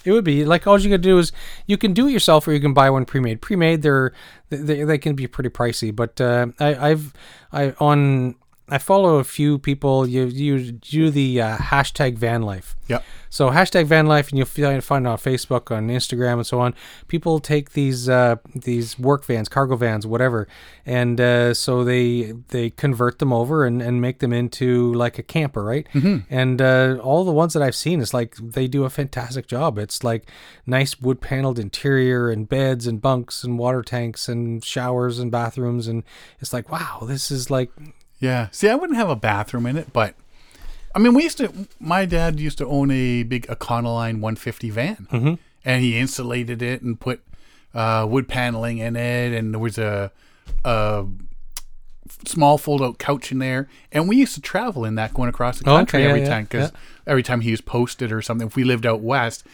It 0.04 0.12
would 0.12 0.24
be 0.24 0.44
like 0.44 0.66
all 0.66 0.78
you 0.78 0.88
gotta 0.88 0.98
do 0.98 1.18
is 1.18 1.32
you 1.66 1.78
can 1.78 1.92
do 1.92 2.08
it 2.08 2.12
yourself 2.12 2.48
or 2.48 2.52
you 2.52 2.60
can 2.60 2.74
buy 2.74 2.90
one 2.90 3.04
pre-made. 3.04 3.40
Pre-made, 3.40 3.82
they're 3.82 4.12
they, 4.50 4.82
they 4.82 4.98
can 4.98 5.14
be 5.14 5.26
pretty 5.26 5.50
pricey, 5.50 5.94
but 5.94 6.20
uh, 6.20 6.48
I, 6.58 6.90
I've 6.90 7.12
I 7.52 7.74
on 7.78 8.34
I 8.68 8.78
follow 8.78 9.16
a 9.16 9.24
few 9.24 9.58
people. 9.58 10.06
You 10.06 10.26
you 10.26 10.72
do 10.72 11.10
the 11.10 11.40
uh, 11.40 11.56
hashtag 11.58 12.16
van 12.16 12.42
life. 12.42 12.76
Yep. 12.86 13.04
So 13.28 13.50
hashtag 13.50 13.86
van 13.86 14.06
life, 14.06 14.28
and 14.30 14.38
you'll 14.38 14.46
find 14.46 15.06
on 15.06 15.18
Facebook, 15.18 15.74
on 15.74 15.88
Instagram, 15.88 16.34
and 16.34 16.46
so 16.46 16.60
on. 16.60 16.74
People 17.08 17.40
take 17.40 17.72
these 17.72 18.08
uh, 18.08 18.36
these 18.54 18.98
work 18.98 19.24
vans, 19.24 19.48
cargo 19.48 19.74
vans, 19.74 20.06
whatever, 20.06 20.46
and 20.86 21.20
uh, 21.20 21.54
so 21.54 21.82
they 21.82 22.34
they 22.48 22.70
convert 22.70 23.18
them 23.18 23.32
over 23.32 23.64
and, 23.64 23.82
and 23.82 24.00
make 24.00 24.20
them 24.20 24.32
into 24.32 24.92
like 24.94 25.18
a 25.18 25.22
camper, 25.22 25.64
right? 25.64 25.88
Mm-hmm. 25.92 26.18
And 26.30 26.62
uh, 26.62 26.98
all 27.02 27.24
the 27.24 27.32
ones 27.32 27.54
that 27.54 27.62
I've 27.62 27.74
seen, 27.74 28.00
it's 28.00 28.14
like 28.14 28.36
they 28.36 28.68
do 28.68 28.84
a 28.84 28.90
fantastic 28.90 29.48
job. 29.48 29.76
It's 29.76 30.04
like 30.04 30.30
nice 30.66 31.00
wood 31.00 31.20
paneled 31.20 31.58
interior 31.58 32.30
and 32.30 32.48
beds 32.48 32.86
and 32.86 33.02
bunks 33.02 33.42
and 33.42 33.58
water 33.58 33.82
tanks 33.82 34.28
and 34.28 34.64
showers 34.64 35.18
and 35.18 35.32
bathrooms, 35.32 35.88
and 35.88 36.04
it's 36.38 36.52
like 36.52 36.70
wow, 36.70 37.00
this 37.02 37.30
is 37.32 37.50
like 37.50 37.70
Yeah. 38.22 38.48
See, 38.52 38.68
I 38.68 38.74
wouldn't 38.76 38.96
have 38.98 39.10
a 39.10 39.16
bathroom 39.16 39.66
in 39.66 39.76
it, 39.76 39.92
but 39.92 40.14
I 40.94 40.98
mean, 40.98 41.12
we 41.14 41.24
used 41.24 41.38
to. 41.38 41.52
My 41.80 42.04
dad 42.06 42.38
used 42.38 42.58
to 42.58 42.66
own 42.66 42.90
a 42.90 43.22
big 43.24 43.46
Econoline 43.48 44.20
150 44.20 44.70
van, 44.70 45.08
mm-hmm. 45.10 45.34
and 45.64 45.82
he 45.82 45.98
insulated 45.98 46.62
it 46.62 46.82
and 46.82 46.98
put 47.00 47.20
uh, 47.74 48.06
wood 48.08 48.28
paneling 48.28 48.78
in 48.78 48.94
it, 48.94 49.32
and 49.36 49.52
there 49.54 49.58
was 49.60 49.76
a, 49.78 50.12
a 50.64 51.06
small 52.26 52.58
fold-out 52.58 52.98
couch 52.98 53.32
in 53.32 53.38
there, 53.38 53.68
and 53.90 54.08
we 54.08 54.16
used 54.16 54.34
to 54.34 54.40
travel 54.40 54.84
in 54.84 54.94
that 54.96 55.14
going 55.14 55.28
across 55.28 55.58
the 55.58 55.68
Oh, 55.68 55.76
country 55.76 56.02
okay, 56.02 56.08
every 56.08 56.22
yeah, 56.22 56.28
time 56.28 56.44
because 56.44 56.72
every 57.06 57.22
time 57.22 57.40
he 57.40 57.50
was 57.50 57.60
posted 57.60 58.12
or 58.12 58.22
something. 58.22 58.46
If 58.46 58.54
we 58.54 58.62
lived 58.64 58.86
out 58.86 59.00
west, 59.00 59.44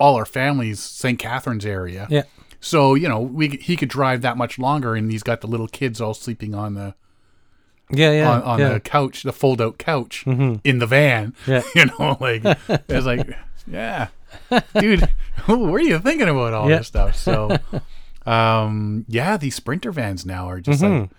all 0.00 0.16
our 0.16 0.24
families 0.26 0.80
St. 0.80 1.18
Catharines 1.18 1.64
area. 1.66 2.06
yeah. 2.10 2.22
So 2.60 2.94
you 2.94 3.08
know, 3.08 3.20
we 3.20 3.48
he 3.48 3.76
could 3.76 3.88
drive 3.88 4.22
that 4.22 4.36
much 4.36 4.58
longer, 4.58 4.94
and 4.94 5.10
he's 5.10 5.22
got 5.22 5.40
the 5.40 5.48
little 5.48 5.68
kids 5.68 6.00
all 6.00 6.14
sleeping 6.14 6.54
on 6.54 6.74
the 6.74 6.94
Yeah, 7.92 8.12
yeah, 8.12 8.30
on, 8.30 8.42
on 8.42 8.58
yeah. 8.58 8.64
Mm-hmm. 8.66 8.74
the 8.74 8.80
couch, 8.80 9.22
the 9.22 9.32
fold 9.32 9.60
out 9.60 9.78
couch 9.78 10.24
in 10.26 10.78
the 10.78 10.86
van. 10.86 11.34
Yeah. 11.46 11.62
You 11.74 11.86
know, 11.86 12.16
like 12.20 12.42
it's 12.68 13.06
like, 13.06 13.28
yeah, 13.66 14.08
dude, 14.78 15.08
what 15.46 15.58
were 15.60 15.80
you 15.80 15.98
thinking 15.98 16.28
about 16.28 16.54
all 16.54 16.68
Yeah. 16.70 16.78
this 16.78 16.88
stuff? 16.88 17.16
So, 17.16 17.58
um, 18.26 19.04
yeah, 19.08 19.36
these 19.36 19.54
sprinter 19.54 19.92
vans 19.92 20.24
now 20.24 20.48
are 20.48 20.60
just 20.60 20.82
like 20.82 21.10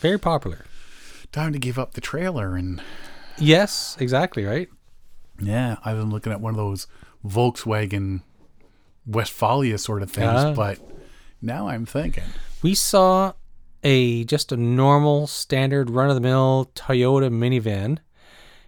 Very 0.00 0.18
popular. 0.18 0.64
time 1.32 1.52
to 1.52 1.58
give 1.58 1.78
up 1.78 1.94
the 1.94 2.00
trailer. 2.00 2.56
And 2.56 2.82
Yes, 3.38 3.96
exactly, 4.00 4.44
right? 4.44 4.68
yeah, 5.40 5.76
I've 5.84 5.96
been 5.96 6.10
looking 6.10 6.32
at 6.32 6.40
one 6.40 6.50
of 6.50 6.56
those 6.58 6.86
Volkswagen 7.26 8.20
Westfalia 9.08 9.78
sort 9.78 10.02
of 10.02 10.10
things, 10.10 10.28
Ah. 10.34 10.52
but 10.54 10.78
now 11.40 11.68
I'm 11.68 11.86
thinking, 11.86 12.24
We 12.62 12.74
saw 12.74 13.32
a 13.82 14.24
just 14.24 14.52
a 14.52 14.56
normal 14.56 15.26
standard 15.26 15.90
run 15.90 16.08
of 16.08 16.14
the 16.14 16.20
mill 16.20 16.70
Toyota 16.74 17.30
minivan. 17.30 17.98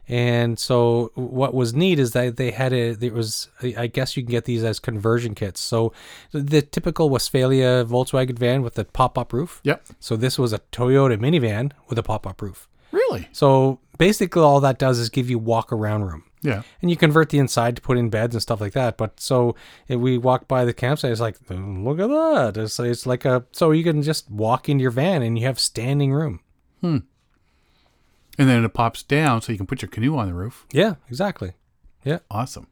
And 0.08 0.58
so 0.58 1.12
what 1.14 1.54
was 1.54 1.74
neat 1.74 1.98
is 1.98 2.10
that 2.12 2.36
they 2.36 2.50
had 2.50 2.72
a 2.72 2.96
it 3.00 3.12
was 3.12 3.48
I 3.62 3.86
guess 3.86 4.16
you 4.16 4.22
can 4.22 4.30
get 4.30 4.44
these 4.44 4.64
as 4.64 4.80
conversion 4.80 5.34
kits. 5.34 5.60
So 5.60 5.92
the 6.32 6.60
typical 6.60 7.08
Westfalia 7.08 7.84
Volkswagen 7.84 8.38
van 8.38 8.62
with 8.62 8.74
the 8.74 8.84
pop-up 8.84 9.32
roof. 9.32 9.60
yep, 9.62 9.86
So 10.00 10.16
this 10.16 10.38
was 10.38 10.52
a 10.52 10.58
Toyota 10.72 11.16
minivan 11.18 11.72
with 11.88 11.98
a 11.98 12.02
pop-up 12.02 12.42
roof. 12.42 12.68
really, 12.90 13.28
So 13.32 13.78
basically 14.06 14.42
all 14.42 14.60
that 14.60 14.78
does 14.78 14.98
is 14.98 15.08
give 15.08 15.30
you 15.30 15.38
walk 15.38 15.72
around 15.72 16.04
room. 16.04 16.24
yeah, 16.42 16.62
and 16.80 16.90
you 16.90 16.96
convert 16.96 17.28
the 17.30 17.38
inside 17.38 17.76
to 17.76 17.82
put 17.82 17.96
in 17.98 18.10
beds 18.10 18.34
and 18.34 18.42
stuff 18.42 18.60
like 18.60 18.72
that. 18.72 18.96
But 18.96 19.20
so 19.20 19.54
if 19.88 19.98
we 20.00 20.18
walk 20.18 20.48
by 20.48 20.64
the 20.64 20.72
campsite, 20.72 21.12
it's 21.12 21.20
like, 21.20 21.36
"Oh, 21.50 21.54
look 21.54 22.00
at 22.00 22.08
that! 22.08 22.60
It's, 22.62 22.78
it's 22.80 23.06
like 23.06 23.24
a 23.24 23.44
so 23.52 23.70
you 23.70 23.84
can 23.84 24.02
just 24.02 24.30
walk 24.30 24.68
into 24.68 24.82
your 24.82 24.90
van 24.90 25.22
and 25.22 25.38
you 25.38 25.46
have 25.46 25.58
standing 25.60 26.12
room. 26.12 26.40
Hmm. 26.80 26.98
And 28.38 28.48
then 28.48 28.64
it 28.64 28.74
pops 28.74 29.02
down 29.02 29.42
so 29.42 29.52
you 29.52 29.58
can 29.58 29.66
put 29.66 29.82
your 29.82 29.90
canoe 29.90 30.16
on 30.16 30.26
the 30.26 30.34
roof. 30.34 30.66
Yeah, 30.72 30.94
exactly. 31.08 31.52
Yeah. 32.04 32.20
Awesome. 32.30 32.66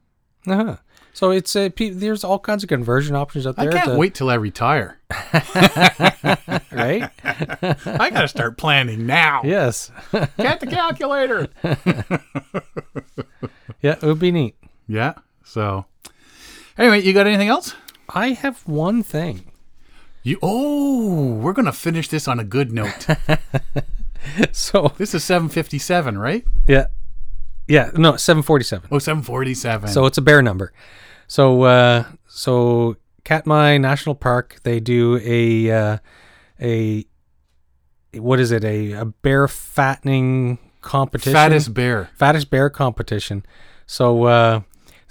Uh-huh. 0.47 0.77
So 1.13 1.29
it's 1.31 1.55
a 1.55 1.69
there's 1.69 2.23
all 2.23 2.39
kinds 2.39 2.63
of 2.63 2.69
conversion 2.69 3.15
options 3.15 3.45
out 3.45 3.55
there. 3.57 3.69
I 3.69 3.73
can't 3.73 3.91
to- 3.91 3.97
wait 3.97 4.15
till 4.15 4.29
I 4.29 4.35
retire. 4.35 4.97
right? 6.71 7.09
I 7.23 8.09
got 8.11 8.21
to 8.21 8.27
start 8.27 8.57
planning 8.57 9.05
now. 9.05 9.41
yes. 9.43 9.91
Get 10.37 10.59
the 10.59 10.67
calculator. 10.67 11.47
Yeah, 13.81 13.93
it 13.93 14.03
would 14.03 14.19
be 14.19 14.31
neat. 14.31 14.55
yeah. 14.87 15.13
So, 15.43 15.85
anyway, 16.77 17.01
you 17.01 17.13
got 17.13 17.25
anything 17.25 17.47
else? 17.47 17.73
I 18.09 18.29
have 18.33 18.61
one 18.67 19.01
thing. 19.01 19.45
You 20.21 20.37
oh, 20.43 21.33
we're 21.33 21.53
gonna 21.53 21.71
finish 21.73 22.07
this 22.07 22.27
on 22.27 22.39
a 22.39 22.43
good 22.43 22.71
note. 22.71 23.07
So 24.51 24.93
this 24.99 25.15
is 25.15 25.23
757, 25.23 26.15
right? 26.15 26.45
yeah, 26.67 26.85
yeah, 27.67 27.89
no, 27.95 28.17
seven 28.17 28.43
forty 28.43 28.63
seven. 28.63 28.87
Oh, 28.91 28.99
747. 28.99 29.89
So 29.89 30.05
it's 30.05 30.19
a 30.19 30.21
bear 30.21 30.43
number. 30.43 30.71
So 31.25 31.63
uh, 31.63 32.05
so 32.27 32.97
Katmai 33.23 33.77
National 33.77 34.15
Park 34.15 34.59
they 34.63 34.79
do 34.79 35.19
a 35.23 35.71
uh, 35.71 35.97
a 36.59 37.05
what 38.13 38.39
is 38.39 38.51
it 38.51 38.63
a, 38.63 38.91
a 38.93 39.05
bear 39.05 39.47
fattening 39.47 40.59
competition 40.81 41.33
fattest 41.33 41.73
bear. 41.73 42.09
fattest 42.15 42.49
bear 42.49 42.69
competition. 42.69 43.45
So 43.85 44.23
uh, 44.23 44.61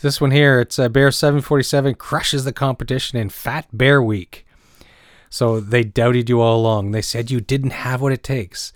this 0.00 0.20
one 0.20 0.30
here 0.30 0.60
it's 0.60 0.78
uh, 0.78 0.88
Bear 0.88 1.10
747 1.10 1.94
crushes 1.96 2.44
the 2.44 2.52
competition 2.52 3.18
in 3.18 3.28
Fat 3.28 3.66
Bear 3.72 4.02
Week. 4.02 4.46
So 5.28 5.60
they 5.60 5.84
doubted 5.84 6.28
you 6.28 6.40
all 6.40 6.58
along. 6.58 6.90
They 6.90 7.02
said 7.02 7.30
you 7.30 7.40
didn't 7.40 7.70
have 7.70 8.00
what 8.00 8.12
it 8.12 8.22
takes. 8.22 8.72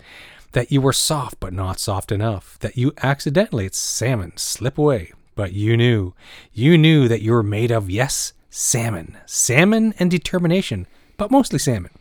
That 0.53 0.71
you 0.71 0.79
were 0.79 0.93
soft 0.93 1.39
but 1.39 1.51
not 1.51 1.79
soft 1.79 2.11
enough. 2.11 2.57
That 2.59 2.77
you 2.77 2.93
accidentally, 3.03 3.65
it's 3.65 3.77
salmon, 3.77 4.33
slip 4.37 4.77
away. 4.77 5.11
But 5.35 5.51
you 5.51 5.75
knew. 5.75 6.13
You 6.53 6.77
knew 6.77 7.09
that 7.09 7.21
you 7.21 7.33
were 7.33 7.43
made 7.43 7.71
of, 7.71 7.89
yes, 7.89 8.31
salmon. 8.55 9.17
Salmon 9.25 9.93
and 9.99 10.09
determination, 10.09 10.87
but 11.17 11.29
mostly 11.29 11.59
salmon. 11.59 11.91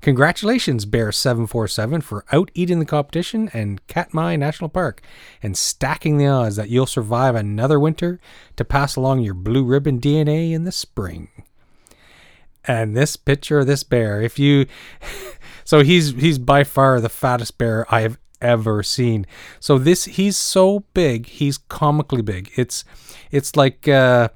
Congratulations, 0.00 0.86
Bear 0.86 1.12
747, 1.12 2.00
for 2.00 2.24
out 2.32 2.50
eating 2.54 2.78
the 2.78 2.86
competition 2.86 3.50
and 3.52 3.86
Katmai 3.86 4.34
National 4.36 4.70
Park 4.70 5.02
and 5.42 5.58
stacking 5.58 6.16
the 6.16 6.26
odds 6.26 6.56
that 6.56 6.70
you'll 6.70 6.86
survive 6.86 7.34
another 7.34 7.78
winter 7.78 8.18
to 8.56 8.64
pass 8.64 8.96
along 8.96 9.20
your 9.20 9.34
blue 9.34 9.62
ribbon 9.62 10.00
DNA 10.00 10.52
in 10.52 10.64
the 10.64 10.72
spring. 10.72 11.28
And 12.64 12.96
this 12.96 13.16
picture 13.16 13.58
of 13.58 13.66
this 13.66 13.82
bear, 13.82 14.22
if 14.22 14.38
you, 14.38 14.66
so 15.64 15.80
he's 15.82 16.12
he's 16.12 16.38
by 16.38 16.64
far 16.64 16.98
the 16.98 17.10
fattest 17.10 17.58
bear 17.58 17.84
I 17.92 18.00
have 18.00 18.18
ever 18.40 18.82
seen. 18.82 19.26
So 19.60 19.76
this 19.76 20.06
he's 20.06 20.38
so 20.38 20.80
big, 20.94 21.26
he's 21.26 21.58
comically 21.58 22.22
big. 22.22 22.50
It's 22.56 22.84
it's 23.30 23.54
like 23.54 23.86
uh, 23.86 24.28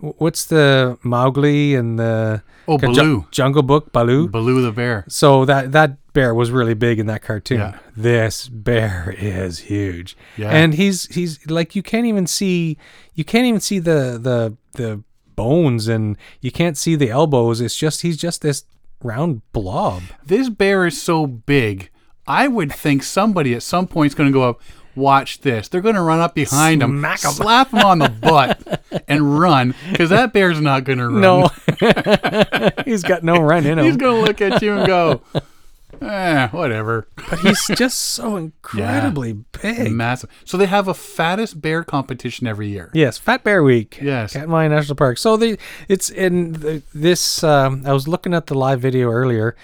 what's 0.00 0.44
the 0.46 0.98
Mowgli 1.02 1.74
and 1.74 1.98
the 1.98 2.42
Oh, 2.70 2.76
Baloo. 2.76 3.26
Jungle 3.30 3.62
Book 3.62 3.92
Baloo. 3.92 4.28
Baloo 4.28 4.60
the 4.60 4.72
bear. 4.72 5.04
So 5.08 5.46
that 5.46 5.72
that 5.72 5.96
bear 6.12 6.34
was 6.34 6.50
really 6.50 6.74
big 6.74 6.98
in 6.98 7.06
that 7.06 7.22
cartoon. 7.22 7.60
Yeah. 7.60 7.78
This 7.96 8.46
bear 8.48 9.14
is 9.18 9.60
huge. 9.60 10.16
Yeah. 10.36 10.50
And 10.50 10.74
he's 10.74 11.06
he's 11.14 11.44
like 11.50 11.74
you 11.74 11.82
can't 11.82 12.04
even 12.06 12.26
see 12.26 12.76
you 13.14 13.24
can't 13.24 13.46
even 13.46 13.60
see 13.60 13.78
the 13.78 14.18
the 14.20 14.56
the 14.72 15.02
bones 15.34 15.88
and 15.88 16.18
you 16.42 16.50
can't 16.52 16.76
see 16.76 16.94
the 16.94 17.08
elbows. 17.08 17.60
It's 17.62 17.76
just 17.76 18.02
he's 18.02 18.18
just 18.18 18.42
this 18.42 18.64
round 19.02 19.40
blob. 19.52 20.02
This 20.26 20.50
bear 20.50 20.86
is 20.86 21.00
so 21.00 21.26
big. 21.26 21.90
I 22.26 22.48
would 22.48 22.70
think 22.70 23.02
somebody 23.02 23.54
at 23.54 23.62
some 23.62 23.86
point 23.86 24.10
is 24.10 24.14
going 24.14 24.28
to 24.28 24.32
go 24.32 24.42
up. 24.46 24.60
Watch 24.98 25.40
this. 25.40 25.68
They're 25.68 25.80
going 25.80 25.94
to 25.94 26.02
run 26.02 26.20
up 26.20 26.34
behind 26.34 26.82
him, 26.82 27.04
'em. 27.04 27.16
slap 27.16 27.70
him 27.72 27.78
on 27.80 28.00
the 28.00 28.08
butt, 28.08 28.82
and 29.08 29.38
run 29.38 29.74
because 29.90 30.10
that 30.10 30.32
bear's 30.32 30.60
not 30.60 30.84
going 30.84 30.98
to 30.98 31.08
run. 31.08 31.20
No. 31.20 31.48
he's 32.84 33.02
got 33.02 33.22
no 33.22 33.40
run 33.40 33.64
in 33.64 33.78
him. 33.78 33.84
He's 33.84 33.96
going 33.96 34.16
to 34.16 34.26
look 34.26 34.40
at 34.40 34.60
you 34.60 34.76
and 34.76 34.86
go, 34.86 35.22
eh, 36.00 36.48
whatever. 36.48 37.06
But 37.30 37.40
he's 37.40 37.64
just 37.76 37.98
so 37.98 38.36
incredibly 38.44 39.34
big. 39.62 39.92
Massive. 39.92 40.30
So 40.44 40.56
they 40.56 40.66
have 40.66 40.88
a 40.88 40.94
fattest 40.94 41.60
bear 41.60 41.84
competition 41.84 42.46
every 42.46 42.68
year. 42.68 42.90
Yes, 42.94 43.18
Fat 43.18 43.44
Bear 43.44 43.62
Week. 43.62 43.98
Yes. 44.02 44.32
Katmai 44.32 44.68
National 44.68 44.96
Park. 44.96 45.18
So 45.18 45.36
the 45.36 45.58
it's 45.88 46.10
in 46.10 46.52
the, 46.54 46.82
this. 46.94 47.42
Um, 47.44 47.82
I 47.86 47.92
was 47.92 48.08
looking 48.08 48.34
at 48.34 48.46
the 48.46 48.54
live 48.54 48.80
video 48.80 49.10
earlier, 49.10 49.56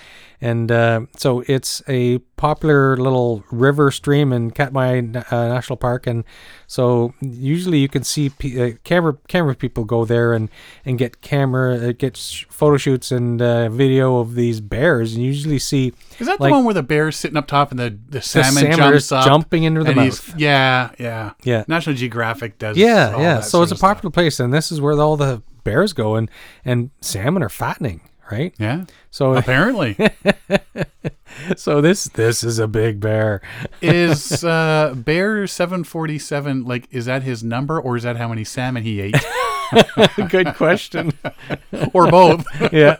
and 0.44 0.70
uh, 0.70 1.00
so 1.16 1.42
it's 1.48 1.82
a 1.88 2.18
popular 2.36 2.96
little 2.98 3.42
river 3.50 3.90
stream 3.90 4.32
in 4.32 4.50
Katmai 4.50 4.98
uh, 4.98 5.48
National 5.48 5.76
Park, 5.78 6.06
and 6.06 6.24
so 6.66 7.14
usually 7.20 7.78
you 7.78 7.88
can 7.88 8.04
see 8.04 8.28
pe- 8.28 8.72
uh, 8.72 8.76
camera 8.84 9.16
camera 9.28 9.54
people 9.54 9.84
go 9.84 10.04
there 10.04 10.34
and 10.34 10.50
and 10.84 10.98
get 10.98 11.22
camera 11.22 11.88
uh, 11.88 11.92
get 11.92 12.16
sh- 12.16 12.44
photo 12.50 12.76
shoots 12.76 13.10
and 13.10 13.40
uh, 13.40 13.68
video 13.70 14.18
of 14.18 14.34
these 14.34 14.60
bears, 14.60 15.14
and 15.14 15.22
you 15.22 15.28
usually 15.30 15.58
see 15.58 15.92
Is 16.18 16.26
that 16.26 16.38
Like- 16.40 16.50
the 16.50 16.54
one 16.56 16.64
where 16.64 16.74
the 16.74 16.82
bear's 16.82 17.16
sitting 17.16 17.36
up 17.38 17.46
top 17.46 17.70
and 17.70 17.80
the, 17.80 17.90
the 17.90 18.18
the 18.18 18.22
salmon, 18.22 18.52
salmon 18.64 18.76
jumps 18.76 19.12
up? 19.12 19.24
jumping 19.24 19.62
into 19.64 19.82
the 19.82 19.94
mouth. 19.94 20.34
Yeah, 20.38 20.90
yeah. 20.98 21.32
Yeah. 21.42 21.64
National 21.68 21.96
Geographic 21.96 22.58
does 22.58 22.76
Yeah, 22.76 23.18
yeah. 23.18 23.40
So 23.40 23.62
it's 23.62 23.72
a 23.72 23.76
popular 23.76 24.10
place, 24.10 24.38
and 24.40 24.52
this 24.52 24.70
is 24.70 24.80
where 24.80 24.92
all 25.00 25.16
the 25.16 25.42
bears 25.64 25.92
go, 25.94 26.16
and 26.16 26.28
and 26.64 26.90
salmon 27.00 27.42
are 27.42 27.48
fattening, 27.48 28.02
right? 28.30 28.54
Yeah. 28.58 28.84
So 29.10 29.34
Apparently. 29.36 29.96
so 31.56 31.80
this 31.80 32.04
this 32.04 32.44
is 32.44 32.58
a 32.58 32.68
big 32.68 33.00
bear. 33.00 33.40
is 33.82 34.44
uh, 34.44 34.94
Bear 34.96 35.46
747 35.46 36.64
like 36.64 36.86
is 36.90 37.06
that 37.06 37.22
his 37.22 37.42
number 37.42 37.80
or 37.80 37.96
is 37.96 38.02
that 38.04 38.16
how 38.16 38.28
many 38.28 38.44
salmon 38.44 38.82
he 38.82 39.00
ate 39.00 39.16
Good 40.28 40.54
question. 40.54 41.12
or 41.92 42.10
both? 42.10 42.44
yeah, 42.72 42.96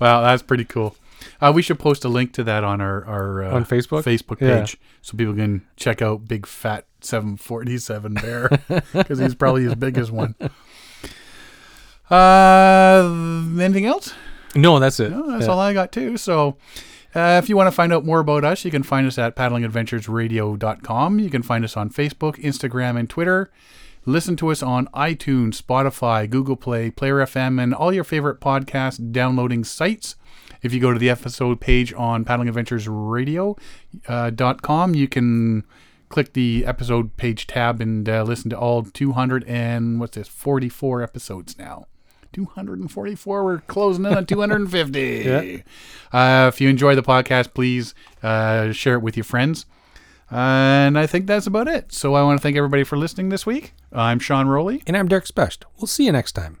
wow, 0.00 0.20
that's 0.22 0.42
pretty 0.42 0.64
cool. 0.64 0.96
Uh, 1.40 1.50
we 1.54 1.62
should 1.62 1.78
post 1.78 2.04
a 2.04 2.08
link 2.08 2.32
to 2.34 2.44
that 2.44 2.62
on 2.64 2.80
our 2.80 3.04
our 3.06 3.44
uh, 3.44 3.54
On 3.54 3.64
Facebook? 3.64 4.04
Facebook 4.04 4.40
Yeah. 4.40 4.60
page 4.60 4.76
so 5.02 5.16
people 5.16 5.34
can 5.34 5.66
check 5.76 6.02
out 6.02 6.28
big 6.28 6.46
fat 6.46 6.84
747 7.00 8.14
bear 8.14 8.50
because 8.92 9.18
he's 9.18 9.34
probably 9.34 9.64
his 9.64 9.74
biggest 9.74 10.10
one. 10.10 10.34
Uh, 12.10 13.08
anything 13.60 13.86
else? 13.86 14.12
no, 14.54 14.78
that's 14.80 14.98
it. 15.00 15.10
No, 15.10 15.30
that's 15.30 15.46
Yeah. 15.46 15.52
all 15.52 15.60
I 15.60 15.72
got 15.72 15.92
too. 15.92 16.16
So, 16.16 16.56
uh, 17.14 17.40
if 17.42 17.48
you 17.48 17.56
want 17.56 17.68
to 17.68 17.72
find 17.72 17.92
out 17.92 18.04
more 18.04 18.18
about 18.20 18.44
us, 18.44 18.64
you 18.64 18.70
can 18.70 18.82
find 18.82 19.06
us 19.06 19.18
at 19.18 19.36
paddlingadventuresradio.com. 19.36 21.18
You 21.20 21.30
can 21.30 21.42
find 21.42 21.64
us 21.64 21.76
on 21.76 21.90
Facebook, 21.90 22.36
Instagram, 22.42 22.98
and 22.98 23.08
Twitter. 23.08 23.50
Listen 24.06 24.34
to 24.36 24.50
us 24.50 24.62
on 24.62 24.86
iTunes, 24.88 25.60
Spotify, 25.60 26.28
Google 26.28 26.56
Play, 26.56 26.90
Player 26.90 27.20
FM, 27.20 27.62
and 27.62 27.74
all 27.74 27.92
your 27.92 28.02
favorite 28.04 28.40
podcast 28.40 29.12
downloading 29.12 29.62
sites. 29.62 30.16
If 30.62 30.72
you 30.74 30.80
go 30.80 30.92
to 30.92 30.98
the 30.98 31.10
episode 31.10 31.60
page 31.60 31.92
on 31.92 32.24
paddlingadventuresradio.com, 32.24 34.94
you 34.94 35.08
can 35.08 35.64
click 36.08 36.32
the 36.32 36.64
episode 36.66 37.16
page 37.16 37.46
tab 37.46 37.80
and 37.80 38.08
uh, 38.08 38.22
listen 38.24 38.50
to 38.50 38.58
all 38.58 38.82
200 38.82 39.44
and 39.44 40.00
what's 40.00 40.16
this 40.16 40.26
44 40.28 41.02
episodes 41.02 41.56
now 41.58 41.86
244 42.32 43.44
we're 43.44 43.58
closing 43.60 44.04
in 44.04 44.14
on 44.16 44.26
250 44.26 45.00
Yeah. 45.24 45.58
uh, 46.12 46.48
if 46.48 46.60
you 46.60 46.68
enjoy 46.68 46.94
the 46.94 47.02
podcast 47.02 47.54
please 47.54 47.94
uh, 48.22 48.72
share 48.72 48.94
it 48.94 49.02
with 49.02 49.16
your 49.16 49.24
friends 49.24 49.66
and 50.30 50.98
i 50.98 51.06
think 51.06 51.26
that's 51.26 51.46
about 51.46 51.66
it 51.68 51.92
so 51.92 52.14
i 52.14 52.22
want 52.22 52.38
to 52.38 52.42
thank 52.42 52.56
everybody 52.56 52.84
for 52.84 52.96
listening 52.96 53.28
this 53.30 53.44
week 53.44 53.72
i'm 53.92 54.18
sean 54.18 54.46
rowley 54.46 54.82
And 54.86 54.96
I'm 54.96 55.08
Derek 55.08 55.26
Specht. 55.26 55.64
We'll 55.76 55.86
see 55.88 56.04
you 56.06 56.12
next 56.12 56.32
time. 56.32 56.58